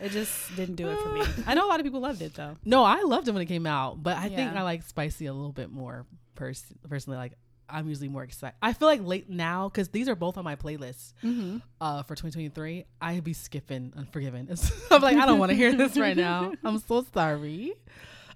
it 0.00 0.10
just 0.12 0.54
didn't 0.56 0.76
do 0.76 0.88
it 0.88 0.98
for 1.00 1.08
me. 1.12 1.22
I 1.46 1.54
know 1.54 1.66
a 1.66 1.68
lot 1.68 1.80
of 1.80 1.84
people 1.84 2.00
loved 2.00 2.22
it 2.22 2.34
though. 2.34 2.56
no 2.64 2.84
i 2.84 3.02
loved 3.02 3.28
it 3.28 3.32
when 3.32 3.42
it 3.42 3.46
came 3.46 3.66
out 3.66 4.02
but 4.02 4.16
i 4.16 4.28
think 4.28 4.54
i 4.54 4.62
like 4.62 4.82
spicy 4.82 5.26
a 5.26 5.32
little 5.32 5.52
bit 5.52 5.70
more 5.70 6.06
pers- 6.34 6.64
personally 6.88 7.16
like 7.18 7.32
i'm 7.68 7.88
usually 7.88 8.08
more 8.08 8.22
excited 8.22 8.54
i 8.60 8.72
feel 8.72 8.88
like 8.88 9.02
late 9.02 9.30
now 9.30 9.68
because 9.68 9.88
these 9.88 10.08
are 10.08 10.14
both 10.16 10.36
on 10.36 10.44
my 10.44 10.56
playlist 10.56 11.12
Mm-hmm. 11.24 11.58
uh, 11.80 12.02
for 12.02 12.14
2023, 12.14 12.84
I'd 13.00 13.24
be 13.24 13.32
skipping 13.32 13.92
Unforgiven. 13.96 14.48
I'm 14.90 15.00
like, 15.00 15.16
I 15.16 15.24
don't 15.26 15.38
want 15.38 15.50
to 15.50 15.56
hear 15.56 15.72
this 15.74 15.96
right 15.96 16.16
now. 16.16 16.52
I'm 16.64 16.78
so 16.80 17.04
sorry. 17.14 17.72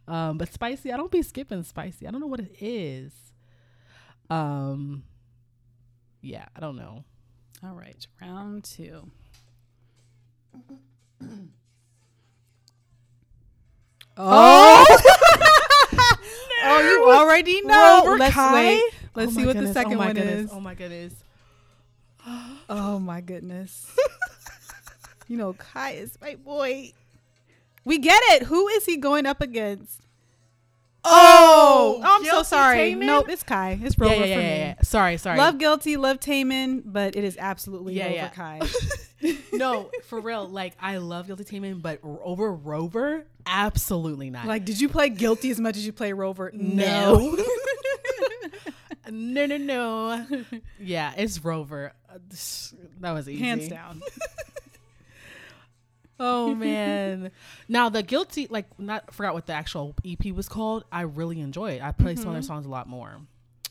Um, 0.09 0.39
but 0.39 0.53
spicy, 0.53 0.93
I 0.93 0.97
don't 0.97 1.11
be 1.11 1.23
skipping 1.23 1.63
spicy. 1.63 2.07
I 2.07 2.11
don't 2.11 2.21
know 2.21 2.27
what 2.27 2.41
it 2.41 2.55
is. 2.61 3.13
Um, 4.31 5.03
yeah, 6.23 6.47
I 6.55 6.61
don't 6.61 6.77
know. 6.77 7.05
All 7.65 7.75
right, 7.75 8.07
round 8.21 8.65
two. 8.65 9.11
Oh, 14.17 14.85
Oh, 16.65 16.81
you 16.91 17.11
already 17.11 17.61
know. 17.63 18.17
Let's 18.19 18.35
Kai? 18.35 18.55
wait. 18.55 18.83
Let's 19.15 19.33
Oh 19.33 19.35
see 19.35 19.47
what 19.47 19.55
goodness, 19.55 19.71
the 19.71 19.75
second 19.75 19.95
oh 19.95 19.99
one 19.99 20.15
goodness, 20.15 20.45
is. 20.45 20.51
Oh 20.53 20.61
my 20.61 20.75
goodness. 20.75 21.15
Oh 22.69 22.99
my 22.99 23.21
goodness. 23.21 23.97
you 25.29 25.37
know, 25.37 25.53
Kai 25.53 25.93
is 25.93 26.19
my 26.21 26.35
boy. 26.35 26.93
We 27.87 27.99
get 27.99 28.21
it. 28.33 28.43
Who 28.43 28.67
is 28.69 28.85
he 28.85 28.97
going 28.97 29.27
up 29.27 29.41
against? 29.41 30.03
Oh, 31.05 32.01
I'm 32.05 32.25
so 32.25 32.43
sorry. 32.43 32.95
Taemin? 32.95 33.07
Nope, 33.07 33.29
it's 33.29 33.45
Kai. 33.45 33.79
It's 33.81 33.97
Rover 33.97 34.13
yeah, 34.13 34.25
yeah, 34.25 34.35
for 34.35 34.41
me. 34.41 34.49
yeah, 34.49 34.57
yeah. 34.57 34.75
Sorry, 34.83 35.17
sorry. 35.19 35.39
Love 35.39 35.59
Guilty, 35.59 35.97
love 35.97 36.19
Taemin, 36.19 36.83
but 36.85 37.15
it 37.15 37.23
is 37.23 37.37
absolutely 37.39 37.95
Yeah, 37.95 38.09
yeah. 38.09 38.29
Kai. 38.31 38.61
no, 39.53 39.89
for 40.07 40.21
real. 40.21 40.49
Like, 40.49 40.75
I 40.81 40.97
love 40.97 41.29
Guilty 41.29 41.45
Taemin, 41.45 41.81
but 41.81 42.01
over 42.03 42.53
Rover, 42.53 43.25
absolutely 43.47 44.31
not. 44.31 44.47
like, 44.47 44.65
did 44.65 44.81
you 44.81 44.89
play 44.89 45.09
Guilty 45.09 45.51
as 45.51 45.61
much 45.61 45.77
as 45.77 45.87
you 45.87 45.93
play 45.93 46.13
Rover? 46.13 46.51
No. 46.53 47.37
no, 49.09 49.47
no, 49.47 49.57
no. 49.57 50.27
Yeah, 50.81 51.15
it's 51.17 51.45
Rover. 51.45 51.93
Uh, 52.13 52.19
That 52.99 53.13
was 53.13 53.29
easy. 53.29 53.45
Hands 53.45 53.69
down. 53.69 54.03
Oh 56.19 56.55
man. 56.57 57.31
now 57.69 57.89
the 57.89 58.03
guilty, 58.03 58.47
like, 58.49 58.67
not 58.79 59.13
forgot 59.13 59.35
what 59.35 59.47
the 59.47 59.53
actual 59.53 59.95
EP 60.05 60.33
was 60.33 60.49
called. 60.49 60.85
I 60.91 61.03
really 61.03 61.41
enjoy 61.41 61.73
it. 61.73 61.83
I 61.83 61.93
play 61.93 62.17
some 62.17 62.29
of 62.29 62.33
their 62.35 62.41
mm-hmm. 62.41 62.47
songs 62.47 62.67
a 62.67 62.71
lot 62.71 62.89
more. 62.89 63.19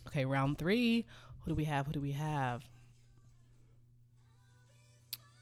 Okay, 0.07 0.25
round 0.25 0.57
three. 0.57 1.05
Who 1.41 1.51
do 1.51 1.55
we 1.55 1.65
have? 1.65 1.87
Who 1.87 1.93
do 1.93 2.01
we 2.01 2.13
have? 2.13 2.63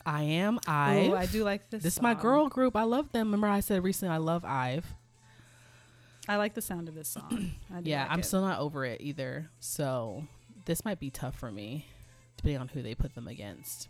I 0.06 0.24
am 0.24 0.60
I. 0.68 1.10
Oh, 1.12 1.16
I 1.16 1.26
do 1.26 1.44
like 1.44 1.70
this. 1.70 1.84
This 1.84 1.94
is 1.96 2.02
my 2.02 2.14
girl 2.14 2.50
group. 2.50 2.76
I 2.76 2.84
love 2.84 3.12
them. 3.12 3.28
Remember, 3.28 3.48
I 3.48 3.62
said 3.62 3.84
recently 3.84 4.14
I 4.14 4.18
love 4.18 4.44
Ive. 4.44 4.86
I 6.28 6.38
like 6.38 6.54
the 6.54 6.62
sound 6.62 6.88
of 6.88 6.96
this 6.96 7.08
song. 7.08 7.52
I 7.74 7.82
do 7.82 7.90
Yeah, 7.90 8.04
like 8.04 8.12
I'm 8.12 8.20
it. 8.20 8.26
still 8.26 8.42
not 8.42 8.60
over 8.60 8.86
it 8.86 9.02
either. 9.02 9.50
So 9.60 10.24
this 10.66 10.86
might 10.86 11.00
be 11.00 11.10
tough 11.10 11.36
for 11.36 11.52
me, 11.52 11.88
depending 12.38 12.62
on 12.62 12.70
who 12.70 12.82
they 12.82 12.96
put 12.96 13.16
them 13.16 13.28
against. 13.28 13.88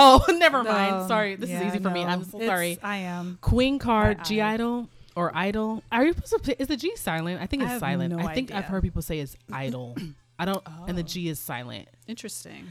Oh, 0.00 0.24
never 0.38 0.62
mind. 0.62 1.08
Sorry, 1.08 1.34
this 1.36 1.50
yeah, 1.50 1.60
is 1.62 1.74
easy 1.74 1.82
for 1.82 1.90
me. 1.90 2.04
I'm 2.04 2.24
so 2.24 2.38
sorry. 2.40 2.78
I 2.82 2.98
am. 2.98 3.38
Queen 3.40 3.78
card, 3.78 4.24
G 4.24 4.40
idol 4.40 4.88
or 5.16 5.32
idol. 5.36 5.82
Are 5.90 6.04
you 6.06 6.12
supposed 6.24 6.44
to? 6.44 6.62
Is 6.62 6.68
the 6.68 6.76
G 6.76 6.94
silent? 6.96 7.40
I 7.42 7.46
think 7.46 7.62
it's 7.62 7.72
have 7.72 7.80
silent. 7.80 8.14
no 8.14 8.22
I 8.26 8.32
think 8.34 8.52
I've 8.54 8.64
heard 8.66 8.82
people 8.82 9.02
say 9.02 9.18
it's 9.18 9.36
idol. 9.52 9.96
I 10.38 10.44
don't, 10.44 10.62
and 10.86 10.96
the 10.96 11.02
Oh. 11.02 11.06
G 11.06 11.28
is 11.28 11.40
silent. 11.40 11.88
Interesting. 12.06 12.68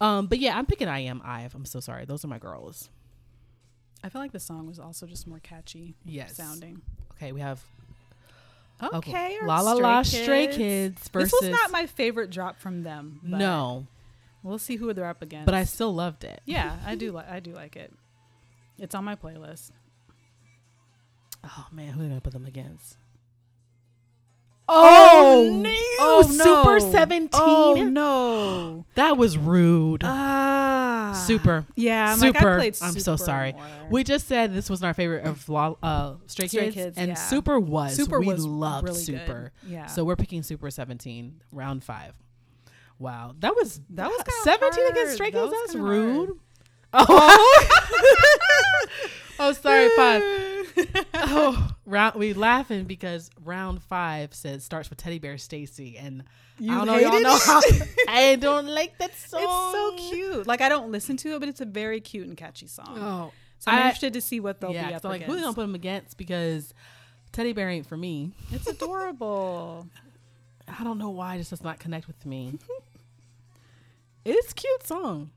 Um, 0.00 0.26
but 0.26 0.38
yeah, 0.38 0.58
I'm 0.58 0.66
picking 0.66 0.88
I 0.88 0.98
am 1.00 1.22
Ive. 1.24 1.54
I'm 1.54 1.64
so 1.64 1.80
sorry. 1.80 2.04
Those 2.04 2.22
are 2.24 2.28
my 2.28 2.38
girls. 2.38 2.90
I 4.04 4.10
feel 4.10 4.20
like 4.20 4.32
the 4.32 4.38
song 4.40 4.66
was 4.66 4.78
also 4.78 5.06
just 5.06 5.26
more 5.26 5.38
catchy 5.40 5.94
Yes. 6.04 6.36
sounding. 6.36 6.82
Okay, 7.12 7.32
we 7.32 7.40
have 7.40 7.64
Okay, 8.82 9.38
our 9.40 9.46
La 9.48 9.60
La 9.60 9.72
La 9.72 10.02
Stray 10.02 10.48
Kids 10.48 11.08
versus. 11.08 11.30
This 11.40 11.40
was 11.40 11.50
not 11.50 11.70
my 11.70 11.86
favorite 11.86 12.28
drop 12.30 12.58
from 12.60 12.82
them. 12.82 13.20
but 13.22 13.38
no, 13.38 13.86
we'll 14.46 14.58
see 14.58 14.76
who 14.76 14.92
they're 14.92 15.06
up 15.06 15.22
against. 15.22 15.46
but 15.46 15.54
I 15.54 15.64
still 15.64 15.94
loved 15.94 16.24
it. 16.24 16.40
yeah, 16.44 16.76
I 16.86 16.94
do 17.02 17.12
like 17.12 17.28
I 17.30 17.40
do 17.40 17.52
like 17.52 17.76
it. 17.76 17.92
It's 18.78 18.94
on 18.94 19.04
my 19.04 19.16
playlist. 19.16 19.70
Oh 21.44 21.66
man, 21.72 21.92
who 21.92 22.00
are 22.00 22.02
they 22.04 22.08
gonna 22.08 22.20
put 22.20 22.32
them 22.32 22.46
against? 22.46 22.96
Oh, 24.68 25.48
no! 25.62 25.70
Oh, 26.00 26.22
Super 26.22 26.80
no. 26.80 26.90
Seventeen. 26.90 27.28
Oh 27.34 27.74
no! 27.88 28.84
That 28.96 29.16
was 29.16 29.38
rude. 29.38 30.02
Ah, 30.04 31.12
Super. 31.26 31.64
Yeah, 31.76 32.12
I'm 32.12 32.18
Super. 32.18 32.32
Like, 32.32 32.46
I 32.46 32.56
played 32.56 32.76
I'm 32.82 32.98
so 32.98 33.14
sorry. 33.14 33.52
more. 33.52 33.62
We 33.90 34.02
just 34.02 34.26
said 34.26 34.52
this 34.52 34.68
wasn't 34.68 34.88
our 34.88 34.94
favorite 34.94 35.24
of 35.24 35.48
uh, 35.48 36.14
Stray, 36.26 36.48
Stray 36.48 36.64
Kids, 36.64 36.74
Kids, 36.74 36.98
and 36.98 37.08
yeah. 37.10 37.14
Super 37.14 37.60
was. 37.60 37.94
Super 37.94 38.18
we 38.18 38.26
was 38.26 38.44
loved 38.44 38.88
really 38.88 39.00
Super. 39.00 39.52
Good. 39.62 39.70
Yeah. 39.70 39.86
So 39.86 40.04
we're 40.04 40.16
picking 40.16 40.42
Super 40.42 40.68
17, 40.68 41.40
round 41.52 41.84
five. 41.84 42.14
Wow, 42.98 43.34
that 43.40 43.54
was 43.54 43.80
That 43.90 44.08
was 44.08 44.22
kinda 44.22 44.58
17 44.58 44.86
against 44.90 45.18
hard. 45.18 45.32
Kids. 45.32 45.42
was 45.42 45.50
That's 45.66 45.74
rude. 45.74 46.38
Oh, 46.98 47.04
oh. 47.08 47.66
oh, 49.40 49.52
sorry, 49.52 49.88
five. 49.96 50.22
Oh, 51.14 51.70
round. 51.86 52.14
We 52.16 52.32
laughing 52.34 52.84
because 52.84 53.30
round 53.42 53.82
five 53.82 54.34
says 54.34 54.62
starts 54.64 54.88
with 54.90 54.98
Teddy 54.98 55.18
Bear 55.18 55.34
STAYC, 55.36 55.96
and 56.02 56.22
You 56.58 56.72
I 56.72 56.76
don't 56.76 56.86
know. 56.86 56.96
Y'all 56.98 57.20
know 57.20 57.38
how 57.38 57.60
I 58.08 58.36
don't 58.36 58.66
like 58.68 58.96
that 58.98 59.14
song. 59.16 59.40
It's 59.42 59.72
so 59.72 60.10
cute. 60.10 60.46
Like 60.46 60.60
I 60.60 60.68
don't 60.68 60.90
listen 60.92 61.16
to 61.18 61.34
it, 61.34 61.40
but 61.40 61.48
it's 61.48 61.60
a 61.60 61.66
very 61.66 62.00
cute 62.00 62.26
and 62.28 62.36
catchy 62.36 62.66
song. 62.66 62.96
Oh, 62.98 63.32
so 63.58 63.70
I'm 63.70 63.78
I- 63.78 63.82
interested 63.84 64.12
to 64.14 64.20
see 64.20 64.38
what 64.40 64.60
they'll 64.60 64.72
yeah. 64.72 64.88
be 64.88 64.94
up 64.94 65.02
So 65.02 65.08
like, 65.08 65.16
against. 65.22 65.30
who 65.30 65.36
they 65.36 65.42
gonna 65.42 65.54
put 65.54 65.62
them 65.62 65.74
against? 65.74 66.16
Because 66.18 66.72
Teddy 67.32 67.52
Bear 67.52 67.68
ain't 67.70 67.86
for 67.86 67.96
me. 67.96 68.32
It's 68.52 68.66
adorable. 68.66 69.86
I 70.68 70.84
don't 70.84 70.98
know 70.98 71.10
why 71.10 71.38
this 71.38 71.50
does 71.50 71.62
not 71.62 71.78
connect 71.78 72.06
with 72.06 72.24
me. 72.26 72.58
it's 74.24 74.52
a 74.52 74.54
cute 74.54 74.86
song. 74.86 75.30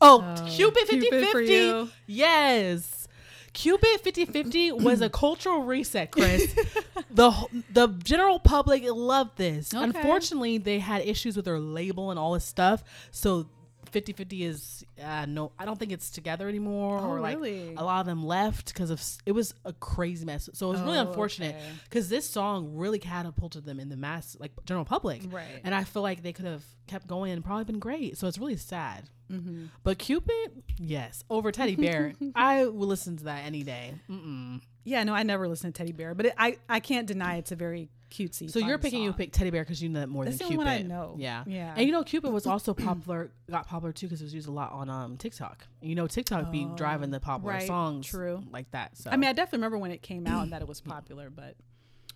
Oh, 0.00 0.24
Oh, 0.38 0.46
Cupid 0.48 0.88
50 0.88 1.00
Cupid 1.00 1.28
for 1.28 1.38
50. 1.40 1.52
you. 1.52 1.90
Yes. 2.06 3.06
Cupid 3.52 4.00
50 4.00 4.24
50 4.26 4.72
was 4.72 5.00
a 5.02 5.10
cultural 5.10 5.64
reset, 5.64 6.10
Chris. 6.12 6.54
the 7.10 7.32
the 7.72 7.88
general 8.02 8.38
public 8.38 8.82
loved 8.86 9.36
this. 9.36 9.74
Okay. 9.74 9.84
Unfortunately, 9.84 10.56
they 10.58 10.78
had 10.78 11.02
issues 11.02 11.36
with 11.36 11.44
their 11.44 11.58
label 11.58 12.10
and 12.10 12.18
all 12.18 12.32
this 12.32 12.44
stuff. 12.44 12.82
So 13.10 13.46
50 13.92 14.12
50 14.12 14.44
is 14.44 14.84
uh, 15.02 15.26
no, 15.26 15.52
I 15.58 15.64
don't 15.64 15.78
think 15.78 15.92
it's 15.92 16.10
together 16.10 16.48
anymore. 16.48 16.98
Oh, 17.00 17.08
or 17.10 17.20
like 17.20 17.36
really? 17.36 17.74
a 17.76 17.82
lot 17.84 18.00
of 18.00 18.06
them 18.06 18.24
left 18.24 18.72
because 18.72 18.90
of 18.90 19.02
it 19.26 19.32
was 19.32 19.54
a 19.64 19.72
crazy 19.72 20.24
mess. 20.24 20.48
So 20.54 20.68
it 20.68 20.72
was 20.72 20.80
really 20.82 20.98
Oh, 20.98 21.08
unfortunate 21.08 21.54
okay. 21.56 21.64
because 21.84 22.08
this 22.08 22.28
song 22.28 22.74
really 22.76 22.98
catapulted 22.98 23.64
them 23.64 23.78
in 23.80 23.88
the 23.88 23.96
mass, 23.96 24.36
like 24.40 24.52
general 24.64 24.84
public. 24.84 25.22
Right. 25.30 25.60
And 25.64 25.74
I 25.74 25.84
feel 25.84 26.02
like 26.02 26.22
they 26.22 26.32
could 26.32 26.46
have 26.46 26.64
kept 26.86 27.06
going 27.06 27.32
and 27.32 27.44
probably 27.44 27.64
been 27.64 27.78
great. 27.78 28.16
So 28.18 28.26
it's 28.26 28.38
really 28.38 28.56
sad. 28.56 29.08
Mm-hmm. 29.30 29.66
But 29.84 29.98
Cupid, 29.98 30.62
yes, 30.78 31.22
over 31.30 31.52
Teddy 31.52 31.76
Bear, 31.76 32.12
I 32.34 32.64
will 32.66 32.88
listen 32.88 33.16
to 33.18 33.24
that 33.24 33.44
any 33.44 33.62
day. 33.62 33.94
Mm-mm. 34.10 34.60
Yeah, 34.84 35.04
no, 35.04 35.14
I 35.14 35.22
never 35.22 35.46
listened 35.46 35.74
to 35.74 35.78
Teddy 35.78 35.92
Bear, 35.92 36.14
but 36.14 36.26
it, 36.26 36.34
I 36.38 36.58
I 36.68 36.80
can't 36.80 37.06
deny 37.06 37.36
it's 37.36 37.52
a 37.52 37.56
very 37.56 37.90
cutesy. 38.10 38.50
So 38.50 38.58
you're 38.58 38.78
picking 38.78 39.02
you 39.02 39.10
song. 39.10 39.18
pick 39.18 39.32
Teddy 39.32 39.50
Bear 39.50 39.62
because 39.62 39.80
you 39.80 39.88
know 39.88 40.00
that 40.00 40.08
more 40.08 40.24
That's 40.24 40.38
than 40.38 40.48
the 40.48 40.54
Cupid. 40.54 40.64
one 40.66 40.68
I 40.68 40.82
know. 40.82 41.14
Yeah, 41.18 41.44
Yeah. 41.46 41.74
And 41.76 41.86
you 41.86 41.92
know 41.92 42.02
Cupid 42.02 42.32
was 42.32 42.44
also 42.46 42.74
popular, 42.74 43.30
got 43.50 43.68
popular 43.68 43.92
too 43.92 44.06
because 44.06 44.20
it 44.20 44.24
was 44.24 44.34
used 44.34 44.48
a 44.48 44.52
lot 44.52 44.72
on 44.72 44.90
um 44.90 45.16
TikTok. 45.16 45.66
You 45.80 45.94
know 45.94 46.06
TikTok 46.08 46.50
be 46.50 46.66
Oh, 46.68 46.74
driving 46.76 47.10
the 47.10 47.20
popular 47.20 47.52
right, 47.54 47.66
songs, 47.66 48.06
true. 48.06 48.42
like 48.50 48.70
that. 48.72 48.96
So 48.96 49.10
I 49.10 49.16
mean, 49.16 49.28
I 49.28 49.32
definitely 49.32 49.58
remember 49.58 49.78
when 49.78 49.92
it 49.92 50.02
came 50.02 50.26
out 50.26 50.42
and 50.42 50.52
that 50.52 50.62
it 50.62 50.66
was 50.68 50.80
popular, 50.96 51.30
but 51.30 51.54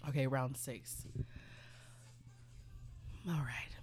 Okay, 0.09 0.27
round 0.27 0.57
six. 0.57 1.07
All 3.29 3.35
right. 3.35 3.74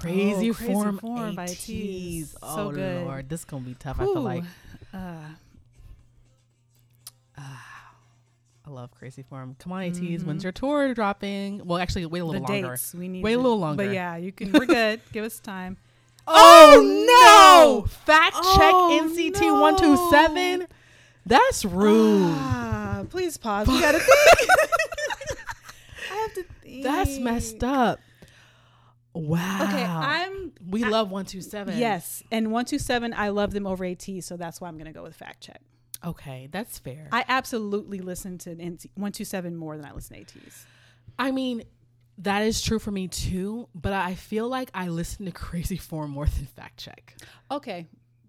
Crazy, 0.00 0.50
Oh, 0.50 0.54
Crazy 0.54 0.72
form, 0.72 0.98
Form 0.98 1.34
by. 1.34 1.44
ATEEZ. 1.46 2.34
Oh 2.42 2.56
So 2.56 2.70
good. 2.72 3.04
lord, 3.06 3.28
this 3.28 3.40
is 3.40 3.44
gonna 3.44 3.62
be 3.64 3.74
tough. 3.74 4.00
I 4.00 4.04
feel 4.04 4.20
like 4.20 4.44
uh, 4.92 5.16
I 8.64 8.70
love 8.70 8.90
Crazy 8.92 9.22
Form. 9.22 9.56
Come 9.58 9.72
on, 9.72 9.82
ATEEZ. 9.82 10.24
When's 10.24 10.44
your 10.44 10.52
tour 10.52 10.94
dropping? 10.94 11.64
Well, 11.66 11.78
actually, 11.78 12.06
wait 12.06 12.20
a 12.20 12.22
Mm-hmm. 12.22 12.32
the 12.34 12.40
little 12.40 12.54
longer. 12.54 12.68
dates 12.76 12.94
we 12.94 13.08
need. 13.08 13.24
Wait 13.24 13.32
a 13.34 13.38
little 13.38 13.58
longer. 13.58 13.84
but 13.86 13.92
yeah, 13.94 14.16
you 14.16 14.30
can. 14.32 14.52
We're 14.52 14.66
good. 14.66 15.00
Give 15.12 15.24
us 15.24 15.40
time. 15.40 15.76
Oh, 16.26 17.82
no! 17.84 17.88
Fact 18.06 18.34
check 18.36 18.72
Oh, 18.72 19.00
NCT 19.10 19.60
one 19.60 19.76
two 19.76 19.96
seven. 20.10 20.68
That's 21.26 21.64
rude. 21.64 22.32
Ah, 22.36 23.02
please 23.10 23.36
pause. 23.36 23.66
We 23.66 23.80
gotta 23.80 23.98
think. 23.98 24.48
I 26.12 26.14
have 26.14 26.34
to 26.34 26.44
think. 26.62 26.84
That's 26.84 27.18
messed 27.18 27.64
up. 27.64 27.98
Wow. 29.14 29.64
Okay, 29.64 29.84
I'm. 29.84 30.52
We 30.66 30.84
I- 30.84 30.88
love 30.88 31.10
one 31.10 31.24
two 31.26 31.40
seven. 31.42 31.78
Yes, 31.78 32.22
and 32.30 32.50
one 32.50 32.64
two 32.64 32.78
seven. 32.78 33.12
I 33.12 33.28
love 33.28 33.52
them 33.52 33.66
over 33.66 33.84
AT, 33.84 34.06
so 34.20 34.36
that's 34.36 34.60
why 34.60 34.68
I'm 34.68 34.78
gonna 34.78 34.92
go 34.92 35.02
with 35.02 35.14
fact 35.14 35.42
check. 35.42 35.60
Okay, 36.04 36.48
that's 36.50 36.78
fair. 36.78 37.08
I 37.12 37.24
absolutely 37.28 38.00
listen 38.00 38.38
to 38.38 38.76
one 38.94 39.12
two 39.12 39.24
seven 39.24 39.56
more 39.56 39.76
than 39.76 39.86
I 39.86 39.92
listen 39.92 40.16
to 40.16 40.22
ATEEZ. 40.22 40.64
I 41.18 41.30
mean, 41.30 41.62
that 42.18 42.42
is 42.42 42.62
true 42.62 42.78
for 42.78 42.90
me 42.90 43.08
too, 43.08 43.68
but 43.74 43.92
I 43.92 44.14
feel 44.14 44.48
like 44.48 44.70
I 44.74 44.88
listen 44.88 45.26
to 45.26 45.32
Crazy 45.32 45.76
Form 45.76 46.10
more 46.10 46.26
than 46.26 46.46
Fact 46.46 46.78
Check. 46.78 47.16
Okay, 47.50 47.86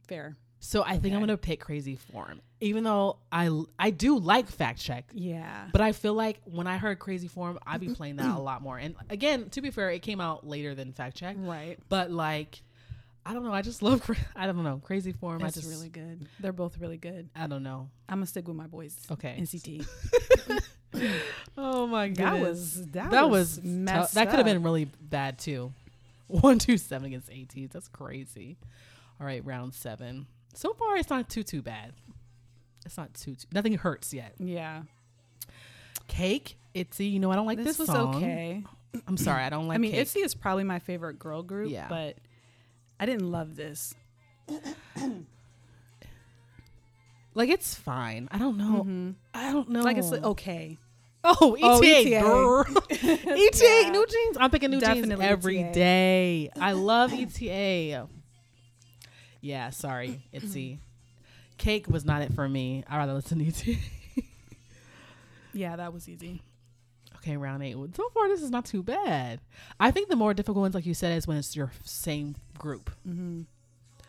fair. 0.07 0.37
So 0.65 0.81
I 0.81 0.97
think 0.97 1.13
I'm 1.13 1.19
gonna 1.19 1.35
pick 1.35 1.59
Crazy 1.59 1.97
Form, 1.97 2.39
even 2.61 2.85
though 2.85 3.17
I 3.33 3.49
I 3.77 3.89
do 3.89 4.17
like 4.17 4.47
Fact 4.47 4.79
Check. 4.79 5.03
Yeah. 5.13 5.67
But 5.73 5.81
I 5.81 5.91
feel 5.91 6.13
like 6.13 6.39
when 6.45 6.67
I 6.67 6.77
heard 6.77 6.99
Crazy 6.99 7.27
Form, 7.27 7.59
I'd 7.67 7.81
be 7.81 7.89
playing 7.89 8.15
that 8.15 8.37
a 8.37 8.39
lot 8.41 8.61
more. 8.61 8.77
And 8.77 8.95
again, 9.09 9.49
to 9.49 9.61
be 9.61 9.71
fair, 9.71 9.89
it 9.89 10.01
came 10.01 10.21
out 10.21 10.47
later 10.47 10.73
than 10.73 10.93
Fact 10.93 11.17
Check. 11.17 11.35
right. 11.37 11.77
But 11.89 12.11
like, 12.11 12.61
I 13.25 13.33
don't 13.33 13.43
know. 13.43 13.51
I 13.51 13.61
just 13.61 13.81
love. 13.83 14.09
I 14.37 14.45
don't 14.45 14.63
know. 14.63 14.79
Crazy 14.81 15.11
Form. 15.11 15.39
That's 15.39 15.57
I 15.57 15.59
just 15.59 15.69
really 15.69 15.89
good. 15.89 16.29
They're 16.39 16.53
both 16.53 16.77
really 16.77 16.97
good. 16.97 17.29
I 17.35 17.47
don't 17.47 17.63
know. 17.63 17.89
I'm 18.07 18.19
gonna 18.19 18.25
stick 18.25 18.47
with 18.47 18.55
my 18.55 18.67
boys. 18.67 18.95
Okay. 19.11 19.35
NCT. 19.39 19.85
Oh 21.57 21.87
my 21.87 22.07
god. 22.07 22.35
That 22.35 22.41
was 22.41 22.85
that, 22.91 23.11
that 23.11 23.29
was, 23.29 23.61
messed 23.61 24.13
that 24.13 24.29
could 24.29 24.37
have 24.37 24.45
been 24.45 24.63
really 24.63 24.85
bad 24.85 25.39
too. 25.39 25.73
One 26.27 26.57
two 26.57 26.77
seven 26.77 27.07
against 27.07 27.29
AT. 27.29 27.69
That's 27.71 27.89
crazy. 27.89 28.57
All 29.19 29.27
right, 29.27 29.43
round 29.45 29.73
seven. 29.73 30.27
So 30.53 30.73
far, 30.73 30.97
it's 30.97 31.09
not 31.09 31.29
too 31.29 31.43
too 31.43 31.61
bad. 31.61 31.93
It's 32.85 32.97
not 32.97 33.13
too, 33.13 33.35
too 33.35 33.47
nothing 33.53 33.73
hurts 33.75 34.13
yet. 34.13 34.33
Yeah. 34.39 34.83
Cake, 36.07 36.57
Itzy. 36.73 37.05
You 37.07 37.19
know 37.19 37.31
I 37.31 37.35
don't 37.35 37.45
like 37.47 37.57
this 37.57 37.77
this, 37.77 37.79
was 37.79 37.87
song. 37.87 38.15
okay. 38.15 38.63
I'm 39.07 39.17
sorry, 39.17 39.43
I 39.43 39.49
don't 39.49 39.67
like. 39.67 39.75
I 39.75 39.77
mean, 39.79 39.91
Cake. 39.91 40.07
ITZY 40.07 40.23
is 40.23 40.35
probably 40.35 40.63
my 40.63 40.79
favorite 40.79 41.17
girl 41.17 41.41
group. 41.43 41.71
Yeah. 41.71 41.87
But 41.89 42.17
I 42.99 43.05
didn't 43.05 43.31
love 43.31 43.55
this. 43.55 43.95
like 47.33 47.49
it's 47.49 47.73
fine. 47.75 48.27
I 48.31 48.37
don't 48.37 48.57
know. 48.57 48.83
Mm-hmm. 48.83 49.11
I 49.33 49.51
don't 49.51 49.69
know. 49.69 49.81
Like 49.81 49.97
it's 49.97 50.11
like, 50.11 50.23
okay. 50.23 50.77
Oh, 51.23 51.55
ETA, 51.55 51.65
Oh, 51.65 51.81
ETA. 51.81 52.19
girl. 52.21 52.65
ETA, 52.91 53.19
Yeah. 53.31 53.89
new 53.91 54.05
jeans. 54.05 54.37
I'm 54.39 54.51
picking 54.51 54.71
new 54.71 54.81
jeans 54.81 54.95
Definitely 54.99 55.25
every 55.25 55.59
ETA. 55.63 55.73
day. 55.73 56.49
I 56.59 56.73
love 56.73 57.13
ETA. 57.13 58.07
Yeah, 59.43 59.69
sorry, 59.71 60.21
Itzy. 60.31 60.79
Cake 61.57 61.87
was 61.87 62.05
not 62.05 62.21
it 62.21 62.33
for 62.33 62.47
me. 62.47 62.83
I'd 62.89 62.97
rather 62.97 63.13
listen 63.13 63.39
to 63.39 63.45
ETA. 63.47 63.77
Yeah, 65.55 65.75
that 65.75 65.93
was 65.93 66.09
easy. 66.09 66.41
okay, 67.17 67.37
round 67.37 67.61
eight. 67.61 67.75
So 67.95 68.09
far, 68.09 68.27
this 68.27 68.41
is 68.41 68.49
not 68.49 68.65
too 68.65 68.81
bad. 68.81 69.39
I 69.79 69.91
think 69.91 70.09
the 70.09 70.15
more 70.15 70.33
difficult 70.33 70.61
ones, 70.63 70.73
like 70.73 70.87
you 70.87 70.95
said, 70.95 71.15
is 71.15 71.27
when 71.27 71.37
it's 71.37 71.55
your 71.55 71.71
same 71.83 72.35
group. 72.57 72.89
Mm-hmm. 73.07 73.41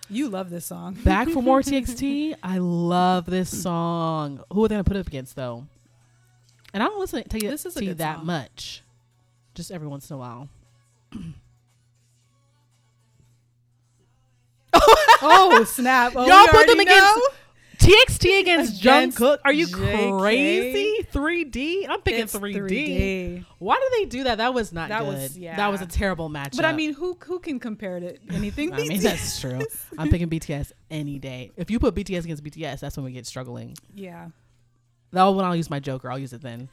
You 0.09 0.29
love 0.31 0.49
this 0.49 0.65
song. 0.65 0.95
Back 0.95 1.29
for 1.29 1.43
more 1.43 1.61
TXT. 1.61 2.37
I 2.43 2.57
love 2.59 3.27
this 3.27 3.63
song. 3.63 4.43
Who 4.53 4.65
are 4.65 4.69
they 4.69 4.75
gonna 4.75 4.85
put 4.85 4.97
up 4.97 5.07
against 5.07 5.37
though? 5.37 5.67
And 6.73 6.83
I 6.83 6.87
don't 6.87 6.99
listen 6.99 7.23
to 7.23 7.39
This 7.39 7.67
is 7.67 7.77
a 7.77 7.81
TXT 7.81 7.85
good 7.87 7.99
that 7.99 8.17
song. 8.17 8.27
much. 8.27 8.83
Just 9.55 9.71
every 9.71 9.87
once 9.89 10.09
in 10.11 10.15
a 10.15 10.19
while. 10.19 10.49
oh 15.25 15.65
snap! 15.65 16.13
Oh, 16.17 16.27
Y'all 16.27 16.47
put 16.49 16.67
them 16.67 16.81
against 16.81 17.17
know? 17.17 17.23
TXT 17.79 18.41
against, 18.41 18.81
Against 18.81 19.19
Jungkook. 19.19 19.39
Are 19.45 19.53
you 19.53 19.67
JK? 19.67 20.19
crazy? 20.21 21.07
3D. 21.13 21.87
I'm 21.89 22.01
picking 22.01 22.21
It's 22.23 22.35
3D. 22.35 22.57
3D. 22.57 23.45
Why 23.59 23.79
did 23.79 24.01
they 24.01 24.09
do 24.09 24.25
that? 24.25 24.39
That 24.39 24.55
was 24.55 24.73
not 24.73 24.89
That 24.89 25.01
good. 25.01 25.15
was- 25.15 25.37
yeah. 25.37 25.57
That 25.57 25.69
was 25.69 25.83
a 25.83 25.87
terrible 25.87 26.29
match. 26.31 26.57
But 26.57 26.65
I 26.65 26.73
mean, 26.73 26.95
who 26.95 27.19
who 27.25 27.41
can 27.41 27.59
compare 27.61 28.01
to 28.01 28.17
anything? 28.31 28.73
I 28.73 28.77
mean 28.79 29.01
that's 29.03 29.39
true. 29.41 29.61
I'm 29.99 30.09
picking 30.09 30.31
BTS 30.31 30.73
any 30.91 31.19
day. 31.19 31.53
If 31.57 31.71
you 31.71 31.79
put 31.79 31.95
BTS 31.95 32.25
against 32.25 32.43
BTS, 32.43 32.81
that's 32.81 32.97
when 32.97 33.05
we 33.05 33.13
get 33.13 33.27
struggling. 33.27 33.77
yeah. 33.95 34.29
That 35.13 35.25
when 35.25 35.45
I'll 35.45 35.55
use 35.57 35.69
my 35.71 35.79
Joker. 35.81 36.11
I'll 36.11 36.19
use 36.19 36.33
it 36.33 36.41
then. 36.43 36.69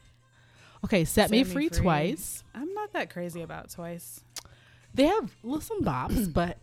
Okay, 0.84 1.04
set, 1.04 1.30
me, 1.30 1.38
Set 1.38 1.46
Me 1.48 1.52
free, 1.52 1.68
Free. 1.68 1.78
twice. 1.78 2.42
I'm 2.54 2.72
not 2.74 2.92
that 2.94 3.08
crazy 3.10 3.42
about 3.42 3.70
Twice. 3.70 4.20
They 4.94 5.04
have 5.06 5.30
some 5.60 5.84
bops, 5.84 6.32
but 6.34 6.58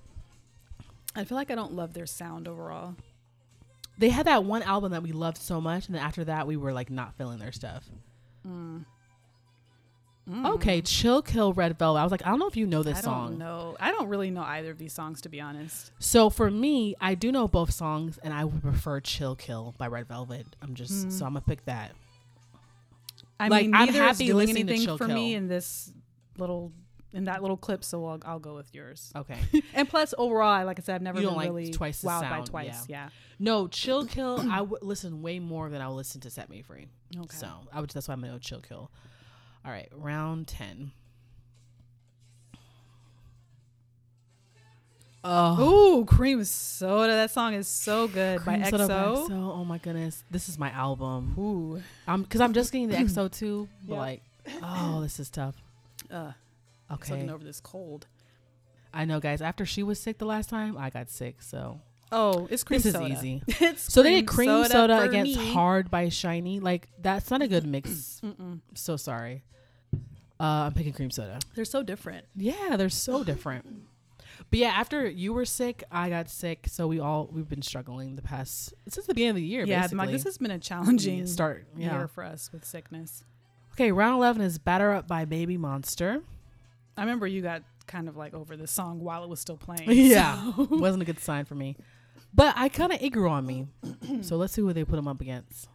I 1.15 1.23
feel 1.23 1.35
like 1.37 1.51
I 1.51 1.55
don't 1.55 1.73
love 1.73 1.93
their 1.93 2.05
sound 2.05 2.47
overall. 2.47 2.95
they 3.97 4.09
had 4.09 4.27
that 4.27 4.43
one 4.45 4.63
album 4.63 4.91
that 4.91 5.03
we 5.03 5.11
loved 5.11 5.37
so 5.37 5.59
much, 5.59 5.87
and 5.87 5.95
then 5.95 6.01
after 6.03 6.23
that, 6.25 6.47
we 6.47 6.55
were 6.55 6.71
like 6.71 6.89
not 6.89 7.15
feeling 7.17 7.39
their 7.39 7.51
stuff. 7.51 7.83
Mm. 8.47 8.85
Okay, 10.45 10.81
Chill 10.81 11.23
Kill 11.23 11.53
Red 11.53 11.79
Velvet. 11.79 11.99
I 11.99 12.03
was 12.03 12.11
like, 12.11 12.23
I 12.23 12.29
don't 12.29 12.37
know 12.37 12.47
if 12.47 12.55
you 12.55 12.67
know 12.67 12.83
this 12.83 12.99
I 12.99 13.01
song. 13.01 13.39
don't. 13.39 13.75
I 13.79 13.89
don't 13.89 14.07
really 14.09 14.29
know 14.29 14.43
either 14.43 14.69
of 14.69 14.77
these 14.77 14.93
songs 14.93 15.21
to 15.21 15.29
be 15.29 15.41
honest. 15.41 15.91
So 15.97 16.29
for 16.29 16.51
me, 16.51 16.93
I 17.01 17.15
do 17.15 17.31
know 17.31 17.47
both 17.47 17.71
songs, 17.73 18.19
and 18.21 18.31
I 18.31 18.45
would 18.45 18.61
prefer 18.61 18.99
Chill 18.99 19.35
Kill 19.35 19.73
by 19.79 19.87
Red 19.87 20.07
Velvet. 20.07 20.45
I'm 20.61 20.75
just 20.75 21.11
so 21.11 21.25
I'm 21.25 21.33
gonna 21.33 21.41
pick 21.41 21.65
that. 21.65 21.93
I 23.39 23.47
Like, 23.47 23.63
mean, 23.65 23.73
I'm 23.73 23.87
neither 23.87 24.05
is 24.05 24.17
doing 24.19 24.35
listening 24.37 24.67
to 24.67 24.73
anything 24.73 24.97
for 24.97 25.07
me 25.07 25.33
in 25.33 25.47
this 25.47 25.91
little 26.37 26.71
in 27.13 27.25
that 27.25 27.41
little 27.41 27.57
clip, 27.57 27.83
so 27.83 28.05
I'll, 28.05 28.19
I'll 28.25 28.39
go 28.39 28.55
with 28.55 28.73
yours. 28.73 29.11
Okay. 29.15 29.37
And 29.73 29.87
plus, 29.89 30.13
overall, 30.17 30.65
like 30.65 30.79
I 30.79 30.83
said, 30.83 30.95
I've 30.95 31.01
never 31.01 31.19
You 31.21 31.27
been 31.27 31.35
like 31.37 31.47
really 31.47 31.71
twice 31.71 32.03
wowed 32.03 32.29
by 32.29 32.41
Twice. 32.41 32.85
Yeah. 32.89 33.09
no, 33.39 33.67
Chill 33.67 34.05
Kill. 34.05 34.45
I 34.51 34.61
would 34.61 34.81
listen 34.83 35.21
way 35.21 35.39
more 35.39 35.69
than 35.69 35.81
I 35.81 35.87
would 35.87 35.95
listen 35.95 36.21
to 36.21 36.29
Set 36.29 36.49
Me 36.49 36.61
Free. 36.61 36.87
Okay. 37.17 37.35
So 37.35 37.47
I 37.73 37.79
would. 37.81 37.89
That's 37.91 38.07
why 38.07 38.13
I'm 38.13 38.21
gonna 38.21 38.33
go 38.33 38.39
Chill 38.39 38.61
Kill. 38.61 38.91
All 39.65 39.71
right, 39.71 39.89
round 39.95 40.47
ten. 40.47 40.91
Oh, 45.21 45.99
Ooh, 45.99 46.05
cream 46.05 46.43
soda. 46.45 47.11
That 47.13 47.29
song 47.31 47.53
is 47.53 47.67
so 47.67 48.07
good 48.07 48.37
by 48.45 48.57
Cream 48.57 48.61
by 48.61 48.69
EXO. 48.69 49.27
EXO. 49.27 49.31
Oh 49.31 49.65
my 49.65 49.77
goodness, 49.77 50.23
this 50.31 50.47
is 50.47 50.57
my 50.57 50.71
album. 50.71 51.35
Ooh. 51.37 51.81
I'm 52.07 52.23
because 52.23 52.39
I'm 52.39 52.53
just 52.53 52.71
getting 52.71 52.87
the 52.87 52.95
EXO 53.03 53.29
too. 53.31 53.67
But 53.85 53.93
Yeah. 53.95 53.99
like, 53.99 54.21
oh, 54.63 55.01
this 55.01 55.19
is 55.19 55.29
tough. 55.29 55.55
Uh, 56.09 56.31
Okay, 56.91 57.13
Looking 57.13 57.29
over 57.29 57.43
this 57.43 57.59
cold. 57.59 58.07
I 58.93 59.05
know, 59.05 59.19
guys. 59.19 59.41
After 59.41 59.65
she 59.65 59.83
was 59.83 59.99
sick 59.99 60.17
the 60.17 60.25
last 60.25 60.49
time, 60.49 60.77
I 60.77 60.89
got 60.89 61.09
sick. 61.09 61.41
So 61.41 61.81
Oh, 62.11 62.47
it's 62.49 62.63
cream 62.63 62.79
soda. 62.79 62.97
this 63.07 63.09
is 63.09 63.17
easy. 63.19 63.43
it's 63.47 63.93
So 63.93 64.01
they 64.01 64.15
did 64.15 64.27
cream 64.27 64.65
soda, 64.65 64.97
for 64.97 65.03
against 65.05 65.37
me. 65.37 65.53
hard 65.53 65.91
by 65.91 66.07
SHINee. 66.07 66.61
Like 66.61 66.89
that's 66.99 67.29
not 67.29 67.41
a 67.43 67.47
good 67.47 67.65
mix. 67.67 68.19
So 68.73 68.97
sorry. 68.97 69.43
Uh, 70.39 70.67
I'm 70.67 70.73
picking 70.73 70.93
cream 70.93 71.11
soda. 71.11 71.37
They're 71.53 71.65
so 71.65 71.83
different. 71.83 72.25
Yeah, 72.35 72.77
they're 72.77 72.89
so 72.89 73.23
different. 73.31 73.65
But 74.49 74.57
yeah, 74.59 74.69
after 74.69 75.07
you 75.07 75.33
were 75.33 75.45
sick, 75.45 75.83
I 75.91 76.09
got 76.09 76.29
sick. 76.29 76.65
So 76.69 76.87
we 76.87 76.99
all 76.99 77.29
we've 77.31 77.47
been 77.49 77.61
struggling 77.61 78.15
the 78.15 78.21
past 78.23 78.73
since 78.87 79.05
the 79.05 79.13
beginning 79.13 79.31
of 79.31 79.35
the 79.35 79.43
year. 79.43 79.65
yeah, 79.65 79.81
basically. 79.81 79.97
Mike, 79.97 80.09
this 80.11 80.23
has 80.23 80.37
been 80.39 80.49
a 80.51 80.57
challenging 80.59 81.27
start. 81.27 81.67
Yeah. 81.77 81.95
year 81.99 82.07
for 82.07 82.23
us 82.23 82.49
with 82.51 82.65
sickness. 82.65 83.23
Okay, 83.73 83.91
round 83.91 84.15
eleven 84.15 84.41
is 84.41 84.57
"Batter 84.57 84.91
Up" 84.91 85.07
by 85.07 85.25
Baby 85.25 85.57
Monster. 85.57 86.23
I 86.99 87.03
remember 87.03 87.25
you 87.27 87.41
got 87.41 87.63
kind 87.87 88.07
of 88.09 88.17
like 88.17 88.33
over 88.33 88.55
this 88.57 88.71
song 88.71 88.99
while 88.99 89.23
it 89.23 89.29
was 89.29 89.39
still 89.39 89.57
playing. 89.57 89.89
Yeah, 89.91 90.53
so- 90.55 90.67
wasn't 90.71 91.01
a 91.03 91.05
good 91.05 91.19
sign 91.19 91.45
for 91.45 91.55
me. 91.55 91.75
But 92.33 92.53
I 92.57 92.69
kind 92.69 92.91
of 92.91 93.01
it 93.01 93.09
grew 93.09 93.29
on 93.29 93.45
me. 93.45 93.67
so 94.21 94.35
let's 94.37 94.53
see 94.53 94.61
who 94.61 94.73
they 94.73 94.83
put 94.83 94.95
them 94.97 95.07
up 95.07 95.21
against. 95.21 95.67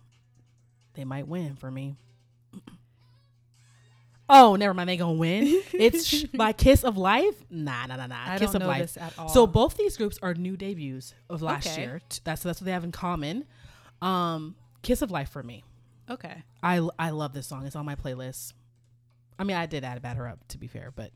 They 0.94 1.04
might 1.04 1.26
win 1.26 1.56
for 1.56 1.70
me. 1.70 1.96
Oh, 4.26 4.56
never 4.56 4.72
mind. 4.72 4.88
They 4.88 4.96
gonna 4.96 5.12
win. 5.12 5.62
It's 5.74 6.06
sh- 6.06 6.24
by 6.34 6.52
Kiss 6.54 6.82
of 6.82 6.96
Life. 6.96 7.34
Nah, 7.50 7.84
nah, 7.86 7.96
nah, 7.96 8.06
nah. 8.06 8.16
I 8.26 8.38
Kiss 8.38 8.52
don't 8.52 8.56
of 8.56 8.62
know 8.62 8.68
Life. 8.68 8.80
this 8.82 8.96
at 8.96 9.12
all. 9.18 9.28
So 9.28 9.46
both 9.46 9.76
these 9.76 9.98
groups 9.98 10.18
are 10.22 10.32
new 10.32 10.56
debuts 10.56 11.12
of 11.28 11.42
last 11.42 11.66
Okay. 11.68 11.82
year. 11.82 12.00
That's 12.24 12.42
that's 12.42 12.60
what 12.60 12.64
they 12.64 12.72
have 12.72 12.84
in 12.84 12.92
common. 12.92 13.44
Um, 14.00 14.54
Kiss 14.82 15.02
of 15.02 15.10
Life 15.10 15.28
for 15.28 15.42
me. 15.42 15.62
okay. 16.10 16.42
I 16.62 16.80
I 16.98 17.10
love 17.10 17.34
this 17.34 17.46
song. 17.46 17.66
It's 17.66 17.76
on 17.76 17.84
my 17.84 17.96
playlist. 17.96 18.54
I 19.38 19.44
mean, 19.44 19.56
I 19.56 19.66
did 19.66 19.84
add 19.84 19.96
a 19.98 20.00
Batter 20.00 20.26
Up 20.28 20.38
to 20.48 20.58
be 20.58 20.66
fair, 20.66 20.92
but 20.94 21.10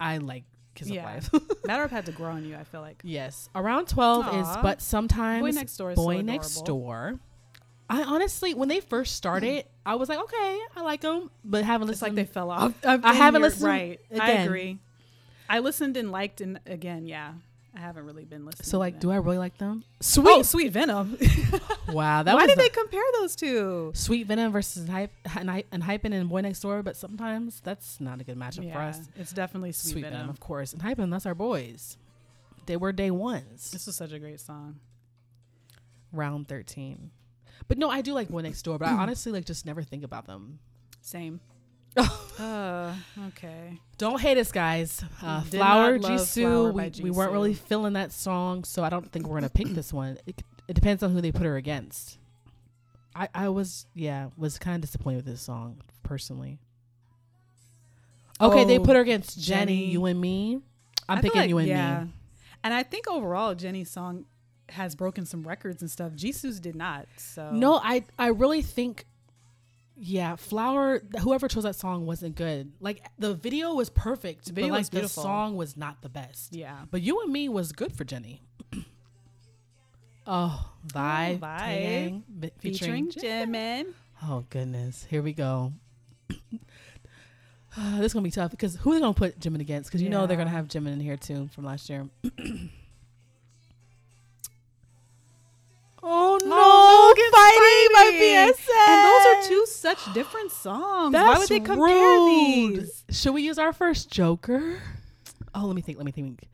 I 0.00 0.18
like 0.18 0.44
Kiss 0.74 0.88
Yeah. 0.88 1.16
of 1.16 1.32
Life. 1.32 1.42
Matter 1.66 1.84
of 1.84 1.90
had 1.90 2.06
to 2.06 2.12
grow 2.12 2.30
on 2.32 2.44
you. 2.44 2.56
I 2.56 2.64
feel 2.64 2.80
like 2.80 3.00
yes, 3.04 3.48
around 3.54 3.88
twelve 3.88 4.26
is 4.34 4.48
but 4.62 4.80
sometimes 4.82 5.42
Boy 5.42 5.50
Next 5.50 5.76
Door 5.76 5.90
is 5.92 5.96
Boy 5.96 6.16
so 6.16 6.22
Next. 6.22 6.60
Door. 6.64 7.20
I 7.88 8.02
honestly, 8.02 8.52
when 8.52 8.68
they 8.68 8.80
first 8.80 9.14
started, 9.14 9.64
I 9.84 9.94
was 9.94 10.08
like, 10.08 10.18
okay, 10.18 10.58
I 10.74 10.80
like 10.82 11.02
them, 11.02 11.30
but 11.44 11.64
haven't 11.64 11.88
it's 11.88 12.02
like 12.02 12.12
listened. 12.12 12.28
they 12.28 12.32
fell 12.32 12.50
off. 12.50 12.74
I 12.84 13.14
haven't 13.14 13.42
listened 13.42 13.64
Right. 13.64 14.00
I 14.18 14.32
agree. 14.32 14.78
I 15.48 15.60
listened 15.60 15.96
and 15.96 16.10
liked 16.10 16.40
and 16.40 16.58
again, 16.66 17.06
yeah. 17.06 17.34
I 17.76 17.80
haven't 17.80 18.04
really 18.06 18.24
been 18.24 18.44
listening. 18.46 18.64
so 18.64 18.78
like, 18.78 18.98
do 19.00 19.10
I 19.10 19.16
really 19.16 19.38
like 19.38 19.58
them? 19.58 19.84
Sweet, 20.00 20.26
oh, 20.26 20.42
Sweet 20.42 20.72
Venom. 20.72 21.18
Wow, 21.92 22.24
that 22.24 22.34
Why 22.34 22.42
was 22.42 22.48
did 22.50 22.58
a- 22.58 22.62
they 22.62 22.68
compare 22.68 23.02
those 23.20 23.36
two? 23.36 23.92
Sweet 23.94 24.26
Venom 24.26 24.50
versus 24.50 24.88
Hype 24.88 25.12
and 25.36 25.48
Hype 25.48 25.66
and 25.70 25.82
Hypen 25.84 26.12
and 26.12 26.28
Boy 26.28 26.40
Next 26.40 26.60
Door, 26.60 26.82
but 26.82 26.96
sometimes 26.96 27.60
that's 27.62 28.00
not 28.00 28.20
a 28.20 28.24
good 28.24 28.36
matchup 28.36 28.72
for 28.72 28.78
us. 28.80 29.00
it's 29.14 29.32
definitely 29.32 29.70
Sweet, 29.70 29.92
Sweet, 29.92 30.00
Venom. 30.02 30.18
Venom. 30.18 30.30
of 30.30 30.40
course, 30.40 30.72
and 30.72 30.82
Hypen, 30.82 31.10
that's 31.10 31.26
our 31.26 31.34
boys. 31.34 31.96
They 32.66 32.76
were 32.76 32.90
day 32.92 33.12
ones. 33.12 33.70
This 33.70 33.86
was 33.86 33.94
such 33.94 34.10
a 34.12 34.18
great 34.18 34.40
song. 34.40 34.80
round 36.12 36.48
13. 36.48 37.10
But 37.68 37.78
no, 37.78 37.88
I 37.90 38.00
do 38.02 38.12
like 38.12 38.28
Boy 38.28 38.40
Next 38.42 38.62
Door, 38.62 38.78
but 38.78 38.88
I 38.88 38.92
honestly 38.98 39.30
like 39.32 39.44
just 39.44 39.64
never 39.66 39.82
think 39.82 40.02
about 40.02 40.26
them. 40.26 40.58
Same. 41.02 41.40
uh, 42.38 42.94
okay. 43.28 43.80
Don't 43.98 44.20
hate 44.20 44.36
us, 44.38 44.52
guys. 44.52 45.02
Uh, 45.22 45.40
Flower, 45.42 45.98
Jisoo, 45.98 46.72
we, 46.74 46.82
by 46.82 46.92
we 47.02 47.10
weren't 47.10 47.32
really 47.32 47.54
Jisoo. 47.54 47.58
feeling 47.68 47.92
that 47.94 48.12
song, 48.12 48.64
so 48.64 48.84
I 48.84 48.90
don't 48.90 49.10
think 49.10 49.26
we're 49.26 49.36
gonna 49.36 49.48
pick 49.48 49.68
this 49.68 49.92
one. 49.92 50.18
It, 50.26 50.42
it 50.68 50.74
depends 50.74 51.02
on 51.02 51.12
who 51.12 51.20
they 51.20 51.32
put 51.32 51.42
her 51.46 51.56
against. 51.56 52.18
I, 53.14 53.28
I 53.34 53.48
was 53.48 53.86
yeah 53.94 54.28
was 54.36 54.58
kind 54.58 54.74
of 54.74 54.82
disappointed 54.82 55.16
with 55.16 55.26
this 55.26 55.40
song 55.40 55.80
personally. 56.02 56.58
Okay, 58.40 58.64
they 58.64 58.78
Oh, 58.78 58.84
put 58.84 58.96
her 58.96 59.02
against 59.02 59.40
Jennie, 59.40 59.74
Jennie. 59.76 59.86
you 59.86 60.04
and 60.04 60.20
me. 60.20 60.60
I'm 61.08 61.18
I 61.18 61.20
picking 61.22 61.40
like- 61.40 61.48
you 61.48 61.58
and 61.58 61.68
yeah. 61.68 62.04
me. 62.04 62.10
And 62.62 62.74
I 62.74 62.82
think 62.82 63.08
overall, 63.08 63.54
Jennie's 63.54 63.90
song 63.90 64.26
has 64.70 64.94
broken 64.96 65.24
some 65.24 65.46
records 65.46 65.80
and 65.80 65.90
stuff. 65.90 66.12
Jisoo's 66.12 66.58
did 66.60 66.74
not. 66.74 67.06
So 67.16 67.50
No, 67.52 67.76
I 67.82 68.04
I 68.18 68.26
really 68.28 68.60
think 68.60 69.06
yeah, 69.98 70.36
Flower 70.36 71.02
whoever 71.20 71.48
chose 71.48 71.64
that 71.64 71.76
song 71.76 72.06
wasn't 72.06 72.36
good. 72.36 72.72
Like 72.80 73.02
the 73.18 73.34
video 73.34 73.74
was 73.74 73.90
perfect, 73.90 74.46
The 74.46 74.52
video 74.52 74.70
but 74.70 74.76
like 74.76 74.90
the 74.90 75.08
song 75.08 75.56
was 75.56 75.76
not 75.76 76.02
the 76.02 76.08
best. 76.08 76.54
Yeah. 76.54 76.80
But 76.90 77.02
you 77.02 77.20
and 77.22 77.32
me 77.32 77.48
was 77.48 77.72
good 77.72 77.96
for 77.96 78.04
Jennie. 78.04 78.42
oh. 78.74 78.82
oh 80.26 80.68
Taeyang, 80.88 82.22
bi- 82.28 82.50
Featuring 82.58 83.10
Jen- 83.10 83.48
Jimin. 83.48 83.86
Oh 84.22 84.44
goodness, 84.50 85.06
here 85.08 85.22
we 85.22 85.32
go. 85.32 85.72
this 86.28 88.06
is 88.06 88.12
gonna 88.12 88.22
be 88.22 88.30
tough 88.30 88.50
because 88.50 88.76
who 88.76 88.92
are 88.92 88.94
they 88.94 89.00
gonna 89.00 89.14
put 89.14 89.38
Jimin 89.40 89.60
against? 89.60 89.90
Because 89.90 90.02
you 90.02 90.10
know 90.10 90.26
they're 90.26 90.36
gonna 90.36 90.50
have 90.50 90.68
Jimin 90.68 90.92
in 90.92 91.00
here 91.00 91.16
too 91.16 91.48
from 91.54 91.64
last 91.64 91.88
year. 91.88 92.06
Oh, 96.08 96.38
oh 96.40 96.46
no, 96.46 96.56
Oh, 96.56 97.14
fighting, 97.32 98.46
it's 98.46 98.64
by 98.64 98.72
BSS. 98.72 98.88
And 98.88 99.04
those 99.04 99.26
are 99.26 99.48
two 99.48 99.66
such 99.66 100.14
different 100.14 100.52
songs. 100.52 101.12
Why 101.14 101.36
would 101.38 101.48
they 101.48 101.58
compare 101.60 102.18
rude. 102.18 102.76
these? 102.82 103.04
Should 103.10 103.34
we 103.34 103.42
use 103.42 103.58
our 103.58 103.72
first 103.72 104.10
Joker? 104.10 104.78
Oh, 105.54 105.66
let 105.66 105.74
me 105.74 105.82
think. 105.82 105.98
Let 105.98 106.04
me 106.06 106.12
think. 106.12 106.44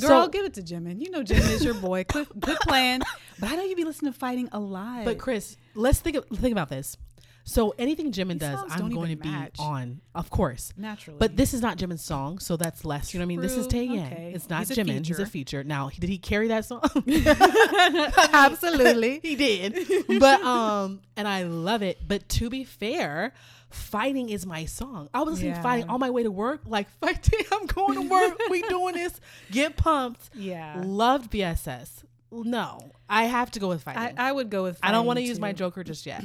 Girl, 0.00 0.24
So- 0.24 0.28
give 0.28 0.44
it 0.44 0.54
to 0.54 0.62
Jimin. 0.62 1.00
You 1.00 1.10
know 1.10 1.22
Jimin 1.22 1.50
is 1.52 1.64
your 1.64 1.74
boy. 1.74 2.04
Good, 2.04 2.26
good 2.40 2.56
plan. 2.60 3.02
But 3.38 3.50
I 3.52 3.56
know 3.56 3.62
you 3.64 3.76
be 3.76 3.84
listening 3.84 4.12
to 4.12 4.18
Fighting 4.18 4.48
Alive. 4.52 5.04
But 5.04 5.18
Chris, 5.18 5.56
let's 5.74 6.00
think 6.00 6.16
of, 6.16 6.24
think 6.28 6.52
about 6.52 6.68
this. 6.68 6.96
So 7.44 7.74
anything 7.76 8.12
Jimin 8.12 8.38
These 8.38 8.38
does, 8.50 8.60
I'm 8.70 8.90
going 8.90 9.06
to 9.06 9.12
even 9.12 9.18
be 9.18 9.28
match. 9.28 9.56
on, 9.58 10.00
of 10.14 10.30
course. 10.30 10.72
naturally. 10.76 11.18
But 11.18 11.36
this 11.36 11.52
is 11.54 11.60
not 11.60 11.76
Jimin's 11.76 12.02
song, 12.04 12.38
so 12.38 12.56
that's 12.56 12.84
less. 12.84 13.12
You 13.12 13.18
know 13.18 13.24
what 13.24 13.26
I 13.26 13.28
mean? 13.28 13.40
This 13.40 13.56
is. 13.56 13.66
Taeyang. 13.66 14.06
Okay. 14.12 14.32
It's 14.34 14.48
not 14.48 14.60
He's 14.60 14.70
a 14.78 14.84
Jimin. 14.84 15.04
He's 15.06 15.18
a 15.18 15.26
feature. 15.26 15.64
Now, 15.64 15.90
did 15.98 16.08
he 16.08 16.18
carry 16.18 16.48
that 16.48 16.64
song? 16.64 16.82
Absolutely. 18.32 19.18
he 19.22 19.36
did. 19.36 19.76
But 20.20 20.40
um, 20.42 21.00
and 21.16 21.26
I 21.26 21.42
love 21.44 21.82
it. 21.82 21.98
But 22.06 22.28
to 22.30 22.50
be 22.50 22.64
fair, 22.64 23.32
fighting 23.70 24.28
is 24.28 24.46
my 24.46 24.64
song. 24.64 25.08
I 25.14 25.22
was 25.22 25.34
listening 25.34 25.52
Yeah. 25.52 25.62
fighting 25.62 25.88
on 25.90 26.00
my 26.00 26.10
way 26.10 26.22
to 26.22 26.30
work. 26.30 26.62
Like 26.66 26.88
fighting, 27.00 27.40
I'm 27.52 27.66
going 27.66 28.02
to 28.02 28.08
work. 28.08 28.38
we 28.50 28.62
doing 28.62 28.94
this. 28.94 29.20
Get 29.50 29.76
pumped. 29.76 30.30
yeah. 30.34 30.80
Loved 30.84 31.30
BSS. 31.30 32.04
No, 32.34 32.78
I 33.10 33.24
have 33.24 33.50
to 33.52 33.60
go 33.60 33.68
with 33.68 33.82
fighting. 33.82 34.18
I 34.18 34.32
would 34.32 34.48
go 34.48 34.62
with 34.62 34.78
Fighting. 34.78 34.88
I 34.94 34.96
don't 34.96 35.06
want 35.06 35.18
to 35.18 35.22
use 35.22 35.38
my. 35.38 35.52
Joker 35.52 35.84
just 35.84 36.06
yet. 36.06 36.24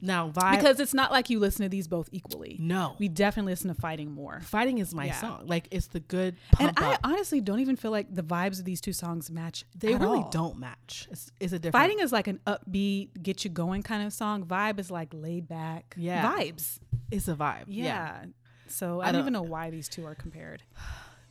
Now, 0.00 0.30
vibe 0.30 0.56
because 0.56 0.80
it's 0.80 0.94
not 0.94 1.10
like 1.10 1.28
you 1.30 1.38
listen 1.38 1.62
to 1.64 1.68
these 1.68 1.88
both 1.88 2.08
equally. 2.12 2.56
no, 2.60 2.94
We 2.98 3.08
definitely 3.08 3.52
listen 3.52 3.68
to 3.74 3.80
Fighting 3.80 4.12
more. 4.12 4.40
fighting 4.40 4.78
is 4.78 4.94
my 4.94 5.06
Yeah. 5.06 5.20
song. 5.20 5.42
Like 5.46 5.68
it's 5.70 5.88
the 5.88 6.00
good 6.00 6.36
And 6.60 6.72
I 6.76 6.94
up. 6.94 7.00
honestly 7.04 7.40
don't 7.40 7.60
even 7.60 7.76
feel 7.76 7.90
like 7.90 8.14
the 8.14 8.22
vibes 8.22 8.58
of 8.58 8.64
these 8.64 8.80
two 8.80 8.92
songs 8.92 9.30
match. 9.30 9.64
They 9.76 9.94
really 9.94 10.18
all. 10.20 10.30
don't 10.30 10.58
match. 10.58 11.08
It's, 11.10 11.30
it's 11.40 11.52
a 11.52 11.58
different. 11.58 11.82
Fighting 11.82 12.00
is 12.00 12.12
like 12.12 12.26
an 12.28 12.40
upbeat, 12.46 13.22
get 13.22 13.44
you 13.44 13.50
going 13.50 13.82
kind 13.82 14.06
of 14.06 14.12
song. 14.12 14.44
Vibe 14.44 14.78
is 14.78 14.90
like 14.90 15.08
laid 15.12 15.48
back. 15.48 15.94
Yeah. 15.96 16.32
Vibes. 16.36 16.78
is 17.10 17.28
a 17.28 17.34
vibe. 17.34 17.64
Yeah. 17.68 17.84
Yeah. 17.84 18.24
So 18.68 19.00
I 19.00 19.04
I 19.04 19.06
don't 19.06 19.14
don't- 19.14 19.20
even 19.22 19.32
know 19.32 19.42
why 19.42 19.70
these 19.70 19.88
two 19.88 20.04
are 20.04 20.14
compared. 20.14 20.62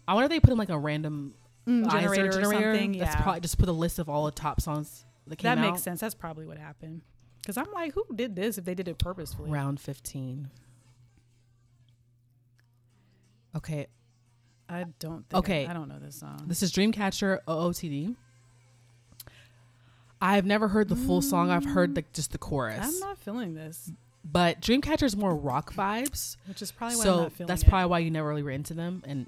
I 0.07 0.13
wonder 0.13 0.25
if 0.25 0.29
they 0.31 0.39
put 0.39 0.51
in 0.51 0.57
like 0.57 0.69
a 0.69 0.77
random 0.79 1.33
Mm, 1.67 1.83
ISO 1.85 1.91
generator 1.91 2.27
or 2.29 2.31
generator. 2.31 2.71
something. 2.73 2.91
That's 2.97 3.15
yeah. 3.15 3.21
probably 3.21 3.41
just 3.41 3.57
put 3.57 3.67
a 3.67 3.73
list 3.73 3.99
of 3.99 4.07
all 4.07 4.23
the 4.25 4.31
top 4.31 4.61
songs 4.61 5.03
that 5.27 5.35
came 5.35 5.49
that 5.53 5.57
out. 5.57 5.69
makes 5.71 5.83
sense. 5.83 5.99
That's 5.99 6.15
probably 6.15 6.45
what 6.45 6.57
happened. 6.57 7.01
Because 7.47 7.55
I'm 7.65 7.71
like, 7.73 7.93
who 7.93 8.03
did 8.13 8.35
this 8.35 8.57
if 8.57 8.65
they 8.65 8.75
did 8.75 8.89
it 8.89 8.97
purposefully? 8.97 9.49
Round 9.49 9.79
fifteen. 9.79 10.49
Okay, 13.55 13.87
I 14.67 14.83
don't 14.99 15.23
think 15.29 15.39
Okay. 15.45 15.65
I, 15.65 15.69
I 15.71 15.73
don't 15.73 15.87
know 15.87 15.97
this 15.97 16.17
song. 16.17 16.43
this 16.45 16.61
is 16.61 16.73
Dreamcatcher 16.73 17.39
OOTD. 17.47 18.17
I've 20.21 20.45
never 20.45 20.67
heard 20.67 20.89
the 20.89 20.97
full 20.97 21.21
song. 21.21 21.49
I've 21.49 21.63
heard 21.63 21.95
like 21.95 22.11
just 22.11 22.33
the 22.33 22.37
chorus. 22.37 22.79
I'm 22.85 22.99
not 22.99 23.17
feeling 23.17 23.53
this, 23.55 23.93
but 24.25 24.59
Dreamcatcher 24.59 25.03
is 25.03 25.15
more 25.15 25.33
rock 25.33 25.73
vibes. 25.73 26.35
which 26.49 26.61
is 26.61 26.73
probably 26.73 26.97
why 26.97 27.01
I'm 27.03 27.05
so 27.05 27.21
not 27.23 27.31
feeling 27.31 27.47
that's 27.47 27.63
it. 27.63 27.69
probably 27.69 27.89
why 27.89 27.99
you 27.99 28.11
never 28.11 28.27
really 28.27 28.43
were 28.43 28.51
into 28.51 28.73
them. 28.73 29.03
And 29.07 29.27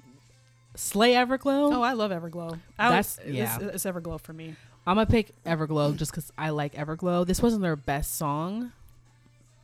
Slay 0.74 1.14
Everglow. 1.14 1.74
Oh, 1.74 1.80
I 1.82 1.94
love 1.94 2.10
Everglow. 2.10 2.58
I 2.78 2.90
That's- 2.90 3.18
was, 3.24 3.34
yeah. 3.34 3.56
It's, 3.62 3.74
it's 3.76 3.84
Everglow 3.86 4.20
for 4.20 4.34
me. 4.34 4.56
I'm 4.90 4.96
gonna 4.96 5.06
pick 5.06 5.32
Everglow 5.44 5.96
just 5.96 6.10
because 6.10 6.32
I 6.36 6.50
like 6.50 6.74
Everglow. 6.74 7.26
This 7.26 7.40
wasn't 7.40 7.62
their 7.62 7.76
best 7.76 8.16
song. 8.16 8.72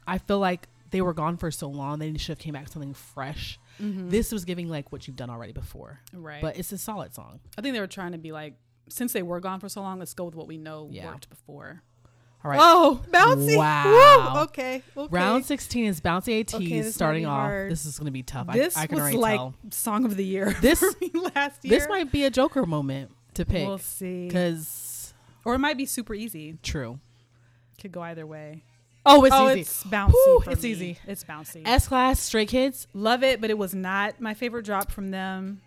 I 0.07 0.19
feel 0.19 0.39
like 0.39 0.69
they 0.91 1.01
were 1.01 1.12
gone 1.15 1.37
for 1.37 1.51
so 1.51 1.69
long. 1.69 1.99
They 1.99 2.17
should 2.17 2.29
have 2.29 2.39
came 2.39 2.53
back 2.55 2.65
with 2.65 2.73
something 2.73 2.95
fresh. 2.95 3.59
Mm-hmm. 3.83 4.09
This 4.11 4.31
was 4.31 4.45
giving 4.45 4.69
like 4.69 4.93
what 4.93 5.07
you've 5.07 5.17
done 5.17 5.29
already 5.29 5.53
before, 5.53 6.01
Right. 6.12 6.41
but 6.41 6.57
it's 6.57 6.71
a 6.73 6.79
solid 6.79 7.12
song. 7.15 7.41
I 7.59 7.61
think 7.62 7.75
they 7.75 7.81
were 7.81 7.87
trying 7.89 8.12
to 8.12 8.19
be 8.19 8.31
like, 8.31 8.55
since 8.89 9.12
they 9.12 9.23
were 9.23 9.41
gone 9.41 9.59
for 9.59 9.69
so 9.69 9.83
long, 9.83 9.99
let's 9.99 10.15
go 10.15 10.25
with 10.25 10.37
what 10.37 10.47
we 10.47 10.59
know 10.59 10.89
Yeah. 10.93 11.07
worked 11.11 11.29
before. 11.29 11.83
All 12.45 12.51
right, 12.53 12.61
Oh, 12.62 13.03
bouncy. 13.11 13.57
Wow. 13.57 14.35
Woo, 14.37 14.41
okay. 14.43 14.83
okay. 14.97 15.09
round 15.11 15.45
16 15.45 15.87
is 15.87 16.01
Bouncy 16.01 16.45
ATEEZ 16.45 16.55
Okay, 16.55 16.83
starting 16.85 17.27
off. 17.27 17.41
hard. 17.49 17.73
This 17.73 17.85
is 17.85 17.99
gonna 17.99 18.12
be 18.12 18.23
tough. 18.23 18.47
This 18.53 18.77
I, 18.77 18.83
I 18.83 18.87
can 18.87 18.95
was 18.95 19.03
already 19.03 19.17
like 19.19 19.39
tell. 19.41 19.55
song 19.71 20.05
of 20.05 20.17
the 20.17 20.25
year. 20.25 20.55
This- 20.61 20.79
for 20.79 20.93
me 21.01 21.11
last 21.35 21.65
year. 21.65 21.77
This 21.81 21.89
might 21.89 22.12
be 22.12 22.23
a 22.25 22.31
Joker 22.31 22.65
moment 22.65 23.11
to 23.35 23.45
pick 23.45 23.67
We'll 23.67 23.79
see. 23.79 24.29
because 24.29 24.69
Or 25.46 25.54
it 25.54 25.61
might 25.61 25.76
be 25.76 25.87
super 25.87 26.12
easy. 26.12 26.59
true. 26.61 26.98
Could 27.80 27.92
go 27.92 28.02
either 28.02 28.26
way. 28.26 28.64
Oh, 29.04 29.24
it's 29.24 29.35
oh, 29.35 29.48
easy. 29.50 29.61
it's 29.61 29.85
bouncy. 29.85 30.11
Whew, 30.11 30.42
it's 30.48 30.64
me. 30.64 30.70
easy. 30.70 30.98
It's 31.06 31.22
bouncy. 31.22 31.62
S 31.64 31.87
Class, 31.87 32.18
Stray 32.18 32.46
Kids. 32.46 32.88
Love 32.92 33.22
it, 33.22 33.40
but 33.40 33.48
it 33.48 33.56
was 33.56 33.72
not 33.72 34.20
my 34.20 34.35
favorite 34.35 34.64
drop 34.64 34.90
from 34.90 35.12
them. 35.12 35.61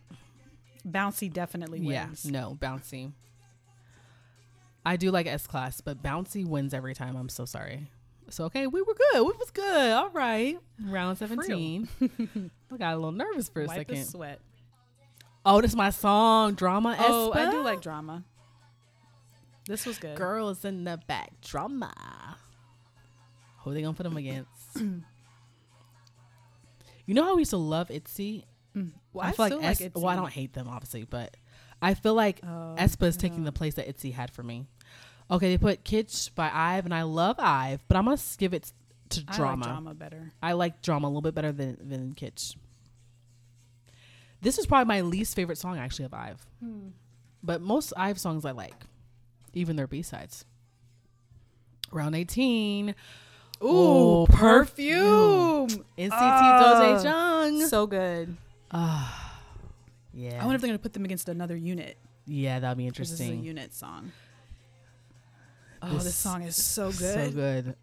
Bouncy 0.85 1.31
definitely 1.31 1.79
wins. 1.79 2.25
Yeah, 2.25 2.31
no, 2.31 2.57
Bouncy. 2.59 3.13
I 4.85 4.97
do 4.97 5.11
like 5.11 5.27
S 5.27 5.47
Class, 5.47 5.79
but 5.79 6.03
Bouncy 6.03 6.45
wins 6.45 6.73
every 6.73 6.93
time. 6.93 7.15
I'm 7.15 7.29
so 7.29 7.45
sorry. 7.45 7.89
So 8.29 8.43
okay, 8.45 8.67
we 8.67 8.81
were 8.81 8.95
good. 8.95 9.21
We 9.21 9.31
was 9.31 9.51
good. 9.51 9.93
All 9.93 10.09
right. 10.09 10.59
Round 10.83 11.17
17. 11.17 11.87
I 12.73 12.77
got 12.77 12.93
a 12.93 12.97
little 12.97 13.13
nervous 13.13 13.47
for 13.47 13.61
a 13.61 13.65
Wipe 13.65 13.87
the 13.87 13.95
second. 13.95 14.09
sweat. 14.09 14.41
Oh, 15.45 15.61
this 15.61 15.71
is 15.71 15.77
my 15.77 15.89
song, 15.89 16.55
Drama 16.55 16.97
Oh, 16.99 17.31
I 17.31 17.49
do 17.49 17.63
like 17.63 17.81
drama. 17.81 18.25
This 19.69 19.86
was 19.86 19.97
good. 19.99 20.17
Girls 20.17 20.65
in 20.65 20.84
the 20.84 20.99
back, 21.08 21.39
Drama. 21.41 22.38
Who 23.60 23.73
they 23.73 23.82
gonna 23.84 23.93
put 23.93 24.03
them 24.03 24.17
against? 24.17 24.49
you 24.75 25.03
know 27.13 27.23
how 27.23 27.36
we 27.36 27.41
used 27.41 27.51
to 27.51 27.58
love 27.58 27.91
Itzy? 27.91 28.45
Well, 29.13 29.25
I 29.25 29.32
feel 29.32 29.45
still 29.47 29.62
like, 29.62 29.82
Es- 29.82 29.89
well, 29.95 30.08
I 30.08 30.15
don't 30.15 30.32
hate 30.32 30.53
them 30.53 30.67
obviously, 30.67 31.03
but 31.03 31.36
I 31.82 31.93
feel 31.93 32.13
like 32.13 32.39
Oh, 32.43 32.75
aespa 32.77 33.08
is 33.08 33.17
I 33.17 33.19
taking 33.21 33.43
the 33.43 33.51
place 33.51 33.75
that 33.75 33.88
Itzy 33.88 34.12
had 34.12 34.32
for 34.32 34.41
me. 34.43 34.65
Okay, 35.32 35.49
they 35.49 35.58
put 35.58 35.84
Kitsch 35.84 36.34
by 36.34 36.49
Ive, 36.51 36.86
and 36.86 36.93
I 36.93 37.03
love 37.03 37.36
Ive, 37.39 37.84
but 37.88 37.95
I'm 37.97 38.05
gonna 38.05 38.17
give 38.38 38.53
it 38.55 38.71
to 39.10 39.23
I 39.27 39.36
drama. 39.36 39.65
like 39.65 39.73
drama 39.73 39.93
better. 39.93 40.32
I 40.41 40.53
like 40.53 40.82
drama 40.82 41.08
a 41.08 41.10
little 41.10 41.21
bit 41.21 41.36
better 41.36 41.51
than 41.51 41.77
than 41.88 42.13
Kitsch. 42.15 42.55
This 44.41 44.58
is 44.58 44.65
probably 44.65 44.86
my 44.86 45.01
least 45.01 45.36
favorite 45.36 45.58
song 45.58 45.77
actually 45.77 46.05
of 46.05 46.13
Ive, 46.13 46.45
Hmm. 46.60 46.88
but 47.43 47.62
most 47.62 47.93
Ive 47.97 48.19
songs 48.19 48.45
I 48.45 48.51
like, 48.51 48.86
even 49.53 49.75
their 49.75 49.88
B 49.88 50.01
sides. 50.01 50.45
Round 51.91 52.15
18. 52.15 52.89
Ooh, 52.89 52.95
Oh, 53.62 54.27
perfume. 54.29 55.67
NCT 55.97 56.12
Oh, 56.12 56.99
DoJaeJung. 57.03 57.67
So 57.67 57.88
good. 57.88 58.38
Ah, 58.71 59.41
yeah. 60.13 60.41
I 60.41 60.45
wonder 60.45 60.55
if 60.55 60.62
they're 60.62 60.69
gonna 60.69 60.79
put 60.79 60.93
them 60.93 61.03
against 61.05 61.27
another 61.29 61.55
unit. 61.57 61.97
yeah, 62.25 62.59
that'd 62.59 62.77
be 62.77 62.85
'cause 62.85 62.97
This 62.97 63.12
is 63.12 63.19
a 63.19 63.23
interesting. 63.23 63.43
unit 63.43 63.73
song. 63.73 64.12
Oh, 65.81 65.93
this, 65.95 66.03
This 66.05 66.15
song 66.15 66.43
is 66.43 66.55
so 66.62 66.91
good. 66.91 67.29
So 67.29 67.31
good. 67.31 67.75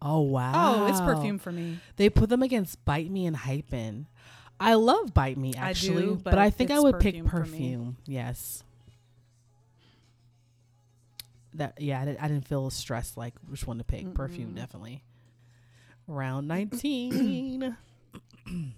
Oh 0.00 0.20
wow. 0.20 0.52
Oh, 0.54 0.86
it's 0.88 1.00
perfume 1.00 1.38
for 1.38 1.52
me. 1.52 1.78
They 1.96 2.08
put 2.10 2.28
them 2.28 2.42
against 2.42 2.84
Bite 2.84 3.10
Me 3.10 3.26
ENHYPEN. 3.26 4.06
I 4.60 4.74
love 4.74 5.12
Bite 5.14 5.38
Me 5.38 5.54
I 5.56 5.70
actually, 5.70 6.02
do, 6.02 6.14
but, 6.22 6.30
but 6.32 6.38
I 6.38 6.50
think 6.50 6.70
I 6.70 6.78
would 6.80 6.98
pick 7.00 7.14
Perfume 7.24 7.24
me. 7.24 7.30
perfume. 7.30 7.96
Yes. 8.06 8.62
That 11.54 11.80
yeah, 11.80 12.00
I, 12.00 12.04
did, 12.06 12.16
I 12.18 12.28
didn't 12.28 12.46
feel 12.48 12.70
stressed 12.70 13.16
like 13.16 13.34
which 13.48 13.66
one 13.66 13.78
to 13.78 13.84
pick. 13.84 14.12
Perfume 14.14 14.52
Mm-mm. 14.52 14.56
definitely. 14.56 15.02
Round 16.06 16.48
nineteen. 16.48 17.76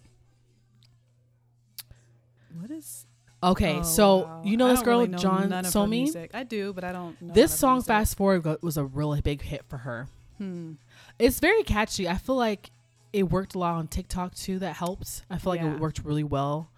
What 2.60 2.70
is? 2.70 3.06
okay, 3.42 3.78
oh, 3.78 3.82
so 3.82 4.16
wow. 4.18 4.42
you 4.44 4.56
know 4.56 4.68
this 4.68 4.80
girl 4.82 4.98
really 5.00 5.10
know 5.10 5.18
John 5.18 5.48
none 5.50 5.66
of 5.66 5.72
her 5.74 5.80
Somi. 5.80 6.28
I 6.32 6.44
do, 6.44 6.72
but 6.72 6.84
I 6.84 6.92
don't. 6.92 7.20
know 7.20 7.34
This 7.34 7.52
song, 7.52 7.76
music. 7.76 7.88
Fast 7.88 8.16
Forward, 8.16 8.42
go- 8.44 8.58
was 8.62 8.76
a 8.76 8.84
really 8.84 9.20
big 9.20 9.42
hit 9.42 9.64
for 9.68 9.78
her. 9.78 10.06
Hmm. 10.38 10.72
It's 11.18 11.40
very 11.40 11.62
catchy. 11.64 12.08
I 12.08 12.14
feel 12.16 12.36
like 12.36 12.70
it 13.12 13.24
worked 13.24 13.54
a 13.54 13.58
lot 13.58 13.74
on 13.74 13.88
TikTok 13.88 14.34
too. 14.34 14.60
That 14.60 14.76
helped. 14.76 15.22
I 15.30 15.38
feel 15.38 15.52
like 15.52 15.60
Yeah. 15.62 15.74
it 15.74 15.80
worked 15.80 16.04
really 16.04 16.24
well. 16.24 16.70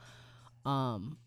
Um, 0.64 1.18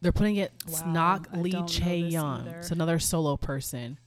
they're 0.00 0.12
putting 0.12 0.36
it 0.36 0.52
Wow, 0.68 0.78
Snock 0.78 1.42
Lee 1.42 1.52
Chaeyeon. 1.52 2.58
It's 2.58 2.70
another 2.70 2.98
solo 2.98 3.36
person. 3.36 3.98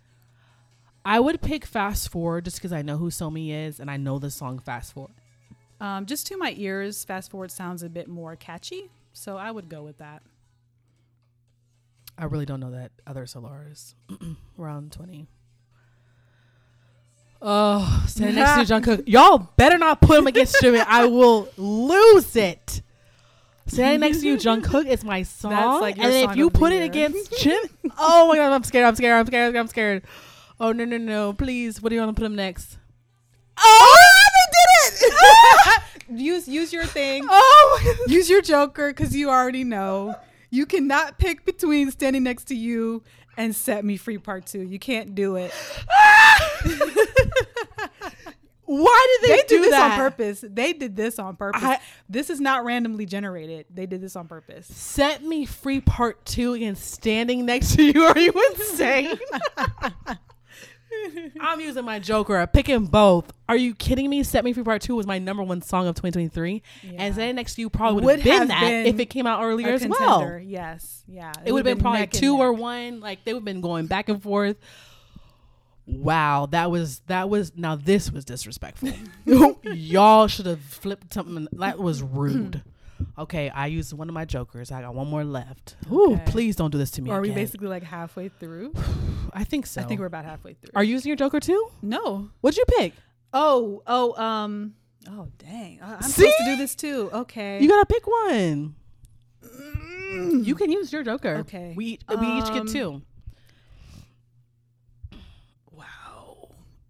I 1.06 1.20
would 1.20 1.42
pick 1.42 1.66
Fast 1.66 2.10
Forward 2.10 2.46
just 2.46 2.58
because 2.58 2.74
I 2.74 2.82
know 2.82 2.98
who 2.98 3.10
Somi 3.10 3.52
is 3.52 3.80
and 3.80 3.90
I 3.90 3.98
know 3.98 4.20
the 4.20 4.30
song 4.30 4.60
Fast 4.60 4.94
Forward. 4.94 5.14
Um, 5.82 6.06
just 6.06 6.28
to 6.28 6.38
my 6.38 6.54
ears, 6.58 7.04
Fast 7.06 7.32
Forward 7.32 7.52
sounds 7.52 7.84
a 7.84 7.90
bit 7.90 8.08
more 8.08 8.36
catchy, 8.36 8.92
so 9.14 9.38
I 9.38 9.50
would 9.50 9.70
go 9.70 9.82
with 9.82 9.98
that. 10.00 10.22
I 12.18 12.26
really 12.26 12.46
don't 12.46 12.60
know 12.60 12.72
that 12.72 12.92
other 13.08 13.26
solo 13.26 13.48
artist. 13.48 13.96
Round 14.58 14.92
twenty. 14.92 15.28
Oh, 17.42 18.04
standing 18.08 18.36
next 18.36 18.68
to 18.68 18.74
Jungkook. 18.82 19.04
Y'all 19.08 19.38
better 19.56 19.78
not 19.78 20.02
put 20.02 20.20
him 20.20 20.28
against 20.28 20.56
Jimin. 20.62 20.84
I 20.86 21.06
will 21.06 21.48
lose 21.58 22.36
it. 22.36 22.82
Standing 23.70 24.00
next 24.00 24.22
to 24.22 24.28
you, 24.28 24.38
Jungkook 24.38 24.88
is 24.88 25.04
my 25.04 25.24
song. 25.24 25.82
like 25.82 25.98
your 25.98 26.06
and 26.06 26.14
song 26.14 26.32
if 26.32 26.38
you 26.38 26.50
put 26.50 26.72
it 26.72 26.78
year. 26.78 26.86
against 26.86 27.38
Jim, 27.40 27.60
oh 27.98 28.28
my 28.28 28.36
god, 28.36 28.52
I'm 28.54 28.64
scared. 28.64 28.86
I'm 28.86 28.96
scared. 28.96 29.20
I'm 29.20 29.26
scared. 29.28 29.56
I'm 29.56 29.68
scared. 29.68 30.04
Oh 30.60 30.72
no 30.72 30.86
no 30.86 30.98
no! 30.98 31.34
Please, 31.34 31.82
what 31.82 31.90
do 31.90 31.96
you 31.96 32.02
want 32.02 32.16
to 32.16 32.20
put 32.20 32.26
him 32.26 32.36
next? 32.36 32.78
Oh, 33.58 33.62
oh! 33.64 34.26
they 34.92 35.08
did 35.08 35.12
it! 35.12 35.82
use 36.22 36.48
use 36.48 36.74
your 36.74 36.86
thing. 36.86 37.26
oh, 37.30 37.96
use 38.08 38.30
your 38.30 38.42
Joker 38.42 38.90
because 38.90 39.16
you 39.16 39.30
already 39.30 39.64
know 39.64 40.16
you 40.50 40.66
cannot 40.66 41.18
pick 41.18 41.46
between 41.46 41.92
standing 41.92 42.24
next 42.24 42.46
to 42.46 42.56
you 42.56 43.04
and 43.38 43.56
Set 43.56 43.86
Me 43.86 43.96
Free 43.96 44.18
Part 44.18 44.48
Two. 44.48 44.62
You 44.62 44.80
can't 44.80 45.16
do 45.16 45.36
it. 45.38 45.54
Why 48.72 49.18
did 49.22 49.30
they, 49.32 49.36
They, 49.36 49.42
do 49.42 49.48
did 49.48 49.64
this 49.64 49.72
that 49.72 49.92
on 49.94 49.98
purpose. 49.98 50.46
They 50.48 50.74
did 50.74 50.96
this 50.96 51.18
on 51.18 51.36
purpose. 51.38 51.64
I- 51.64 51.80
this 52.08 52.30
is 52.30 52.40
not 52.40 52.64
randomly 52.66 53.08
generated. 53.08 53.66
They 53.74 53.88
did 53.88 54.00
this 54.00 54.16
on 54.16 54.28
purpose. 54.28 54.68
Set 54.68 55.24
Me 55.24 55.48
Free 55.48 55.82
Part 55.82 56.24
2 56.28 56.54
and 56.54 56.78
Standing 56.78 57.48
Next 57.48 57.76
to 57.78 57.84
You. 57.84 58.04
Are 58.06 58.20
you 58.20 58.32
insane? 58.52 59.18
I'm 61.40 61.60
using 61.62 61.84
my 61.84 61.98
Joker. 61.98 62.38
I'm 62.38 62.48
picking 62.48 62.86
both. 62.86 63.34
Are 63.48 63.56
you 63.56 63.74
kidding 63.74 64.08
me? 64.08 64.22
Set 64.22 64.44
Me 64.44 64.54
Free 64.54 64.64
Part 64.64 64.84
2 64.84 64.96
was 64.96 65.08
my 65.08 65.18
number 65.18 65.42
one 65.42 65.64
song 65.64 65.88
of 65.88 65.96
2023. 65.96 66.62
Yeah. 66.84 66.92
And 66.98 67.16
Standing 67.16 67.38
Next 67.38 67.56
to 67.56 67.62
You 67.62 67.72
probably 67.72 68.04
would 68.06 68.20
have 68.20 68.40
been 68.40 68.48
that 68.50 68.62
been 68.62 68.86
if 68.86 69.00
it 69.00 69.08
came 69.08 69.26
out 69.26 69.42
earlier 69.44 69.70
as 69.70 69.88
well. 69.88 70.38
Yes. 70.38 71.04
Yeah. 71.08 71.32
It 71.44 71.52
would 71.54 71.66
have 71.66 71.76
been, 71.78 71.82
probably 71.82 72.02
neck 72.02 72.12
two 72.12 72.38
or 72.38 72.54
one. 72.54 73.00
Like 73.00 73.24
they 73.26 73.34
would 73.34 73.40
have 73.40 73.46
been 73.46 73.62
going 73.62 73.88
back 73.88 74.10
and 74.10 74.22
forth. 74.22 74.58
Wow, 75.92 76.46
that 76.52 76.70
was 76.72 77.00
that 77.08 77.30
was 77.30 77.52
now 77.56 77.76
this 77.76 78.12
was 78.12 78.24
disrespectful. 78.26 78.92
Y'all 79.64 80.28
should 80.28 80.46
have 80.46 80.62
flipped 80.62 81.14
something. 81.14 81.48
That 81.54 81.80
was 81.80 82.02
rude. 82.04 82.64
Okay, 83.18 83.50
I 83.50 83.68
used 83.68 83.94
one 83.94 84.10
of 84.10 84.14
my 84.14 84.26
jokers. 84.26 84.72
I 84.72 84.82
got 84.82 84.94
one 84.94 85.08
more 85.08 85.24
left. 85.24 85.76
Ooh, 85.92 86.14
Okay. 86.14 86.24
please 86.28 86.56
don't 86.58 86.70
do 86.72 86.78
this 86.78 86.92
to 86.92 87.02
me. 87.02 87.10
Or 87.10 87.18
are 87.18 87.22
we 87.22 87.32
basically 87.32 87.68
like 87.68 87.84
halfway 87.84 88.28
through? 88.30 88.74
I 89.34 89.44
think 89.46 89.66
so. 89.68 89.82
I 89.82 89.86
think 89.86 90.00
we're 90.00 90.06
about 90.06 90.26
halfway 90.26 90.54
through. 90.54 90.72
Are 90.76 90.84
you 90.84 90.94
using 90.94 91.10
your 91.10 91.16
joker 91.16 91.40
too? 91.40 91.70
no. 91.82 92.30
What'd 92.42 92.58
you 92.58 92.66
pick? 92.78 92.94
Oh, 93.34 93.82
oh, 93.88 94.22
um. 94.22 94.74
Oh, 95.10 95.28
dang. 95.38 95.80
I- 95.82 95.96
I'm 95.96 96.02
See? 96.02 96.24
supposed 96.24 96.38
to 96.40 96.46
do 96.46 96.56
this 96.58 96.76
too. 96.76 97.10
Okay. 97.14 97.62
You 97.62 97.70
gotta 97.70 97.86
pick 97.86 98.06
one. 98.06 98.76
You 100.44 100.56
can 100.56 100.72
use 100.72 100.92
your 100.92 101.04
joker. 101.04 101.36
Okay. 101.38 101.74
We 101.78 101.86
each- 101.86 102.02
we 102.10 102.28
each 102.40 102.48
get 102.48 102.62
Um, 102.62 102.68
two. 102.68 103.02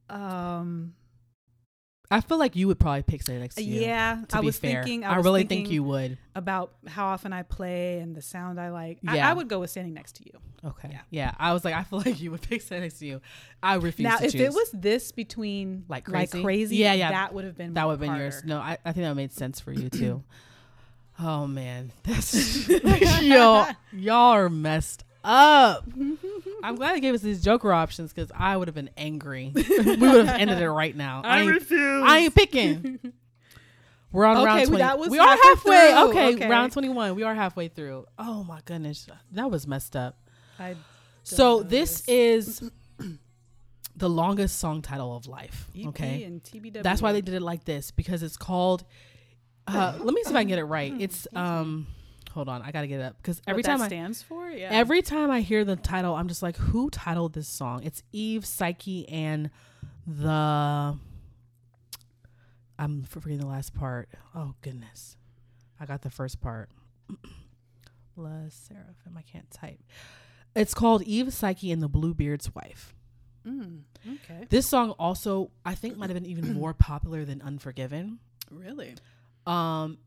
Um. 0.09 0.93
I 2.11 2.21
feel 2.21 2.39
like 2.39 2.55
you 2.55 2.67
would 2.67 2.79
probably 2.79 3.03
pick 3.03 3.21
Stay 3.21 3.37
Next 3.37 3.53
to 3.53 3.63
You. 3.63 3.81
Yeah, 3.81 4.23
To 4.29 4.37
I 4.37 4.39
be 4.39 4.47
was 4.47 4.57
fair, 4.57 4.81
thinking. 4.81 5.05
I, 5.05 5.15
was 5.17 5.23
really 5.25 5.41
thinking 5.43 5.65
think 5.65 5.73
you 5.75 5.83
would. 5.83 6.17
about 6.33 6.73
how 6.87 7.05
often 7.05 7.31
I 7.33 7.43
play 7.43 7.99
and 7.99 8.15
the 8.15 8.21
sound 8.23 8.59
I 8.59 8.71
like. 8.71 8.97
Yeah. 9.03 9.29
I 9.29 9.31
would 9.31 9.47
go 9.47 9.59
with 9.59 9.69
standing 9.69 9.93
next 9.93 10.13
to 10.15 10.23
you. 10.25 10.31
Okay. 10.69 10.89
Yeah. 10.91 11.01
Yeah. 11.11 11.31
I 11.37 11.53
was 11.53 11.63
like, 11.63 11.75
I 11.75 11.83
feel 11.83 11.99
like 12.05 12.19
you 12.19 12.31
would 12.31 12.41
pick 12.41 12.63
standing 12.63 12.85
Next 12.85 12.97
to 12.97 13.05
You. 13.05 13.21
I 13.61 13.75
refuse 13.75 13.97
to. 13.97 14.03
now, 14.03 14.15
if 14.25 14.31
choose. 14.31 14.41
it 14.41 14.51
was 14.53 14.71
this 14.73 15.11
between 15.11 15.85
Like 15.87 16.09
like 16.09 16.31
crazy? 16.31 16.43
crazy, 16.43 16.75
Yeah, 16.77 16.93
yeah. 16.93 17.11
that 17.11 17.31
would 17.31 17.45
have 17.45 17.55
been 17.55 17.75
that 17.75 17.85
would 17.85 17.91
have 17.91 17.99
been 17.99 18.15
yours. 18.15 18.41
No, 18.43 18.57
I, 18.57 18.79
I 18.83 18.91
think 18.91 19.05
that 19.05 19.13
made 19.13 19.31
sense 19.31 19.59
for 19.59 19.71
you 19.71 19.89
too. 19.91 20.23
oh 21.19 21.45
man, 21.45 21.91
that's 22.01 22.67
y'all 23.21 23.67
y'all 23.93 24.31
are 24.33 24.49
messed 24.49 25.03
up. 25.29 25.85
I'm 26.63 26.75
glad 26.75 26.95
they 26.95 26.99
gave 26.99 27.13
us 27.13 27.21
these 27.21 27.41
Joker 27.41 27.71
options 27.71 28.11
because 28.11 28.31
I 28.35 28.57
would 28.57 28.67
have 28.67 28.75
been 28.75 28.89
angry. 28.97 29.51
we 29.55 29.61
would 29.97 30.25
have 30.25 30.39
ended 30.39 30.59
it 30.59 30.69
right 30.69 30.95
now. 30.95 31.21
I, 31.23 31.41
ain't, 31.41 31.51
refuse. 31.53 32.03
I 32.05 32.17
ain't 32.19 32.35
picking. 32.35 32.99
We're 34.11 34.25
on 34.25 34.37
Okay, 34.37 34.45
round 34.45 34.59
we- 34.61 34.65
twenty. 34.65 34.81
that 34.81 34.97
was 34.99 35.09
we 35.11 35.19
are 35.19 35.37
halfway. 35.43 35.95
Okay, 36.09 36.33
Okay. 36.35 36.49
round 36.49 36.71
twenty-one. 36.73 37.13
We 37.15 37.21
are 37.23 37.35
halfway 37.35 37.67
through. 37.67 38.05
Oh 38.17 38.43
my 38.43 38.59
goodness, 38.65 39.07
that 39.33 39.51
was 39.51 39.67
messed 39.67 39.95
up. 39.95 40.17
I 40.57 40.75
So 41.23 41.57
know 41.59 41.63
this 41.63 42.03
is 42.07 42.71
the 43.95 44.09
longest 44.09 44.57
song 44.57 44.81
title 44.81 45.15
of 45.15 45.27
life. 45.27 45.69
EP 45.79 45.85
Okay, 45.89 46.23
and 46.23 46.43
TBW. 46.43 46.81
that's 46.81 47.03
why 47.03 47.11
they 47.13 47.21
did 47.21 47.35
it 47.35 47.41
like 47.43 47.65
this 47.65 47.91
because 47.91 48.23
it's 48.23 48.35
called. 48.37 48.83
Uh, 49.67 49.93
let 49.99 50.15
me 50.15 50.23
see 50.23 50.31
if 50.31 50.35
I 50.35 50.41
can 50.41 50.47
get 50.47 50.57
it 50.57 50.63
right. 50.63 50.91
It's 50.99 51.27
um, 51.35 51.85
hold 52.39 52.47
on, 52.47 52.61
I 52.61 52.71
gotta 52.71 52.87
get 52.87 53.01
it 53.01 53.03
up 53.03 53.17
because 53.17 53.41
every 53.45 53.63
time 53.63 53.79
that 53.79 53.85
I 53.85 53.87
stands 53.87 54.21
for. 54.21 54.49
Yeah. 54.49 54.69
every 54.71 55.01
time 55.01 55.29
I 55.29 55.41
hear 55.41 55.65
the 55.65 55.75
title, 55.75 56.15
I'm 56.15 56.29
just 56.29 56.41
like, 56.41 56.55
who 56.55 56.89
titled 56.89 57.33
this 57.33 57.49
song? 57.49 57.83
It's 57.83 58.01
Eve, 58.13 58.45
Psyche, 58.45 59.07
and 59.09 59.49
the. 60.07 60.97
I'm 62.79 63.03
forgetting 63.03 63.39
the 63.39 63.45
last 63.45 63.73
part. 63.73 64.07
Oh 64.33 64.53
goodness, 64.61 65.17
I 65.81 65.85
got 65.85 66.01
the 66.01 66.09
first 66.09 66.39
part. 66.39 66.69
Le 68.15 68.47
Sserafim. 68.47 69.17
I 69.17 69.21
can't 69.21 69.51
type. 69.51 69.81
It's 70.55 70.73
called 70.73 71.03
Eve, 71.03 71.33
Psyche, 71.33 71.73
and 71.73 71.83
the 71.83 71.89
Bluebeard's 71.89 72.55
Wife. 72.55 72.95
Mm, 73.45 73.81
okay. 74.07 74.45
This 74.49 74.65
song 74.65 74.91
also, 74.91 75.51
I 75.65 75.75
think, 75.75 75.97
might 75.97 76.09
have 76.09 76.15
been 76.15 76.25
even 76.25 76.53
more 76.53 76.73
popular 76.73 77.25
than 77.25 77.41
Unforgiven. 77.41 78.19
Really. 78.49 78.95
Um, 79.45 79.97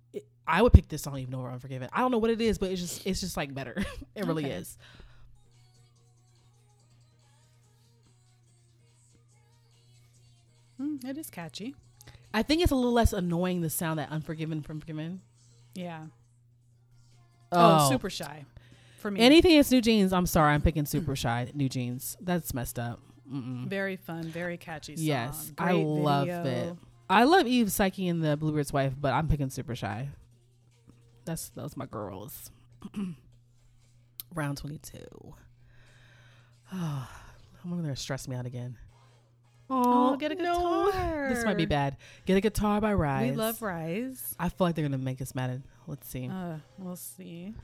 I 0.46 0.60
would 0.62 0.72
pick 0.72 0.88
this 0.88 1.02
song 1.02 1.18
even 1.18 1.34
over 1.34 1.48
Unforgiven. 1.50 1.88
I 1.92 2.00
don't 2.00 2.10
know 2.10 2.18
what 2.18 2.30
it 2.30 2.40
is, 2.40 2.58
but 2.58 2.70
it's 2.70 2.80
just 2.80 3.06
it's 3.06 3.20
just 3.20 3.36
like 3.36 3.54
better. 3.54 3.76
it 4.14 4.26
really 4.26 4.44
Okay. 4.44 4.54
is. 4.54 4.76
Mm, 10.80 11.04
it 11.04 11.18
is 11.18 11.30
catchy. 11.30 11.74
I 12.34 12.42
think 12.42 12.62
it's 12.62 12.72
a 12.72 12.74
little 12.74 12.92
less 12.92 13.12
annoying 13.12 13.60
the 13.60 13.70
sound 13.70 13.98
that 13.98 14.10
Unforgiven 14.10 14.62
from 14.62 14.80
Forgiven. 14.80 15.20
Yeah. 15.74 16.06
Oh, 17.52 17.88
super 17.90 18.08
shy. 18.10 18.44
For 18.98 19.10
me. 19.10 19.20
Anything 19.20 19.56
that's 19.56 19.70
New 19.70 19.82
Jeans, 19.82 20.12
I'm 20.12 20.26
sorry, 20.26 20.54
I'm 20.54 20.62
picking 20.62 20.86
Super 20.86 21.14
Shy 21.16 21.50
New 21.54 21.68
Jeans. 21.68 22.16
That's 22.20 22.54
messed 22.54 22.78
up. 22.78 23.00
Mm-mm. 23.30 23.66
very 23.66 23.96
fun, 23.96 24.24
very 24.24 24.56
catchy 24.58 24.96
song. 24.96 25.04
Yes, 25.06 25.52
I 25.56 25.72
Great 25.72 25.84
love 25.86 26.26
video. 26.26 26.44
it. 26.72 26.76
I 27.08 27.24
love 27.24 27.46
Eve, 27.46 27.70
Psyche, 27.72 28.08
and 28.08 28.22
the 28.22 28.36
Bluebeard's 28.36 28.72
Wife, 28.72 28.94
but 29.00 29.12
I'm 29.14 29.26
picking 29.28 29.48
Super 29.48 29.74
Shy. 29.74 30.08
That's 31.24 31.48
those 31.50 31.76
my 31.76 31.86
girls. 31.86 32.50
Round 34.34 34.56
22. 34.58 34.98
Oh, 36.72 37.08
I'm 37.64 37.70
gonna 37.70 37.94
stress 37.96 38.26
me 38.26 38.34
out 38.36 38.46
again. 38.46 38.76
Oh, 39.70 40.16
get 40.16 40.32
a 40.32 40.34
no. 40.34 40.86
guitar. 40.90 41.28
This 41.32 41.44
might 41.44 41.56
be 41.56 41.64
bad. 41.66 41.96
Get 42.26 42.36
a 42.36 42.40
guitar 42.40 42.80
by 42.80 42.92
RIIZE. 42.92 43.30
We 43.30 43.36
love 43.36 43.60
RIIZE. 43.60 44.34
I 44.38 44.48
feel 44.48 44.66
like 44.66 44.74
they're 44.74 44.84
gonna 44.84 44.98
make 44.98 45.22
us 45.22 45.34
mad. 45.34 45.62
Let's 45.86 46.08
see. 46.08 46.28
Uh, 46.28 46.56
we'll 46.78 46.96
see. 46.96 47.54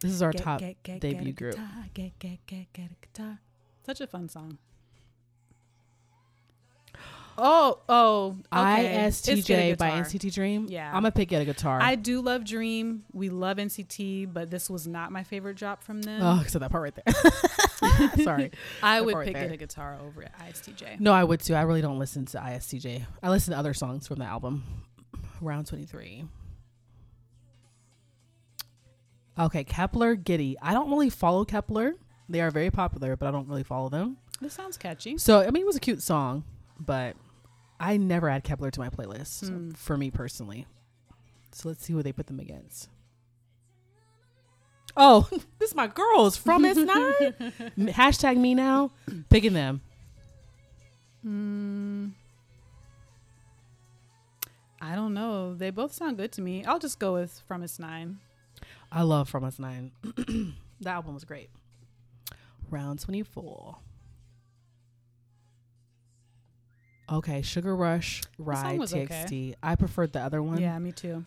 this 0.00 0.10
is 0.12 0.22
our 0.22 0.32
Get- 0.32 0.42
top 0.42 0.60
get- 0.60 0.82
get- 0.82 1.00
debut 1.00 1.20
get 1.24 1.28
a 1.28 1.32
group. 1.32 1.52
Guitar, 1.54 1.84
get, 1.94 2.18
get, 2.18 2.46
get, 2.46 2.72
get 2.72 2.90
a 2.90 3.06
guitar. 3.06 3.38
Such 3.84 4.00
a 4.00 4.06
fun 4.06 4.28
song. 4.28 4.58
Oh, 7.38 7.78
oh, 7.88 8.36
okay. 8.52 9.06
It's 9.06 9.20
Get 9.22 9.38
a 9.38 9.40
ISTJ 9.42 9.78
by 9.78 9.90
NCT 9.90 10.34
Dream. 10.34 10.66
Yeah. 10.68 10.88
I'm 10.88 11.02
gonna 11.02 11.12
pick 11.12 11.28
Get 11.28 11.42
a 11.42 11.44
Guitar. 11.44 11.80
I 11.80 11.94
do 11.94 12.20
love 12.20 12.44
Dream. 12.44 13.04
We 13.12 13.28
love 13.30 13.56
NCT, 13.56 14.32
but 14.32 14.50
this 14.50 14.68
was 14.68 14.86
not 14.86 15.12
my 15.12 15.24
favorite 15.24 15.56
drop 15.56 15.82
from 15.82 16.02
them. 16.02 16.20
oh, 16.22 16.44
so 16.46 16.58
that 16.58 16.70
part 16.70 16.82
right 16.82 17.04
there. 17.04 18.10
Sorry. 18.24 18.50
I 18.82 18.98
that 18.98 19.04
would 19.06 19.24
pick 19.24 19.34
there. 19.34 19.44
Get 19.44 19.52
a 19.52 19.56
Guitar 19.56 19.98
over 20.04 20.22
at 20.22 20.38
ISTJ. 20.38 21.00
No, 21.00 21.12
I 21.12 21.24
would 21.24 21.40
too. 21.40 21.54
I 21.54 21.62
really 21.62 21.80
don't 21.82 21.98
listen 21.98 22.26
to 22.26 22.38
ISTJ. 22.38 23.06
I 23.22 23.30
listen 23.30 23.52
to 23.52 23.58
other 23.58 23.74
songs 23.74 24.06
from 24.06 24.18
the 24.18 24.26
album. 24.26 24.64
Round 25.40 25.66
23. 25.66 26.24
Okay, 29.38 29.64
Kep1er 29.64 30.22
Giddy. 30.22 30.56
I 30.60 30.74
don't 30.74 30.90
really 30.90 31.08
follow 31.08 31.44
Kep1er. 31.44 31.94
They 32.28 32.40
are 32.42 32.50
very 32.50 32.70
popular, 32.70 33.16
but 33.16 33.26
I 33.26 33.30
don't 33.30 33.48
really 33.48 33.62
follow 33.64 33.88
them. 33.88 34.18
This 34.40 34.52
sounds 34.54 34.76
catchy. 34.76 35.18
So, 35.18 35.40
I 35.40 35.50
mean, 35.50 35.62
it 35.62 35.66
was 35.66 35.76
a 35.76 35.80
cute 35.80 36.02
song, 36.02 36.44
but 36.80 37.14
I 37.78 37.96
never 37.96 38.28
add 38.28 38.44
Kep1er 38.44 38.72
to 38.72 38.80
my 38.80 38.88
playlist 38.90 39.48
Hmm. 39.48 39.70
for 39.72 39.96
me 39.96 40.10
personally. 40.10 40.66
So, 41.52 41.68
let's 41.68 41.84
see 41.84 41.92
who 41.92 42.02
they 42.02 42.12
put 42.12 42.26
them 42.26 42.40
against. 42.40 42.88
Oh, 44.96 45.28
this 45.58 45.70
is 45.70 45.74
my 45.74 45.86
girls 45.86 46.36
from 46.36 46.64
S9. 46.64 47.72
Hashtag 47.92 48.36
me 48.36 48.54
now. 48.54 48.90
Picking 49.28 49.52
them. 49.52 49.80
Mm, 51.26 52.12
I 54.80 54.94
don't 54.94 55.12
know. 55.14 55.54
They 55.54 55.70
both 55.70 55.92
sound 55.92 56.16
good 56.16 56.32
to 56.32 56.42
me. 56.42 56.64
I'll 56.64 56.78
just 56.78 56.98
go 56.98 57.12
with 57.14 57.42
fromis_9. 57.48 58.16
I 58.90 59.02
love 59.02 59.30
fromis_9. 59.30 59.90
that 60.80 60.90
album 60.90 61.14
was 61.14 61.24
great. 61.24 61.50
Round 62.70 62.98
24. 63.00 63.76
Okay, 67.10 67.42
Sugar 67.42 67.74
Rush, 67.74 68.22
Ride, 68.38 68.78
TXT. 68.78 69.04
okay. 69.04 69.54
I 69.62 69.74
preferred 69.74 70.12
the 70.12 70.20
other 70.20 70.42
one. 70.42 70.60
Yeah, 70.60 70.78
me 70.78 70.92
too. 70.92 71.24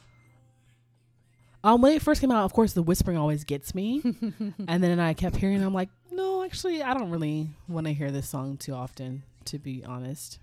Um, 1.64 1.82
when 1.82 1.94
it 1.94 2.02
first 2.02 2.20
came 2.20 2.32
out, 2.32 2.44
of 2.44 2.54
course, 2.54 2.74
the 2.74 2.84
whispering 2.84 3.18
always 3.18 3.44
gets 3.44 3.74
me. 3.74 4.02
and 4.68 4.84
then 4.84 5.00
I 5.00 5.14
kept 5.14 5.38
hearing, 5.38 5.62
it, 5.62 5.66
I'm 5.66 5.74
like, 5.74 5.90
no, 6.12 6.44
actually, 6.44 6.84
I 6.84 6.94
don't 6.94 7.10
really 7.10 7.50
want 7.68 7.88
to 7.88 7.94
hear 7.94 8.12
this 8.12 8.28
song 8.28 8.58
too 8.58 8.74
often, 8.74 9.24
to 9.46 9.60
be 9.60 9.84
honest. 9.86 10.40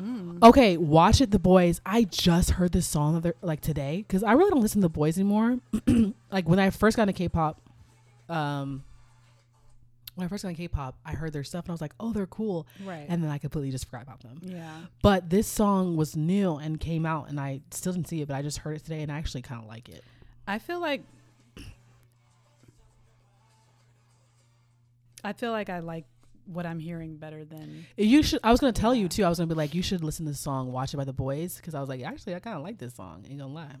Mm. 0.00 0.42
Okay, 0.42 0.76
watch 0.76 1.22
it, 1.22 1.30
the 1.30 1.38
Boyz. 1.38 1.80
I 1.86 2.04
just 2.04 2.52
heard 2.52 2.72
this 2.72 2.86
song 2.86 3.16
other, 3.16 3.34
like 3.40 3.62
today 3.62 4.04
because 4.06 4.22
I 4.22 4.32
really 4.32 4.50
don't 4.50 4.60
listen 4.60 4.82
to 4.82 4.88
the 4.88 4.94
Boyz 4.94 5.16
anymore. 5.16 5.58
like 6.30 6.46
when 6.46 6.58
I 6.58 6.68
first 6.68 6.98
got 6.98 7.04
into 7.04 7.14
K-pop, 7.14 7.60
um, 8.28 8.84
when 10.16 10.24
I 10.24 10.28
first 10.28 10.42
got 10.42 10.48
into 10.48 10.62
K-pop, 10.62 10.98
I 11.04 11.12
heard 11.12 11.32
their 11.32 11.44
stuff 11.44 11.66
and 11.66 11.70
I 11.70 11.74
was 11.74 11.80
like, 11.80 11.92
oh, 12.00 12.12
they're 12.12 12.26
cool, 12.26 12.66
Right. 12.84 13.06
and 13.08 13.22
then 13.22 13.30
I 13.30 13.38
completely 13.38 13.70
just 13.70 13.84
forgot 13.88 14.02
about 14.02 14.20
them. 14.20 14.40
yeah. 14.42 14.80
But 15.02 15.30
this 15.30 15.46
song 15.46 15.96
was 15.96 16.16
new 16.16 16.56
and 16.56 16.80
came 16.80 17.06
out, 17.06 17.28
and 17.28 17.38
I 17.38 17.60
still 17.70 17.92
didn't 17.92 18.08
see 18.08 18.22
it, 18.22 18.28
but 18.28 18.34
I 18.34 18.42
just 18.42 18.58
heard 18.58 18.76
it 18.76 18.82
today 18.84 19.02
and 19.02 19.12
I 19.12 19.18
actually 19.18 19.42
kind 19.42 19.62
of 19.62 19.68
like 19.68 19.88
it. 19.88 20.02
I 20.48 20.58
feel 20.58 20.80
like 20.80 21.02
I 25.24 25.32
feel 25.32 25.50
like 25.50 25.68
I 25.70 25.80
like 25.80 26.04
what 26.46 26.64
I'm 26.66 26.78
hearing 26.78 27.16
better 27.16 27.44
than 27.44 27.84
You 27.96 28.22
should. 28.22 28.38
I 28.44 28.52
was 28.52 28.60
gonna 28.60 28.72
tell 28.72 28.94
you 28.94 29.08
too. 29.08 29.24
I 29.24 29.28
was 29.28 29.38
gonna 29.38 29.48
be 29.48 29.54
like, 29.54 29.74
you 29.74 29.82
should 29.82 30.04
listen 30.04 30.24
to 30.26 30.30
the 30.32 30.38
song 30.38 30.70
"Watch 30.70 30.94
It" 30.94 30.96
by 30.96 31.04
the 31.04 31.12
Boyz 31.14 31.56
because 31.56 31.74
I 31.74 31.80
was 31.80 31.88
like, 31.88 32.02
actually, 32.02 32.34
I 32.36 32.38
kind 32.38 32.56
of 32.56 32.62
like 32.62 32.78
this 32.78 32.94
song. 32.94 33.24
Ain't 33.28 33.40
gonna 33.40 33.52
lie. 33.52 33.74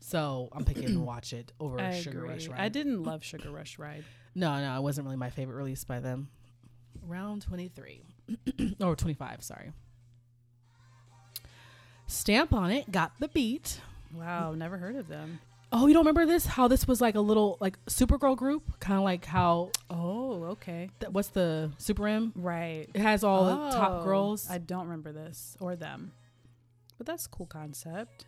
So 0.00 0.48
I'm 0.52 0.64
picking 0.64 1.04
"Watch 1.04 1.32
It" 1.32 1.52
over 1.60 1.80
I 1.80 1.98
"Sugar 2.00 2.18
agree. 2.18 2.30
Rush." 2.30 2.48
Ride. 2.48 2.60
I 2.60 2.68
didn't 2.68 3.02
love 3.04 3.24
Sugar 3.24 3.50
Rush 3.50 3.78
Ride. 3.78 4.04
No, 4.34 4.60
no, 4.60 4.76
it 4.76 4.82
wasn't 4.82 5.06
really 5.06 5.16
my 5.16 5.30
favorite 5.30 5.56
release 5.56 5.84
by 5.84 6.00
them. 6.00 6.28
Round 7.06 7.42
23. 7.42 8.02
or 8.80 8.94
25, 8.96 9.42
sorry. 9.42 9.72
Stamp 12.06 12.52
on 12.52 12.70
it, 12.70 12.90
got 12.92 13.12
the 13.18 13.28
beat. 13.28 13.80
Wow, 14.14 14.52
never 14.54 14.78
heard 14.78 14.96
of 14.96 15.08
them. 15.08 15.40
Oh, 15.72 15.86
you 15.88 15.94
don't 15.94 16.02
remember 16.02 16.26
this? 16.26 16.46
How 16.46 16.68
this 16.68 16.86
was 16.86 17.00
like 17.00 17.16
a 17.16 17.20
little 17.20 17.58
like 17.60 17.76
Supergirl 17.86 18.36
group, 18.36 18.78
kind 18.78 18.98
of 18.98 19.04
like 19.04 19.24
how 19.24 19.70
Oh, 19.90 20.44
okay. 20.44 20.90
th- 21.00 21.12
what's 21.12 21.28
the 21.28 21.72
Super 21.78 22.06
M? 22.06 22.32
Right. 22.36 22.88
It 22.94 23.00
has 23.00 23.24
all 23.24 23.44
the 23.46 23.76
top 23.76 24.02
Oh, 24.02 24.04
girls. 24.04 24.48
I 24.48 24.58
don't 24.58 24.84
remember 24.84 25.12
this 25.12 25.56
or 25.60 25.74
them. 25.74 26.12
But 26.98 27.06
that's 27.06 27.26
a 27.26 27.28
cool 27.28 27.46
concept. 27.46 28.26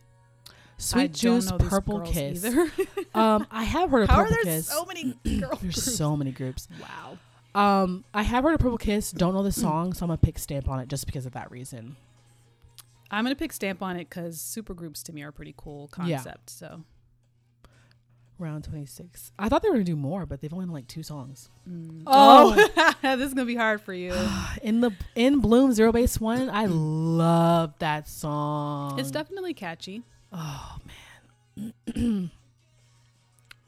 Sweet 0.81 1.01
I 1.03 1.07
don't 1.09 1.15
Juice, 1.17 1.53
Purple 1.59 2.01
Kiss. 2.01 2.45
either. 2.45 2.71
Um, 3.15 3.47
I 3.51 3.65
have 3.65 3.91
heard 3.91 4.03
of 4.05 4.11
How 4.11 4.17
are 4.19 4.25
Purple 4.27 4.37
there 4.45 4.55
Kiss. 4.57 4.69
so 4.69 4.85
many 4.85 5.05
girl 5.41 5.49
There's 5.61 5.61
groups? 5.61 5.97
so 5.97 6.17
many 6.17 6.31
groups. 6.31 6.69
wow. 6.81 7.19
Um, 7.55 8.05
I 8.15 8.23
have 8.23 8.45
heard 8.45 8.55
of 8.55 8.61
Purple 8.61 8.79
Kiss. 8.79 9.11
Don't 9.11 9.35
know 9.35 9.43
the 9.43 9.51
song, 9.67 9.93
so 9.93 10.05
I'm 10.05 10.09
gonna 10.09 10.19
pick 10.19 10.39
Stamp 10.39 10.69
on 10.69 10.79
it 10.79 10.89
just 10.89 11.05
because 11.07 11.27
of 11.27 11.33
that 11.33 11.51
reason. 11.51 11.97
I'm 13.11 13.25
gonna 13.25 13.35
pick 13.35 13.53
stamp 13.55 13.83
on 13.83 13.97
it 13.97 14.09
because 14.11 14.39
supergroups 14.39 15.03
to 15.05 15.13
me 15.15 15.23
are 15.23 15.29
a 15.29 15.33
pretty 15.33 15.55
cool 15.57 15.89
Yeah. 16.05 16.17
concept. 16.19 16.51
So 16.51 16.83
Round 18.39 18.63
26. 18.63 19.33
I 19.39 19.49
thought 19.49 19.63
they 19.63 19.69
were 19.69 19.75
gonna 19.77 19.85
do 19.85 19.97
more, 19.97 20.25
but 20.27 20.41
they've 20.41 20.53
only 20.53 20.67
done 20.67 20.75
like 20.75 20.87
two 20.87 21.03
songs. 21.03 21.51
mm. 21.69 22.03
Oh. 22.07 22.55
this 23.03 23.21
is 23.29 23.35
gonna 23.35 23.47
be 23.47 23.57
hard 23.57 23.81
for 23.81 23.93
you. 23.95 24.13
In 24.63 24.81
the 24.81 24.93
in 25.17 25.41
Bloom 25.41 25.73
Zero 25.73 25.91
Base 25.91 26.21
One, 26.21 26.49
I 26.51 26.67
love 26.67 27.75
that 27.81 28.07
song. 28.09 29.01
It's 29.01 29.11
definitely 29.11 29.55
catchy. 29.55 30.03
Oh 30.33 30.77
man. 31.57 32.31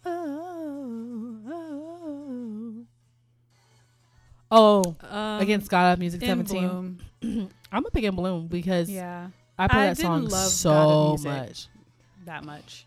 oh, 0.04 1.40
oh. 1.48 2.86
oh. 4.50 4.96
Um, 5.08 5.40
Against 5.40 5.70
God 5.70 5.92
of 5.92 5.98
Music 5.98 6.20
17. 6.20 7.00
I'm 7.22 7.48
gonna 7.72 7.90
pick 7.92 8.04
in 8.04 8.14
Bloom 8.14 8.46
because 8.48 8.90
Yeah, 8.90 9.28
I 9.58 9.68
play 9.68 9.80
I 9.82 9.86
that 9.88 9.98
song 9.98 10.28
so 10.28 11.16
much. 11.22 11.68
that 12.24 12.44
much. 12.44 12.86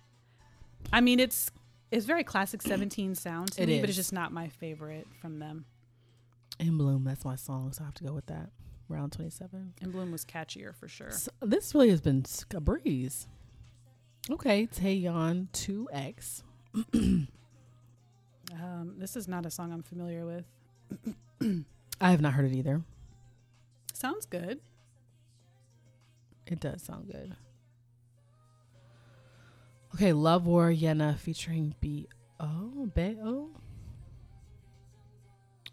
I 0.92 1.02
mean, 1.02 1.20
it's 1.20 1.52
it's 1.92 2.06
very 2.06 2.24
classic 2.24 2.62
17 2.64 3.16
sound 3.16 3.54
to 3.54 3.64
It 3.64 3.68
me, 3.68 3.80
but 3.80 3.90
it's 3.90 3.96
just 3.96 4.14
not 4.14 4.32
my 4.32 4.50
favorite 4.50 5.08
from 5.22 5.40
them. 5.40 5.66
In 6.60 6.78
Bloom, 6.78 7.04
that's 7.04 7.26
my 7.26 7.36
song, 7.36 7.72
so 7.74 7.82
I 7.84 7.86
have 7.86 7.96
to 7.96 8.04
go 8.04 8.14
with 8.14 8.28
that. 8.28 8.50
Round 8.90 9.12
27. 9.12 9.74
In 9.82 9.92
Bloom 9.92 10.12
was 10.12 10.24
catchier 10.26 10.76
for 10.76 10.88
sure. 10.88 11.12
So 11.12 11.32
this 11.42 11.74
really 11.74 11.90
has 11.90 12.02
been 12.02 12.26
a 12.54 12.60
breeze. 12.62 13.28
Okay, 14.30 14.68
Taeyeon 14.68 15.50
2X. 15.50 16.44
Um, 18.54 18.96
this 18.98 19.16
is 19.16 19.28
not 19.28 19.46
a 19.46 19.52
song 19.52 19.74
I'm 19.74 19.84
familiar 19.84 20.26
with. 20.26 20.46
I 22.02 22.12
have 22.12 22.22
not 22.22 22.34
heard 22.34 22.46
it 22.46 22.56
either. 22.56 22.84
Sounds 23.94 24.26
good. 24.26 24.60
It 26.46 26.60
does 26.60 26.84
sound 26.84 27.08
good. 27.12 27.36
Okay, 29.96 30.14
Love 30.14 30.46
War 30.46 30.70
Yena 30.70 31.18
featuring 31.18 31.76
B 31.80 32.08
O 32.40 32.90
B 32.94 33.18
O. 33.24 33.50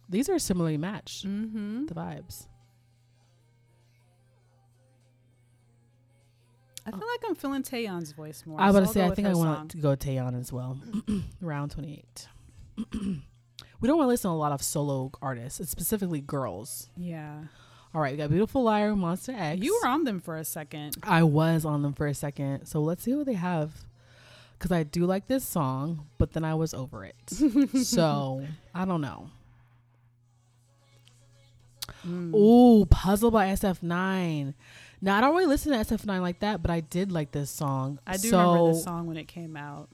These 0.08 0.28
are 0.28 0.38
similarly 0.38 0.78
matched. 0.78 1.26
Mm-hmm. 1.26 1.86
The 1.86 1.94
vibes. 1.94 2.46
I 6.94 6.98
feel 6.98 7.08
like 7.08 7.20
I'm 7.28 7.34
feeling 7.34 7.62
Taeyeon's 7.62 8.12
voice 8.12 8.44
more. 8.46 8.60
I 8.60 8.66
was 8.70 8.74
so 8.76 8.80
to 8.80 8.86
say 8.92 9.04
I 9.04 9.14
think 9.14 9.28
I 9.28 9.34
want 9.34 9.70
to 9.72 9.76
go 9.78 9.96
Taeyeon 9.96 10.38
as 10.38 10.52
well. 10.52 10.78
Round 11.40 11.70
twenty 11.70 11.94
eight. 11.94 12.28
we 13.80 13.86
don't 13.88 13.96
want 13.96 14.06
to 14.06 14.10
listen 14.10 14.30
to 14.30 14.34
a 14.34 14.36
lot 14.36 14.52
of 14.52 14.62
solo 14.62 15.10
artists, 15.20 15.68
specifically 15.70 16.20
girls. 16.20 16.88
Yeah, 16.96 17.42
All 17.94 18.00
right, 18.00 18.12
we 18.12 18.18
got 18.18 18.30
Beautiful 18.30 18.62
Liar, 18.62 18.94
MONSTA 18.94 19.34
X. 19.34 19.60
you 19.62 19.78
were 19.82 19.88
on 19.88 20.04
them 20.04 20.20
for 20.20 20.36
a 20.36 20.44
second. 20.44 20.96
I 21.02 21.22
was 21.22 21.64
on 21.64 21.82
them 21.82 21.92
for 21.92 22.06
a 22.06 22.14
second. 22.14 22.66
So 22.66 22.80
let's 22.80 23.02
see 23.02 23.14
what 23.14 23.26
they 23.26 23.34
have. 23.34 23.72
Because 24.58 24.72
I 24.72 24.82
do 24.82 25.06
like 25.06 25.26
this 25.26 25.42
song, 25.44 26.06
but 26.18 26.32
then 26.34 26.44
I 26.44 26.54
was 26.54 26.74
over 26.74 27.04
it. 27.04 27.16
so 27.82 28.44
I 28.74 28.84
don't 28.84 29.00
know. 29.00 29.30
Mm. 32.06 32.34
Ooh, 32.34 32.86
Puzzle 32.86 33.30
by 33.30 33.46
SF9. 33.48 34.54
Now, 35.02 35.16
I 35.16 35.20
don't 35.20 35.34
really 35.34 35.46
listen 35.46 35.72
to 35.72 35.78
SF9 35.78 36.20
like 36.20 36.40
that, 36.40 36.60
but 36.62 36.70
I 36.70 36.80
did 36.80 37.10
like 37.10 37.32
this 37.32 37.50
song. 37.50 37.98
I 38.06 38.16
do 38.16 38.28
so, 38.28 38.38
remember 38.38 38.72
this 38.72 38.84
song 38.84 39.06
when 39.06 39.16
it 39.16 39.28
came 39.28 39.56
out. 39.56 39.88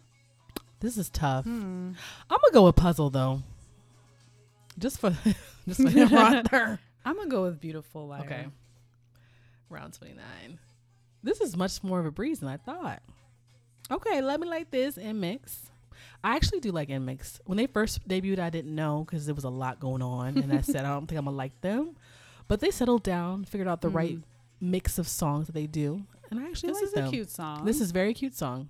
This 0.81 0.99
is 0.99 1.09
tough. 1.09 1.45
Hmm. 1.45 1.93
I'm 2.29 2.39
going 2.39 2.51
to 2.51 2.53
go 2.53 2.65
with 2.67 2.77
Puzzle, 2.77 3.11
though. 3.11 3.43
Just 4.79 5.01
for, 5.01 5.17
just 5.69 5.81
for 5.83 5.89
him 5.89 6.09
right 6.09 6.47
there. 6.51 6.79
I'm 7.05 7.17
gonna 7.17 7.31
go 7.31 7.45
with 7.45 7.61
Beautiful 7.61 8.09
Liar. 8.09 8.23
Okay. 8.25 8.47
Round 9.71 9.93
29. 9.93 10.59
This 11.23 11.41
is 11.41 11.57
much 11.57 11.83
more 11.85 12.01
of 12.01 12.07
a 12.07 12.11
breeze 12.11 12.41
than 12.41 12.49
I 12.49 12.57
thought. 12.57 13.01
Okay, 13.91 14.21
let 14.21 14.41
me 14.41 14.49
like 14.49 14.71
this 14.71 14.99
NMIXX. 14.99 15.71
I 16.23 16.35
actually 16.35 16.61
do 16.61 16.73
like 16.73 16.89
Mix. 16.89 17.41
When 17.47 17.57
they 17.57 17.67
first 17.67 18.07
debuted, 18.09 18.41
I 18.41 18.51
didn't 18.51 18.75
know 18.75 19.05
because 19.07 19.25
there 19.27 19.35
was 19.35 19.45
a 19.45 19.49
lot 19.49 19.81
going 19.81 20.03
on, 20.03 20.37
and 20.37 20.53
I 20.53 20.61
said 20.61 20.85
I 20.85 20.89
don't 20.89 21.07
think 21.07 21.19
I'm 21.19 21.25
gonna 21.25 21.37
like 21.37 21.61
them. 21.61 21.97
But 22.49 22.61
they 22.61 22.71
settled 22.71 23.03
down, 23.03 23.45
figured 23.45 23.69
out 23.69 23.81
the 23.81 23.89
right 23.89 24.17
Mm. 24.17 24.23
Mix 24.61 24.99
of 24.99 25.07
songs 25.07 25.47
that 25.47 25.53
they 25.53 25.67
do, 25.67 26.05
and 26.31 26.41
I 26.41 26.45
actually 26.49 26.71
This 26.71 26.77
like 26.79 26.85
is 26.85 26.93
them. 26.93 27.07
a 27.09 27.11
cute 27.11 27.31
song. 27.31 27.65
This 27.65 27.81
is 27.81 27.91
a 27.91 27.93
very 27.93 28.15
cute 28.15 28.35
song. 28.35 28.69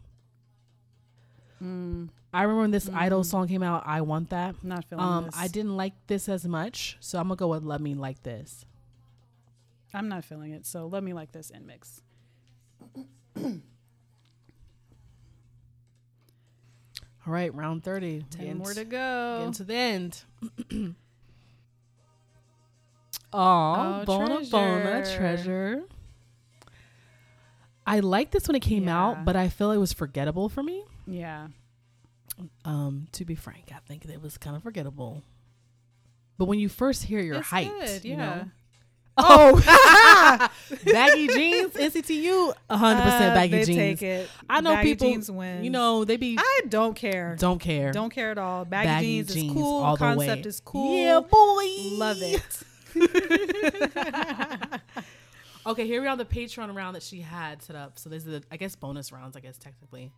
Mm, 1.63 2.09
I 2.35 2.43
remember 2.43 2.63
when 2.63 2.71
this 2.73 2.89
Idol 2.93 3.21
Mm. 3.23 3.27
song 3.27 3.49
came 3.49 3.63
out. 3.63 3.83
I 3.87 4.01
want 4.03 4.31
that. 4.31 4.63
not 4.65 4.85
feeling 4.85 5.05
Um, 5.05 5.25
this. 5.27 5.37
I 5.39 5.49
didn't 5.49 5.77
like 5.77 5.95
this 6.07 6.29
as 6.29 6.45
much, 6.47 6.97
so 7.01 7.19
I'm 7.19 7.29
gonna 7.29 7.37
go 7.37 7.49
with 7.49 7.63
"Let 7.65 7.81
Me 7.81 7.95
Like 7.95 8.23
This." 8.25 8.65
I'm 9.95 10.09
not 10.09 10.25
feeling 10.25 10.53
it. 10.53 10.67
So 10.67 10.87
let 10.87 11.03
me 11.03 11.13
like 11.15 11.33
this 11.33 11.51
NMIXX. 11.51 12.03
All 17.27 17.33
right, 17.33 17.53
round 17.55 17.83
thirty. 17.83 18.25
Ten 18.31 18.59
more 18.59 18.73
to 18.75 18.85
go. 18.85 19.43
Into 19.47 19.65
the 19.65 19.75
end. 19.75 20.23
oh, 23.33 24.03
Oh, 24.03 24.05
Bona 24.05 24.41
Bona 24.51 24.83
Treasure. 25.05 25.17
Treasure. 25.17 25.83
I 27.87 28.01
liked 28.01 28.33
this 28.33 28.49
when 28.49 28.57
it 28.57 28.61
came 28.61 28.85
Yeah. 28.85 28.99
out, 29.01 29.25
but 29.25 29.37
I 29.37 29.49
feel 29.49 29.71
it 29.71 29.77
was 29.79 29.93
forgettable 29.93 30.49
for 30.49 30.63
me. 30.63 30.85
yeah. 31.07 31.49
Um, 32.67 33.07
to 33.13 33.25
be 33.25 33.35
frank, 33.35 33.71
I 33.75 33.79
think 33.89 34.05
it 34.05 34.21
was 34.21 34.37
kind 34.37 34.55
of 34.57 34.63
forgettable. 34.63 35.23
But 36.37 36.45
when 36.47 36.59
you 36.59 36.69
first 36.69 37.05
hear 37.05 37.19
your 37.21 37.37
It's 37.37 37.49
height, 37.49 37.71
good, 37.81 38.05
you 38.05 38.15
know. 38.17 38.45
Oh, 39.17 39.55
baggy 40.85 41.29
jeans, 41.29 41.73
NCTU, 41.73 42.53
100% 42.53 42.55
Uh, 42.69 43.35
baggy 43.35 43.51
they 43.57 43.65
jeans. 43.65 43.79
Take 43.79 44.03
it. 44.03 44.31
I 44.51 44.61
know 44.61 44.73
Baggy 44.75 44.91
people, 44.91 45.09
jeans 45.09 45.31
wins. 45.31 45.65
you 45.65 45.71
know, 45.71 46.05
they 46.05 46.19
be 46.19 46.37
I 46.39 46.61
don't 46.69 46.95
care. 46.95 47.37
don't 47.39 47.59
care. 47.59 47.93
Don't 47.93 48.11
care 48.11 48.33
at 48.33 48.37
all. 48.37 48.67
Baggy, 48.67 48.87
Baggy 48.89 49.07
jeans, 49.07 49.33
jeans 49.35 49.47
is 49.47 49.53
cool. 49.55 49.83
all 49.83 49.95
the 49.97 49.99
Concept 49.99 50.45
way. 50.45 50.49
is 50.51 50.61
cool. 50.61 50.95
Yeah, 50.99 51.21
boy. 51.21 51.97
Love 51.97 52.19
it. 52.21 52.43
Okay, 55.67 55.85
here 55.85 56.01
we 56.01 56.07
are 56.07 56.17
the 56.17 56.25
Patreon 56.25 56.73
round 56.77 56.95
that 56.95 57.03
she 57.03 57.21
had 57.21 57.61
set 57.61 57.75
up. 57.75 57.99
So 57.99 58.09
these 58.09 58.27
are 58.29 58.31
the 58.31 58.43
I 58.53 58.57
guess 58.57 58.77
bonus 58.77 59.11
rounds, 59.11 59.37
I 59.37 59.41
guess 59.41 59.59
technically. 59.59 60.13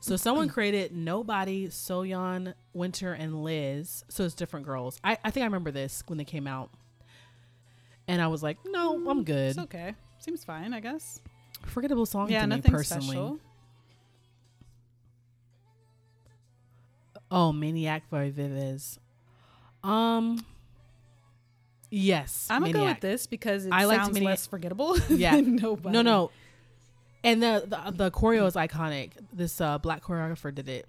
So 0.00 0.16
someone 0.16 0.48
created 0.48 0.92
Nobody, 0.92 1.68
Soyeon, 1.68 2.54
Winter, 2.72 3.12
and 3.12 3.42
Liz. 3.42 4.04
So 4.08 4.24
it's 4.24 4.34
different 4.34 4.64
girls. 4.64 5.00
I, 5.02 5.18
I 5.24 5.30
think 5.30 5.42
I 5.42 5.46
remember 5.46 5.72
this 5.72 6.04
when 6.06 6.18
they 6.18 6.24
came 6.24 6.46
out. 6.46 6.70
And 8.06 8.22
I 8.22 8.28
was 8.28 8.44
like, 8.44 8.58
no, 8.64 9.10
I'm 9.10 9.24
good. 9.24 9.50
It's 9.50 9.58
okay. 9.58 9.94
Seems 10.18 10.44
fine, 10.44 10.72
I 10.72 10.78
guess. 10.78 11.20
Forgettable 11.66 12.06
song 12.06 12.30
yeah, 12.30 12.42
to 12.42 12.46
me 12.46 12.56
nothing 12.56 12.70
personally. 12.70 13.06
special. 13.06 13.40
Oh, 17.28 17.52
Maniac 17.52 18.08
by 18.08 18.30
Viviz. 18.30 18.98
Um 19.82 20.44
Yes. 21.90 22.46
I'm 22.50 22.60
gonna 22.62 22.72
go 22.72 22.84
with 22.84 23.00
this 23.00 23.26
because 23.26 23.66
it 23.66 23.72
I 23.72 23.84
sounds 23.84 24.12
Maniac- 24.14 24.30
less 24.30 24.46
forgettable. 24.46 24.96
Yeah. 25.08 25.36
than 25.36 25.56
nobody. 25.56 25.92
No, 25.92 26.02
no. 26.02 26.30
And 27.24 27.42
the, 27.42 27.64
the 27.66 27.90
the 27.92 28.10
choreo 28.10 28.46
is 28.46 28.54
iconic. 28.54 29.12
This 29.32 29.60
uh, 29.60 29.78
black 29.78 30.02
choreographer 30.02 30.54
did 30.54 30.68
it. 30.68 30.86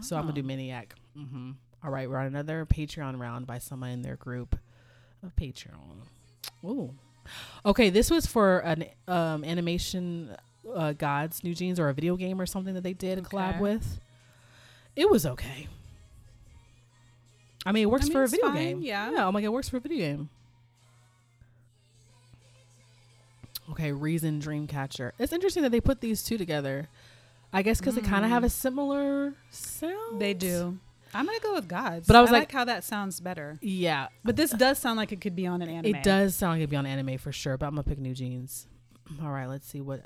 So 0.00 0.16
I'm 0.16 0.22
gonna 0.22 0.32
do 0.34 0.40
Oh. 0.42 0.44
Maniac. 0.44 0.94
hmm 1.14 1.52
All 1.82 1.90
right, 1.90 2.08
we're 2.08 2.16
on 2.18 2.26
another 2.26 2.66
Patreon 2.66 3.18
round 3.20 3.46
by 3.46 3.58
someone 3.58 3.90
in 3.90 4.02
their 4.02 4.16
group 4.16 4.56
of 5.22 5.34
Patreon. 5.36 6.06
Ooh. 6.64 6.94
Okay, 7.66 7.90
this 7.90 8.10
was 8.10 8.26
for 8.26 8.58
an 8.60 8.84
um, 9.08 9.44
animation 9.44 10.36
uh, 10.74 10.92
gods 10.92 11.42
New 11.44 11.54
Jeans 11.54 11.78
or 11.80 11.88
a 11.88 11.94
video 11.94 12.16
game 12.16 12.40
or 12.40 12.46
something 12.46 12.74
that 12.74 12.82
they 12.82 12.92
did 12.94 13.18
a 13.18 13.22
collab 13.22 13.60
with. 13.60 13.98
It 14.96 15.10
was 15.10 15.26
okay. 15.26 15.68
I 17.66 17.72
mean, 17.72 17.84
it 17.84 17.90
works 17.90 18.04
I 18.04 18.08
mean, 18.08 18.12
for 18.12 18.22
a 18.24 18.28
video 18.28 18.46
fine, 18.46 18.56
game. 18.56 18.82
yeah. 18.82 19.12
yeah. 19.12 19.26
I'm 19.26 19.34
like, 19.34 19.44
it 19.44 19.52
works 19.52 19.68
for 19.68 19.78
a 19.78 19.80
video 19.80 19.98
game. 19.98 20.28
Okay, 23.70 23.92
Reason 23.92 24.40
Dreamcatcher. 24.40 25.12
It's 25.18 25.32
interesting 25.32 25.62
that 25.62 25.72
they 25.72 25.80
put 25.80 26.00
these 26.00 26.22
two 26.22 26.36
together. 26.36 26.88
I 27.52 27.62
guess 27.62 27.78
because 27.78 27.94
they 27.94 28.02
kind 28.02 28.24
of 28.24 28.30
have 28.30 28.42
a 28.42 28.48
mm. 28.48 28.50
similar 28.50 29.34
sound. 29.50 30.20
They 30.20 30.34
do. 30.34 30.78
I'm 31.14 31.26
gonna 31.26 31.38
go 31.38 31.54
with 31.54 31.68
Gods. 31.68 32.08
But 32.08 32.16
I 32.16 32.20
was 32.20 32.32
like, 32.32 32.42
like- 32.42 32.52
how 32.52 32.64
that 32.64 32.82
sounds 32.82 33.20
better. 33.20 33.58
Yeah, 33.62 34.08
But 34.24 34.34
this 34.34 34.50
does 34.50 34.78
sound 34.78 34.96
like 34.96 35.12
it 35.12 35.20
could 35.20 35.36
be 35.36 35.46
on 35.46 35.62
an 35.62 35.68
anime. 35.68 35.94
it 35.94 36.02
does 36.02 36.34
sound 36.34 36.54
like 36.54 36.58
it'd 36.58 36.70
be 36.70 36.76
on 36.76 36.86
anime 36.86 37.16
for 37.18 37.30
sure. 37.30 37.56
But 37.56 37.66
I'm 37.66 37.72
gonna 37.72 37.84
pick 37.84 37.98
New 37.98 38.12
Jeans. 38.12 38.66
All 39.22 39.30
right, 39.30 39.46
let's 39.46 39.68
see 39.68 39.80
what 39.80 40.04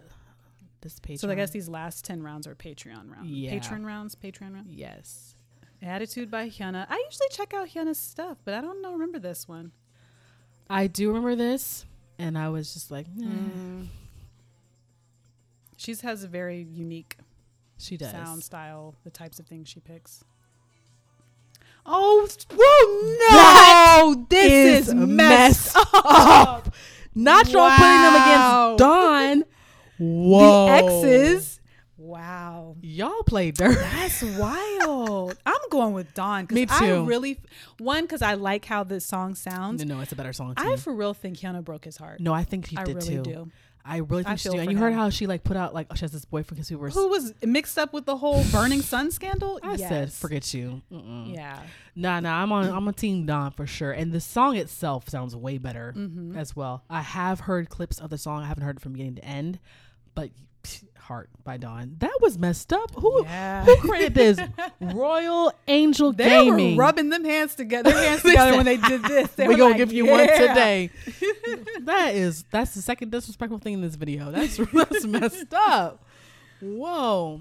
this 0.82 1.00
page. 1.00 1.18
So 1.18 1.30
I 1.30 1.34
guess 1.34 1.50
these 1.50 1.68
last 1.68 2.04
ten 2.04 2.22
rounds 2.22 2.46
are 2.46 2.54
Patreon 2.54 3.10
rounds. 3.10 3.30
Yeah. 3.30 3.52
Patreon 3.54 3.84
rounds. 3.84 4.14
Patreon 4.14 4.54
rounds. 4.54 4.68
yes. 4.70 5.34
Attitude 5.82 6.30
by 6.30 6.48
Hyuna. 6.48 6.86
I 6.88 7.02
usually 7.06 7.28
check 7.30 7.54
out 7.54 7.68
Hyuna's 7.68 7.98
stuff, 7.98 8.38
but 8.44 8.54
I 8.54 8.60
don't 8.60 8.82
know. 8.82 8.92
Remember 8.92 9.18
this 9.18 9.46
one? 9.46 9.72
I 10.68 10.86
do 10.86 11.08
remember 11.08 11.36
this, 11.36 11.86
and 12.18 12.36
I 12.36 12.48
was 12.48 12.74
just 12.74 12.90
like, 12.90 13.06
eh. 13.06 13.24
Mm. 13.24 13.86
She 15.76 15.94
has 16.02 16.24
a 16.24 16.28
very 16.28 16.60
unique 16.62 17.16
She 17.78 17.96
does. 17.96 18.10
sound 18.10 18.42
style, 18.42 18.96
the 19.04 19.10
types 19.10 19.38
of 19.38 19.46
things 19.46 19.68
she 19.68 19.78
picks. 19.80 20.24
Oh, 21.86 22.28
whoa, 22.52 24.14
That 24.14 24.26
this 24.28 24.88
is 24.88 24.94
messed 24.94 25.76
up. 25.94 26.74
Not 27.14 27.48
y'all 27.50 27.70
putting 27.70 28.02
them 28.02 28.14
against 28.14 28.78
Dawn. 28.78 29.44
Whoa. 29.98 30.66
The 30.66 30.72
exes. 30.72 31.57
Wow. 31.98 32.76
Y'all 32.80 33.22
played 33.24 33.56
dirt. 33.56 33.76
That's 33.76 34.22
wild. 34.22 35.36
I'm 35.46 35.60
going 35.70 35.94
with 35.94 36.14
Dawn. 36.14 36.46
Me 36.50 36.64
I 36.70 36.78
too. 36.86 37.04
really, 37.04 37.40
one, 37.78 38.04
because 38.04 38.22
I 38.22 38.34
like 38.34 38.64
how 38.64 38.84
this 38.84 39.04
song 39.04 39.34
sounds. 39.34 39.84
No, 39.84 40.00
it's 40.00 40.12
a 40.12 40.16
better 40.16 40.32
song. 40.32 40.54
To 40.54 40.62
I 40.62 40.76
for 40.76 40.94
real 40.94 41.12
think 41.12 41.38
Kiana 41.38 41.62
broke 41.62 41.84
his 41.84 41.96
heart. 41.96 42.20
no, 42.20 42.32
I 42.32 42.44
think 42.44 42.66
she 42.68 42.76
I 42.76 42.84
did 42.84 42.96
really 42.96 43.08
too. 43.16 43.22
do. 43.22 43.50
I 43.84 43.98
really 43.98 44.22
I 44.26 44.28
think 44.28 44.38
she 44.40 44.42
feel 44.44 44.52
did. 44.52 44.62
And 44.62 44.72
you 44.72 44.78
heard 44.78 44.92
how 44.92 45.08
she 45.08 45.26
like 45.26 45.44
put 45.44 45.56
out 45.56 45.72
like 45.72 45.86
oh, 45.90 45.94
she 45.94 46.02
has 46.02 46.12
this 46.12 46.24
boyfriend 46.26 46.56
because 46.58 46.70
we 46.70 46.76
were. 46.76 46.90
Who 46.90 47.08
was 47.08 47.32
mixed 47.42 47.78
up 47.78 47.92
with 47.94 48.04
the 48.04 48.16
whole 48.18 48.44
burning 48.52 48.82
sun 48.82 49.10
scandal? 49.10 49.58
I 49.62 49.76
said 49.76 50.12
forget 50.12 50.52
you. 50.54 50.82
Mm-mm. 50.92 51.34
Yeah. 51.34 51.58
Nah, 51.96 52.20
nah. 52.20 52.42
I'm 52.42 52.52
on. 52.52 52.68
I'm 52.68 52.86
a 52.86 52.92
team 52.92 53.24
Dawn 53.26 53.50
for 53.52 53.66
sure. 53.66 53.90
And 53.92 54.12
the 54.12 54.20
song 54.20 54.56
itself 54.56 55.08
sounds 55.08 55.34
way 55.34 55.56
better 55.58 55.94
Mm-hmm. 55.96 56.36
as 56.36 56.54
well. 56.54 56.84
I 56.90 57.00
have 57.00 57.40
heard 57.40 57.70
clips 57.70 57.98
of 57.98 58.10
the 58.10 58.18
song. 58.18 58.42
I 58.42 58.46
haven't 58.46 58.62
heard 58.64 58.76
it 58.76 58.82
from 58.82 58.92
beginning 58.92 59.16
to 59.16 59.24
end, 59.24 59.58
but 60.14 60.30
Heart 61.08 61.30
by 61.42 61.56
Dawn. 61.56 61.96
That 62.00 62.18
was 62.20 62.38
messed 62.38 62.70
up. 62.70 62.94
Who 62.96 63.22
Yeah. 63.24 63.64
who 63.64 63.76
created 63.76 64.12
this? 64.12 64.38
Royal 64.80 65.50
Angel 65.66 66.12
They 66.12 66.28
Gaming. 66.28 66.76
were 66.76 66.82
rubbing 66.84 67.08
them 67.08 67.24
hands 67.24 67.54
together, 67.54 67.90
their 67.90 68.10
hands 68.10 68.20
together 68.24 68.54
when 68.54 68.66
they 68.66 68.76
did 68.76 69.02
this. 69.04 69.28
They 69.30 69.48
we 69.48 69.54
were 69.54 69.58
gonna 69.58 69.70
like, 69.70 69.78
give 69.78 69.90
you 69.90 70.04
one 70.04 70.28
today. 70.28 70.90
that 71.80 72.14
is 72.14 72.44
that's 72.50 72.74
the 72.74 72.82
second 72.82 73.10
disrespectful 73.10 73.58
thing 73.58 73.72
in 73.72 73.80
this 73.80 73.94
video. 73.94 74.30
That's 74.30 74.58
that's 74.58 75.06
messed 75.06 75.54
up. 75.54 76.04
Whoa. 76.60 77.40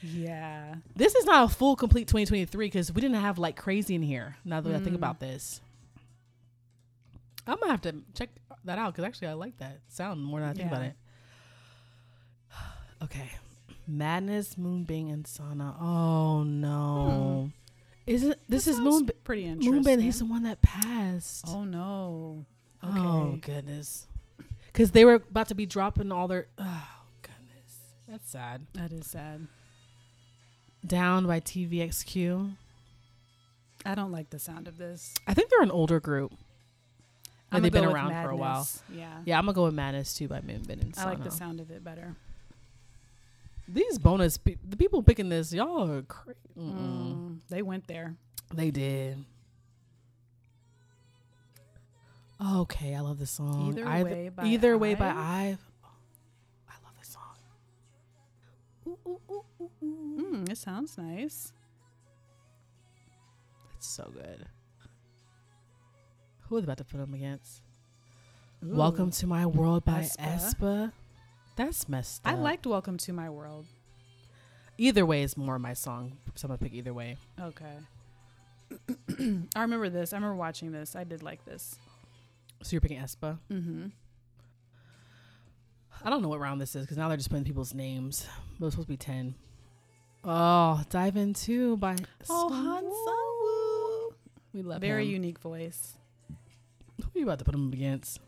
Yeah. 0.00 0.76
This 0.94 1.16
is 1.16 1.24
not 1.24 1.50
a 1.50 1.52
full 1.52 1.74
complete 1.74 2.06
2023 2.06 2.66
because 2.66 2.92
we 2.92 3.00
didn't 3.00 3.16
have 3.16 3.36
like 3.36 3.56
crazy 3.56 3.96
in 3.96 4.02
here. 4.02 4.36
Now 4.44 4.60
that 4.60 4.72
I 4.72 4.78
think 4.78 4.92
mm. 4.92 4.98
about 4.98 5.18
this, 5.18 5.60
I'm 7.48 7.58
gonna 7.58 7.72
have 7.72 7.82
to 7.82 7.96
check 8.14 8.28
that 8.64 8.78
out 8.78 8.92
because 8.92 9.04
actually 9.04 9.26
I 9.26 9.32
like 9.32 9.58
that 9.58 9.80
sound 9.88 10.22
more 10.22 10.38
than 10.38 10.50
I 10.50 10.52
think 10.52 10.70
about 10.70 10.82
it. 10.82 10.94
Okay, 13.02 13.30
Madness, 13.86 14.56
Moonbin, 14.56 15.12
and 15.12 15.24
Sanha. 15.24 15.74
Oh 15.80 16.42
no, 16.42 17.50
hmm. 17.50 18.10
isn't 18.10 18.38
this 18.48 18.64
That 18.64 18.70
is 18.72 18.80
Moon 18.80 19.08
pretty 19.24 19.44
interesting. 19.44 19.82
Moonbin? 19.82 20.02
He's 20.02 20.18
the 20.18 20.26
one 20.26 20.42
that 20.44 20.60
passed. 20.62 21.44
Oh 21.48 21.64
no. 21.64 22.44
Oh, 22.82 22.88
okay. 22.88 23.00
Oh 23.00 23.38
goodness, 23.40 24.06
because 24.66 24.92
they 24.92 25.04
were 25.04 25.14
about 25.14 25.48
to 25.48 25.54
be 25.54 25.66
dropping 25.66 26.12
all 26.12 26.28
their. 26.28 26.46
Oh 26.58 26.88
goodness, 27.22 27.78
that's 28.08 28.30
sad. 28.30 28.66
That 28.74 28.92
is 28.92 29.06
sad. 29.06 29.46
Down 30.86 31.26
by 31.26 31.40
TVXQ. 31.40 32.52
I 33.84 33.94
don't 33.94 34.12
like 34.12 34.30
the 34.30 34.38
sound 34.38 34.68
of 34.68 34.76
this. 34.76 35.14
I 35.26 35.34
think 35.34 35.50
they're 35.50 35.62
an 35.62 35.70
older 35.70 36.00
group. 36.00 36.32
I'm 37.50 37.62
they've 37.62 37.72
been 37.72 37.84
around 37.84 38.10
for 38.22 38.30
a 38.30 38.36
while. 38.36 38.68
Yeah. 38.92 39.06
Yeah, 39.24 39.38
I'm 39.38 39.44
gonna 39.46 39.54
go 39.54 39.64
with 39.64 39.74
Madness 39.74 40.14
too 40.14 40.28
by 40.28 40.40
Moonbin 40.40 40.82
and 40.82 40.92
Sanha. 40.92 40.98
I 40.98 41.04
like 41.06 41.24
the 41.24 41.30
sound 41.30 41.60
of 41.60 41.70
it 41.70 41.82
better. 41.82 42.14
These 43.68 43.98
bonus, 43.98 44.38
pe- 44.38 44.56
the 44.66 44.76
people 44.76 45.02
picking 45.02 45.28
this, 45.28 45.52
y'all 45.52 45.90
are 45.90 46.02
crazy. 46.02 46.38
Mm, 46.58 47.40
they 47.50 47.60
went 47.62 47.86
there. 47.86 48.16
They 48.54 48.70
did. 48.70 49.24
Okay, 52.42 52.94
I 52.94 53.00
love 53.00 53.18
this 53.18 53.32
song. 53.32 53.68
Either 53.68 53.84
Way 54.04 54.28
by 54.30 54.44
Either 54.44 54.78
way 54.78 54.94
by 54.94 55.08
Ive. 55.08 55.16
Ive. 55.16 55.58
I 56.68 56.74
love 56.84 56.92
this 56.98 57.08
song. 57.08 57.36
Ooh, 58.86 58.98
ooh, 59.06 59.44
ooh. 59.60 59.70
Mm, 59.82 60.48
it 60.50 60.56
sounds 60.56 60.96
nice. 60.96 61.52
It's 63.76 63.86
so 63.88 64.10
good. 64.14 64.46
Who 66.48 66.56
is 66.56 66.64
about 66.64 66.78
to 66.78 66.84
put 66.84 66.98
them 66.98 67.12
against? 67.12 67.60
Ooh. 68.64 68.74
Welcome 68.76 69.10
to 69.10 69.26
My 69.26 69.44
World 69.44 69.84
by 69.84 70.00
aespa. 70.02 70.54
aespa. 70.54 70.92
That's 71.58 71.88
messed 71.88 72.24
up. 72.24 72.32
I 72.32 72.36
liked 72.36 72.68
Welcome 72.68 72.98
to 72.98 73.12
My 73.12 73.28
World. 73.28 73.66
Either 74.78 75.04
way 75.04 75.24
is 75.24 75.36
more 75.36 75.58
my 75.58 75.74
song. 75.74 76.16
So 76.36 76.46
I'm 76.46 76.50
gonna 76.50 76.58
pick 76.58 76.72
either 76.72 76.94
way. 76.94 77.16
Okay. 77.40 77.74
I 79.56 79.60
remember 79.62 79.88
this. 79.88 80.12
I 80.12 80.16
remember 80.18 80.36
watching 80.36 80.70
this. 80.70 80.94
I 80.94 81.02
did 81.02 81.20
like 81.20 81.44
this. 81.44 81.76
So 82.62 82.74
you're 82.74 82.80
picking 82.80 83.00
aespa. 83.00 83.38
Mm-hmm. 83.50 83.86
I 86.04 86.10
don't 86.10 86.22
know 86.22 86.28
what 86.28 86.38
round 86.38 86.60
this 86.60 86.76
is 86.76 86.82
because 86.84 86.96
now 86.96 87.08
they're 87.08 87.16
just 87.16 87.28
putting 87.28 87.44
people's 87.44 87.74
names. 87.74 88.24
But 88.60 88.66
it's 88.66 88.74
supposed 88.76 88.86
to 88.86 88.92
be 88.92 88.96
ten. 88.96 89.34
Oh, 90.22 90.80
dive 90.90 91.16
in 91.16 91.34
two 91.34 91.76
by 91.78 91.96
Oh, 92.30 92.48
Sungwoo. 92.48 92.54
Han 92.54 92.84
Sungwoo. 92.84 94.14
We 94.52 94.62
love 94.62 94.80
Very 94.80 95.06
him. 95.06 95.10
unique 95.12 95.40
voice. 95.40 95.94
Who 97.00 97.08
are 97.16 97.18
you 97.18 97.24
about 97.24 97.40
to 97.40 97.44
put 97.44 97.54
him 97.56 97.72
against? 97.72 98.20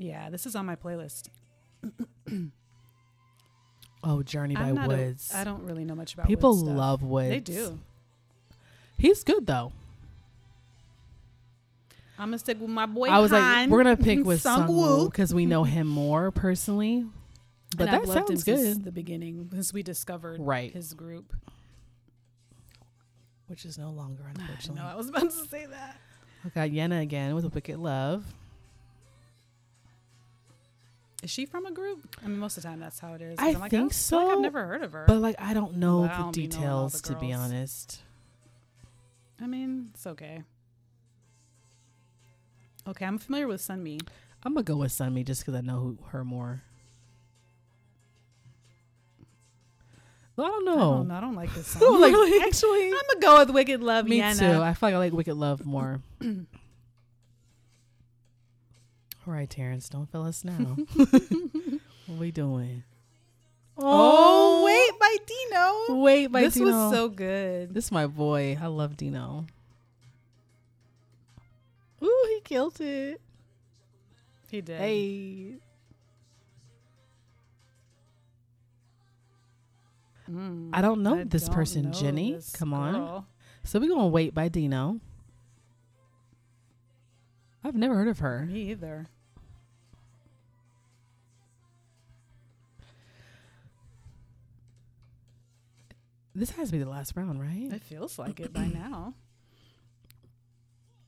Yeah, 0.00 0.30
this 0.30 0.46
is 0.46 0.56
on 0.56 0.64
my 0.66 0.76
playlist. 0.76 1.28
Oh, 4.02 4.22
Journey 4.22 4.54
by 4.54 4.62
I'm 4.62 4.76
not 4.76 4.90
a- 4.90 4.94
WOODZ. 4.94 5.34
I 5.34 5.44
don't 5.44 5.62
really 5.64 5.84
know 5.84 5.94
much 5.94 6.14
about 6.14 6.26
People 6.26 6.56
WOODZ 6.56 6.74
love 6.74 7.00
WOODZ. 7.02 7.28
They 7.28 7.40
do. 7.40 7.78
He's 8.96 9.22
good 9.24 9.46
though. 9.46 9.72
I'm 12.18 12.28
gonna 12.28 12.38
stick 12.38 12.58
with 12.58 12.70
my 12.70 12.86
boy. 12.86 13.08
I 13.08 13.18
was 13.18 13.30
like, 13.30 13.68
we're 13.68 13.82
gonna 13.82 13.98
pick 13.98 14.24
with. 14.24 14.42
Sungwoo 14.42 15.04
because 15.10 15.34
we 15.34 15.44
know 15.44 15.64
him 15.64 15.86
more 15.86 16.30
personally. 16.30 17.04
But 17.76 17.88
And 17.88 17.88
that 17.94 18.02
I've 18.02 18.08
loved 18.08 18.30
him 18.30 18.36
sounds 18.38 18.44
good. 18.44 18.84
the 18.84 18.90
beginning, 18.92 19.48
since 19.52 19.72
we 19.74 19.82
discovered 19.82 20.40
Right. 20.40 20.72
his 20.72 20.94
group. 20.94 21.34
Which 23.48 23.66
is 23.66 23.76
no 23.76 23.90
longer, 23.90 24.22
I 24.26 24.30
unfortunately. 24.30 24.80
know 24.82 24.88
I 24.88 24.94
was 24.94 25.10
about 25.10 25.24
to 25.30 25.46
say 25.46 25.66
that. 25.66 25.96
I 26.44 26.48
got 26.48 26.70
Yena 26.70 27.02
again 27.02 27.34
with 27.34 27.44
a 27.44 27.48
Wicked 27.48 27.78
Love. 27.78 28.24
Is 31.22 31.30
she 31.30 31.44
from 31.44 31.66
a 31.66 31.70
group? 31.72 32.16
I 32.24 32.28
mean, 32.28 32.38
most 32.38 32.56
of 32.56 32.62
the 32.62 32.68
time 32.68 32.80
that's 32.80 32.98
how 32.98 33.12
it 33.14 33.20
is. 33.20 33.38
I 33.38 33.48
I'm 33.50 33.60
like, 33.60 33.70
think 33.70 33.82
oh, 33.82 33.86
I 33.86 33.88
feel 33.90 34.18
like 34.18 34.26
so, 34.28 34.30
I've 34.32 34.40
never 34.40 34.64
heard 34.66 34.82
of 34.82 34.92
her. 34.92 35.04
But 35.06 35.18
like 35.18 35.36
I 35.38 35.52
don't 35.54 35.76
know 35.76 36.04
I 36.04 36.08
the 36.08 36.14
don't 36.14 36.34
be 36.34 36.46
knowing 36.46 36.64
all 36.66 36.88
details 36.88 37.02
to 37.02 37.14
be 37.16 37.32
honest. 37.32 38.00
I 39.40 39.46
mean, 39.46 39.90
it's 39.94 40.06
okay. 40.06 40.42
Okay, 42.88 43.04
I'm 43.04 43.18
familiar 43.18 43.46
with 43.46 43.60
Sunmi. 43.60 44.00
I'm 44.42 44.54
gonna 44.54 44.64
go 44.64 44.76
with 44.76 44.92
Sunmi 44.92 45.24
just 45.24 45.42
because 45.44 45.54
I 45.54 45.60
know 45.60 45.78
who, 45.78 45.98
her 46.08 46.24
more. 46.24 46.62
Well, 50.36 50.46
I 50.46 50.50
don't 50.50 50.68
I 50.68 50.72
know. 50.74 50.78
don't, 50.96 51.08
know, 51.08 51.14
I 51.14 51.20
don't 51.20 51.34
like 51.34 51.54
this 51.54 51.66
song. 51.68 51.82
Oh. 51.84 51.98
like 51.98 52.46
actually, 52.46 52.86
I'm 52.86 52.92
gonna 52.92 53.20
go 53.20 53.38
with 53.40 53.50
Wicked 53.50 53.82
Love. 53.82 54.06
me 54.08 54.20
Yana. 54.20 54.38
too. 54.38 54.62
I 54.62 54.72
feel 54.72 54.88
like 54.88 54.94
I 54.94 54.98
like 54.98 55.12
Wicked 55.12 55.34
Love 55.34 55.66
more. 55.66 56.00
All 59.30 59.36
right, 59.36 59.48
Terrence, 59.48 59.88
don't 59.88 60.10
fill 60.10 60.24
us 60.24 60.42
now. 60.44 60.76
what 60.96 62.18
we 62.18 62.32
doing? 62.32 62.82
Oh, 63.78 64.64
wait, 64.64 64.98
by 64.98 65.16
Dino. 65.24 66.00
wait, 66.02 66.26
by 66.26 66.40
this 66.42 66.54
Dino. 66.54 66.66
was 66.66 66.92
so 66.92 67.08
good. 67.08 67.72
This 67.72 67.84
is 67.84 67.92
my 67.92 68.08
boy. 68.08 68.58
I 68.60 68.66
love 68.66 68.96
Dino. 68.96 69.46
Ooh, 72.02 72.26
he 72.34 72.40
killed 72.40 72.80
it. 72.80 73.20
He 74.50 74.60
did. 74.62 74.80
Hey. 74.80 75.54
Mm, 80.28 80.70
I 80.72 80.82
don't 80.82 81.04
know 81.04 81.20
I 81.20 81.22
this 81.22 81.44
don't 81.44 81.54
person, 81.54 81.84
know 81.84 81.92
Jenny. 81.92 82.32
this 82.32 82.50
Come 82.50 82.74
on. 82.74 82.94
girl. 82.94 83.26
So 83.62 83.78
we're 83.78 83.90
gonna 83.90 84.08
wait 84.08 84.34
by 84.34 84.48
Dino. 84.48 84.98
I've 87.62 87.76
never 87.76 87.94
heard 87.94 88.08
of 88.08 88.18
her. 88.18 88.46
Me 88.50 88.72
either. 88.72 89.06
This 96.34 96.50
has 96.50 96.68
to 96.68 96.72
be 96.72 96.78
the 96.82 96.88
last 96.88 97.16
round, 97.16 97.40
right? 97.40 97.72
It 97.72 97.82
feels 97.82 98.18
like 98.18 98.38
it 98.40 98.52
by 98.52 98.66
now. 98.66 99.14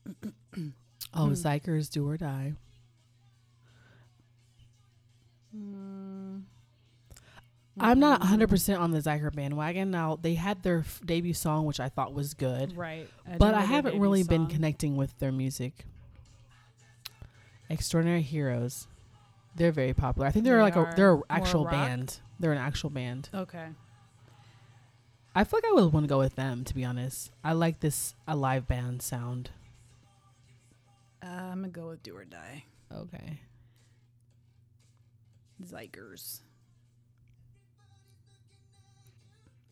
Oh, 1.15 1.27
Hmm. 1.27 1.33
xikers 1.33 1.91
do 1.91 2.07
or 2.07 2.17
die. 2.17 2.53
Mm. 5.55 6.43
I'm 7.79 7.99
not 7.99 8.21
Mm. 8.21 8.25
100% 8.25 8.79
on 8.79 8.91
the 8.91 8.99
xiker 8.99 9.31
bandwagon. 9.33 9.91
Now, 9.91 10.15
they 10.19 10.33
had 10.35 10.63
their 10.63 10.79
f- 10.79 11.01
debut 11.05 11.33
song, 11.33 11.65
which 11.65 11.79
I 11.79 11.89
thought 11.89 12.13
was 12.13 12.33
good, 12.33 12.75
Right. 12.75 13.07
but 13.37 13.53
I 13.53 13.61
haven't 13.61 13.99
really 13.99 14.23
been 14.23 14.47
connecting 14.47 14.95
with 14.95 15.17
their 15.19 15.31
music. 15.31 15.85
Xdinary 17.69 18.21
Heroes. 18.21 18.87
They're 19.55 19.71
very 19.71 19.93
popular. 19.93 20.27
I 20.27 20.31
think 20.31 20.45
they're 20.45 20.57
They 20.57 20.61
like 20.63 20.75
a 20.75 20.93
they're 20.95 21.13
an 21.15 21.21
actual 21.29 21.63
rock? 21.65 21.73
band. 21.73 22.19
They're 22.39 22.51
an 22.53 22.57
actual 22.57 22.89
band. 22.89 23.29
Okay. 23.33 23.67
I 25.35 25.43
feel 25.43 25.57
like 25.63 25.65
I 25.69 25.73
would 25.73 25.93
want 25.93 26.03
to 26.03 26.07
go 26.07 26.19
with 26.19 26.35
them 26.35 26.63
to 26.65 26.75
be 26.75 26.85
honest. 26.85 27.31
I 27.43 27.53
like 27.53 27.79
this 27.79 28.15
a 28.27 28.35
live 28.35 28.67
band 28.67 29.01
sound. 29.01 29.49
Uh, 31.23 31.27
I'm 31.27 31.61
gonna 31.61 31.69
go 31.69 31.87
with 31.89 32.03
Do 32.03 32.15
or 32.15 32.25
Die. 32.25 32.65
Okay. 32.93 33.39
xikers. 35.63 36.41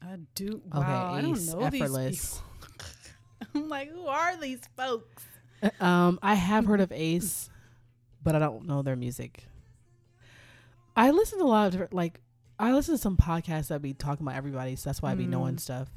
I 0.01 0.17
do. 0.33 0.61
Wow, 0.73 1.13
I 1.13 1.21
don't 1.21 1.33
Ace, 1.37 1.53
know 1.53 1.59
Effortless. 1.61 2.41
I'm 3.55 3.69
like, 3.69 3.91
who 3.91 4.07
are 4.07 4.35
these 4.37 4.61
folks? 4.75 5.23
Um, 5.79 6.17
I 6.23 6.33
have 6.33 6.65
heard 6.65 6.81
of 6.81 6.91
Ace, 6.91 7.49
but 8.23 8.35
I 8.35 8.39
don't 8.39 8.65
know 8.65 8.81
their 8.81 8.95
music. 8.95 9.45
I 10.95 11.11
listen 11.11 11.37
to 11.39 11.45
a 11.45 11.47
lot 11.47 11.65
of 11.67 11.71
different, 11.73 11.93
like 11.93 12.19
I 12.61 12.73
listen 12.73 12.93
to 12.95 12.97
some 13.01 13.17
podcasts 13.17 13.67
that 13.69 13.81
be 13.81 13.93
talking 13.93 14.25
about 14.25 14.35
everybody, 14.37 14.75
so 14.75 14.89
that's 14.89 15.01
why 15.01 15.11
I 15.11 15.15
be 15.15 15.25
knowing 15.25 15.55
Mm. 15.55 15.59
stuff. 15.59 15.89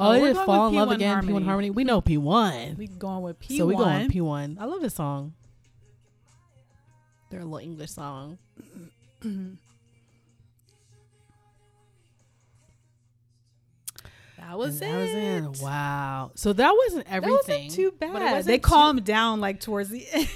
Oh, 0.00 0.12
Oh, 0.12 0.20
we're 0.20 0.32
going 0.32 0.46
fall 0.46 0.68
in 0.68 0.74
love 0.74 0.88
P1 0.88 0.94
again. 0.94 1.16
P1 1.16 1.22
Harmony. 1.26 1.44
Harmony. 1.44 1.70
We 1.70 1.84
know 1.84 2.00
P1. 2.00 2.76
We 2.76 2.86
going 2.86 3.22
with 3.22 3.38
P1. 3.38 3.58
So 3.58 3.66
we 3.66 3.74
going 3.76 4.08
P1. 4.10 4.56
I 4.58 4.64
love 4.64 4.80
this 4.80 4.94
song. 4.94 5.34
Their 7.30 7.44
little 7.44 7.58
English 7.58 7.90
song. 7.90 8.38
That 14.48 14.58
was 14.58 14.80
And 14.82 14.90
it. 14.90 14.92
that 14.92 14.98
was 15.48 15.58
in. 15.60 15.64
Wow. 15.64 16.32
So 16.34 16.52
that 16.52 16.74
wasn't 16.86 17.06
everything. 17.08 17.36
That 17.46 17.52
wasn't 17.54 17.70
too 17.70 17.94
but 17.98 18.08
it 18.08 18.12
bad. 18.14 18.44
They 18.44 18.58
too- 18.58 18.62
calmed 18.62 19.04
down 19.04 19.40
like 19.40 19.60
towards 19.60 19.88
the 19.90 20.06
end. 20.12 20.28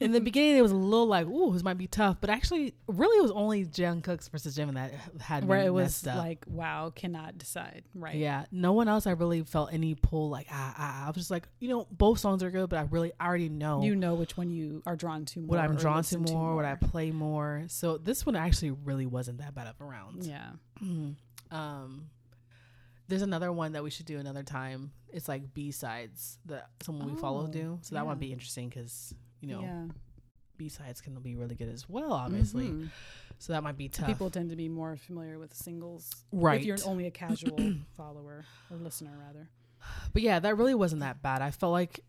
In 0.00 0.12
the 0.12 0.20
beginning, 0.20 0.56
it 0.56 0.62
was 0.62 0.72
a 0.72 0.76
little 0.76 1.06
like, 1.06 1.26
"Ooh, 1.26 1.52
this 1.52 1.62
might 1.62 1.78
be 1.78 1.86
tough," 1.86 2.18
but 2.20 2.30
actually, 2.30 2.74
really, 2.86 3.18
it 3.18 3.22
was 3.22 3.30
only 3.32 3.64
Jungkook 3.64 4.28
versus 4.30 4.56
Jimin 4.56 4.74
that 4.74 4.92
had 5.20 5.46
where 5.48 5.60
it 5.60 5.72
was 5.72 6.06
up. 6.06 6.16
like, 6.16 6.44
wow, 6.46 6.90
cannot 6.94 7.38
decide. 7.38 7.82
Right. 7.94 8.14
Yeah, 8.16 8.44
no 8.52 8.72
one 8.72 8.88
else. 8.88 9.06
I 9.06 9.12
really 9.12 9.42
felt 9.42 9.72
any 9.72 9.94
pull. 9.94 10.28
Like, 10.30 10.46
ah, 10.52 10.74
ah, 10.78 11.04
I 11.04 11.08
was 11.08 11.16
just 11.16 11.30
like, 11.30 11.48
you 11.58 11.68
know, 11.68 11.86
both 11.90 12.18
songs 12.18 12.42
are 12.42 12.50
good, 12.50 12.68
but 12.68 12.78
I 12.78 12.82
really, 12.90 13.12
I 13.18 13.26
already 13.26 13.48
know 13.48 13.82
You 13.82 13.96
know 13.96 14.14
which 14.14 14.36
one 14.36 14.50
you 14.50 14.82
are 14.86 14.96
drawn 14.96 15.24
to 15.26 15.40
more. 15.40 15.48
what 15.48 15.58
I'm 15.58 15.76
drawn 15.76 16.02
to 16.04 16.18
listen 16.18 16.22
more, 16.22 16.54
what 16.54 16.64
I 16.64 16.74
play 16.76 17.10
more. 17.10 17.64
So 17.68 17.96
this 17.98 18.24
one 18.26 18.36
actually 18.36 18.70
really 18.72 19.06
wasn't 19.06 19.38
that 19.38 19.54
bad 19.54 19.66
of 19.66 19.74
a 19.80 19.84
round. 19.84 20.24
Yeah. 20.24 20.50
Um, 21.50 22.06
there's 23.08 23.22
another 23.22 23.52
one 23.52 23.72
that 23.72 23.82
we 23.84 23.90
should 23.90 24.06
do 24.06 24.18
another 24.18 24.42
time. 24.42 24.92
It's 25.12 25.28
like 25.28 25.54
B 25.54 25.70
sides 25.70 26.38
that 26.46 26.68
someone 26.82 27.14
we 27.14 27.20
follow 27.20 27.44
Oh, 27.44 27.50
do. 27.52 27.78
So 27.82 27.94
that 27.94 28.02
yeah. 28.02 28.08
would 28.08 28.18
be 28.20 28.32
interesting 28.32 28.68
because 28.68 29.14
you 29.40 29.48
know 29.48 29.60
yeah. 29.60 29.84
B 30.58 30.68
sides 30.68 31.00
can 31.00 31.14
be 31.20 31.34
really 31.36 31.54
good 31.54 31.68
as 31.68 31.88
well, 31.88 32.12
obviously. 32.12 32.68
Mhm. 32.68 32.90
So 33.38 33.52
that 33.52 33.62
might 33.62 33.76
be 33.76 33.88
tough. 33.90 34.06
People 34.06 34.30
tend 34.30 34.48
to 34.50 34.56
be 34.56 34.68
more 34.68 34.96
familiar 34.96 35.38
with 35.38 35.52
singles. 35.54 36.24
Right. 36.32 36.60
If 36.60 36.66
you're 36.66 36.78
only 36.86 37.06
a 37.06 37.10
casual 37.10 37.58
follower 37.96 38.44
or 38.70 38.76
listener, 38.78 39.12
rather. 39.18 39.50
But 40.14 40.22
yeah, 40.22 40.38
that 40.40 40.56
really 40.56 40.74
wasn't 40.74 41.00
that 41.00 41.20
bad. 41.22 41.42
I 41.42 41.50
felt 41.50 41.72
like 41.72 42.00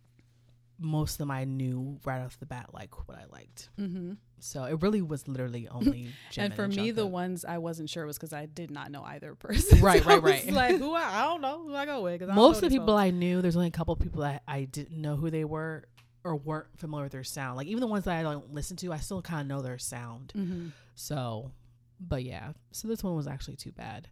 most 0.79 1.13
of 1.13 1.17
them 1.19 1.31
I 1.31 1.43
knew 1.43 1.99
right 2.05 2.21
off 2.21 2.39
the 2.39 2.45
bat, 2.45 2.69
like 2.73 3.07
what 3.07 3.17
I 3.17 3.25
liked. 3.31 3.69
Mm-hmm. 3.77 4.13
So 4.39 4.63
it 4.65 4.81
really 4.81 5.01
was 5.01 5.27
literally 5.27 5.67
only. 5.71 6.09
And 6.37 6.53
for 6.53 6.67
me, 6.67 6.91
the 6.91 7.05
ones 7.07 7.43
I 7.45 7.57
wasn't 7.57 7.89
sure 7.89 8.05
was 8.05 8.17
because 8.17 8.33
I 8.33 8.45
did 8.45 8.69
not 8.71 8.91
know 8.91 9.03
either 9.03 9.33
person. 9.39 9.81
Right, 9.81 10.03
So 10.03 10.09
right, 10.09 10.21
right. 10.21 10.51
like, 10.51 10.77
who 10.79 10.93
I, 10.93 11.21
I 11.21 11.23
don't 11.25 11.41
know 11.41 11.63
who 11.63 11.75
I 11.75 11.85
go 11.85 12.01
with. 12.01 12.19
'cause 12.19 12.29
I 12.29 12.35
don't 12.35 12.35
most 12.35 12.57
of 12.57 12.61
the 12.63 12.69
people 12.69 12.87
folks. 12.97 13.01
I 13.01 13.09
knew, 13.11 13.41
there's 13.41 13.55
only 13.55 13.67
a 13.67 13.71
couple 13.71 13.95
people 13.95 14.21
that 14.21 14.43
I 14.47 14.65
didn't 14.65 14.99
know 15.01 15.15
who 15.15 15.29
they 15.29 15.45
were 15.45 15.85
or 16.23 16.35
weren't 16.35 16.67
familiar 16.77 17.05
with 17.05 17.13
their 17.13 17.23
sound. 17.23 17.57
Like 17.57 17.67
even 17.67 17.81
the 17.81 17.87
ones 17.87 18.05
that 18.05 18.17
I 18.17 18.21
don't 18.23 18.53
listen 18.53 18.75
to, 18.77 18.91
I 18.93 18.97
still 18.97 19.21
kind 19.21 19.41
of 19.41 19.47
know 19.47 19.61
their 19.61 19.77
sound. 19.77 20.33
Mhm. 20.35 20.71
So, 20.95 21.51
but 21.99 22.23
yeah, 22.23 22.53
so 22.71 22.87
this 22.87 23.03
one 23.03 23.15
was 23.15 23.27
actually 23.27 23.55
too 23.55 23.71
bad. 23.71 24.09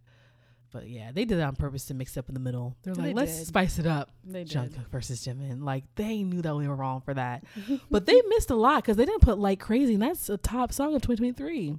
But 0.72 0.88
yeah, 0.88 1.10
they 1.12 1.24
did 1.24 1.38
it 1.38 1.42
on 1.42 1.56
purpose 1.56 1.84
to 1.86 1.94
mix 1.94 2.16
it 2.16 2.20
up 2.20 2.28
in 2.28 2.34
the 2.34 2.40
middle. 2.40 2.76
They're 2.82 2.94
They 2.94 3.02
like, 3.08 3.16
let's 3.16 3.38
did. 3.38 3.46
spice 3.46 3.78
it 3.78 3.86
up. 3.86 4.10
They 4.24 4.44
did. 4.44 4.52
Jungkook 4.56 4.88
versus 4.90 5.24
Jimin. 5.24 5.62
Like 5.62 5.84
they 5.94 6.22
knew 6.22 6.42
that 6.42 6.54
we 6.56 6.66
were 6.68 6.76
wrong 6.76 7.00
for 7.00 7.14
that, 7.14 7.44
but 7.90 8.06
they 8.06 8.20
missed 8.28 8.50
a 8.50 8.56
lot 8.56 8.82
because 8.82 8.96
they 8.96 9.04
didn't 9.06 9.22
put 9.22 9.38
like 9.38 9.60
crazy. 9.60 9.94
And 9.94 10.02
that's 10.02 10.28
a 10.28 10.36
top 10.36 10.72
song 10.72 10.94
of 10.94 11.02
2023. 11.02 11.76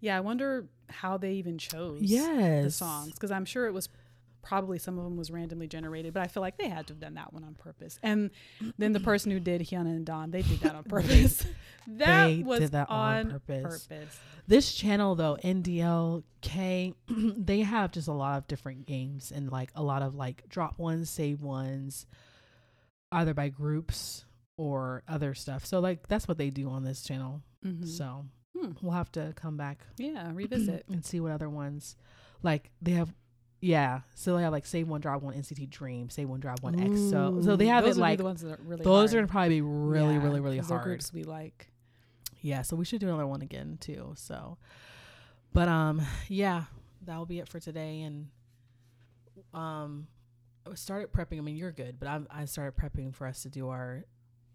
Yeah, 0.00 0.16
I 0.16 0.20
wonder 0.20 0.66
how 0.90 1.18
they 1.18 1.32
even 1.32 1.58
chose 1.58 2.00
Yes, 2.02 2.64
the 2.64 2.70
songs 2.70 3.12
because 3.12 3.30
I'm 3.30 3.44
sure 3.44 3.66
it 3.66 3.72
was 3.74 3.88
probably 4.42 4.78
some 4.78 4.98
of 4.98 5.04
them 5.04 5.16
was 5.16 5.30
randomly 5.30 5.66
generated, 5.66 6.14
but 6.14 6.22
I 6.22 6.26
feel 6.28 6.40
like 6.40 6.56
they 6.58 6.68
had 6.68 6.86
to 6.86 6.92
have 6.94 7.00
done 7.00 7.14
that 7.14 7.32
one 7.32 7.44
on 7.44 7.54
purpose. 7.54 7.98
And 8.02 8.30
then 8.78 8.92
the 8.92 9.00
person 9.00 9.30
who 9.32 9.40
did 9.40 9.60
Hyuna 9.62 9.86
and 9.86 10.06
Dawn, 10.06 10.30
they 10.30 10.42
did 10.42 10.60
that 10.60 10.74
on 10.74 10.84
purpose. 10.88 11.44
that 11.88 12.26
they 12.26 12.42
was 12.44 12.60
did 12.60 12.72
that 12.72 12.88
on 12.90 13.16
on 13.26 13.30
purpose. 13.30 13.86
purpose. 13.88 14.18
This 14.46 14.72
channel 14.74 15.14
though, 15.14 15.36
NDLK, 15.44 16.94
they 17.46 17.60
have 17.60 17.92
just 17.92 18.08
a 18.08 18.12
lot 18.12 18.38
of 18.38 18.46
different 18.46 18.86
games 18.86 19.32
and 19.34 19.50
like 19.50 19.70
a 19.74 19.82
lot 19.82 20.02
of 20.02 20.14
like 20.14 20.48
drop 20.48 20.78
ones, 20.78 21.10
save 21.10 21.40
ones, 21.42 22.06
either 23.12 23.34
by 23.34 23.48
groups 23.48 24.24
or 24.56 25.02
other 25.08 25.34
stuff. 25.34 25.64
So 25.66 25.80
like 25.80 26.08
that's 26.08 26.28
what 26.28 26.38
they 26.38 26.50
do 26.50 26.68
on 26.68 26.84
this 26.84 27.02
channel. 27.02 27.42
Mhm. 27.64 27.86
So 27.86 28.24
Hmm. 28.58 28.72
we'll 28.82 28.92
have 28.92 29.12
to 29.12 29.32
come 29.36 29.56
back 29.56 29.86
Yeah, 29.98 30.30
revisit. 30.34 30.84
and 30.88 31.04
see 31.04 31.20
what 31.20 31.32
other 31.32 31.48
ones 31.50 31.96
like 32.42 32.70
they 32.82 32.92
have. 32.92 33.12
Yeah, 33.60 34.00
so 34.14 34.36
they 34.36 34.42
have 34.42 34.52
like 34.52 34.66
save 34.66 34.86
one, 34.86 35.00
Drive 35.00 35.22
one, 35.22 35.34
NCT 35.34 35.68
Dream, 35.70 36.10
save 36.10 36.28
one, 36.28 36.38
Drive 36.38 36.62
one, 36.62 36.76
EXO. 36.76 37.44
So 37.44 37.56
they 37.56 37.66
have 37.66 37.84
those 37.84 37.96
it 37.96 38.00
like 38.00 38.18
the 38.18 38.24
ones 38.24 38.40
that 38.42 38.52
are 38.52 38.62
really 38.62 38.84
those 38.84 39.12
hard. 39.12 39.24
are 39.24 39.26
probably 39.26 39.48
be 39.48 39.60
really, 39.62 40.14
Yeah, 40.14 40.22
really, 40.22 40.40
really 40.40 40.58
hard. 40.58 40.84
groups 40.84 41.12
we 41.12 41.24
like. 41.24 41.68
Yeah, 42.40 42.62
so 42.62 42.76
we 42.76 42.84
should 42.84 43.00
do 43.00 43.08
another 43.08 43.26
one 43.26 43.42
again 43.42 43.76
too. 43.80 44.12
So, 44.16 44.58
but 45.52 45.66
um, 45.66 46.00
yeah, 46.28 46.64
that 47.04 47.16
will 47.16 47.26
be 47.26 47.40
it 47.40 47.48
for 47.48 47.58
today. 47.58 48.02
And 48.02 48.28
um, 49.52 50.06
I 50.70 50.74
started 50.74 51.12
prepping. 51.12 51.38
I 51.38 51.40
mean, 51.40 51.56
you're 51.56 51.72
good, 51.72 51.98
but 51.98 52.08
I 52.08 52.20
I 52.30 52.44
started 52.44 52.76
prepping 52.80 53.12
for 53.12 53.26
us 53.26 53.42
to 53.42 53.48
do 53.48 53.70
our 53.70 54.04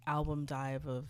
album 0.08 0.46
dive 0.46 0.88
of 0.88 1.06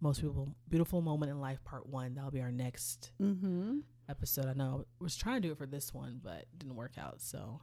most 0.00 0.20
beautiful 0.20 0.48
beautiful 0.68 1.00
moment 1.02 1.30
in 1.30 1.40
life 1.40 1.62
part 1.64 1.86
one. 1.88 2.14
That'll 2.14 2.30
be 2.32 2.40
our 2.40 2.50
next 2.52 3.12
Mm-hmm. 3.22 3.78
Episode. 4.08 4.46
I 4.46 4.52
know 4.52 4.84
I 5.00 5.04
was 5.04 5.16
trying 5.16 5.42
to 5.42 5.48
do 5.48 5.52
it 5.52 5.58
for 5.58 5.66
this 5.66 5.92
one, 5.92 6.20
but 6.22 6.46
didn't 6.58 6.76
work 6.76 6.92
out. 6.98 7.20
So, 7.20 7.60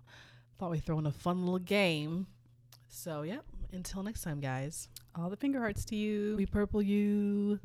thought 0.58 0.72
we'd 0.72 0.86
throw 0.86 1.00
in 1.00 1.06
a 1.06 1.12
fun 1.12 1.42
little 1.42 1.60
game. 1.60 2.28
So, 2.88 3.24
yep. 3.24 3.44
Until 3.72 4.04
next 4.04 4.22
time, 4.22 4.40
guys. 4.40 4.90
All 5.16 5.30
the 5.30 5.38
finger 5.38 5.60
hearts 5.60 5.86
to 5.86 5.96
you. 5.96 6.36
We 6.38 6.46
purple 6.46 6.82
you. 6.82 7.60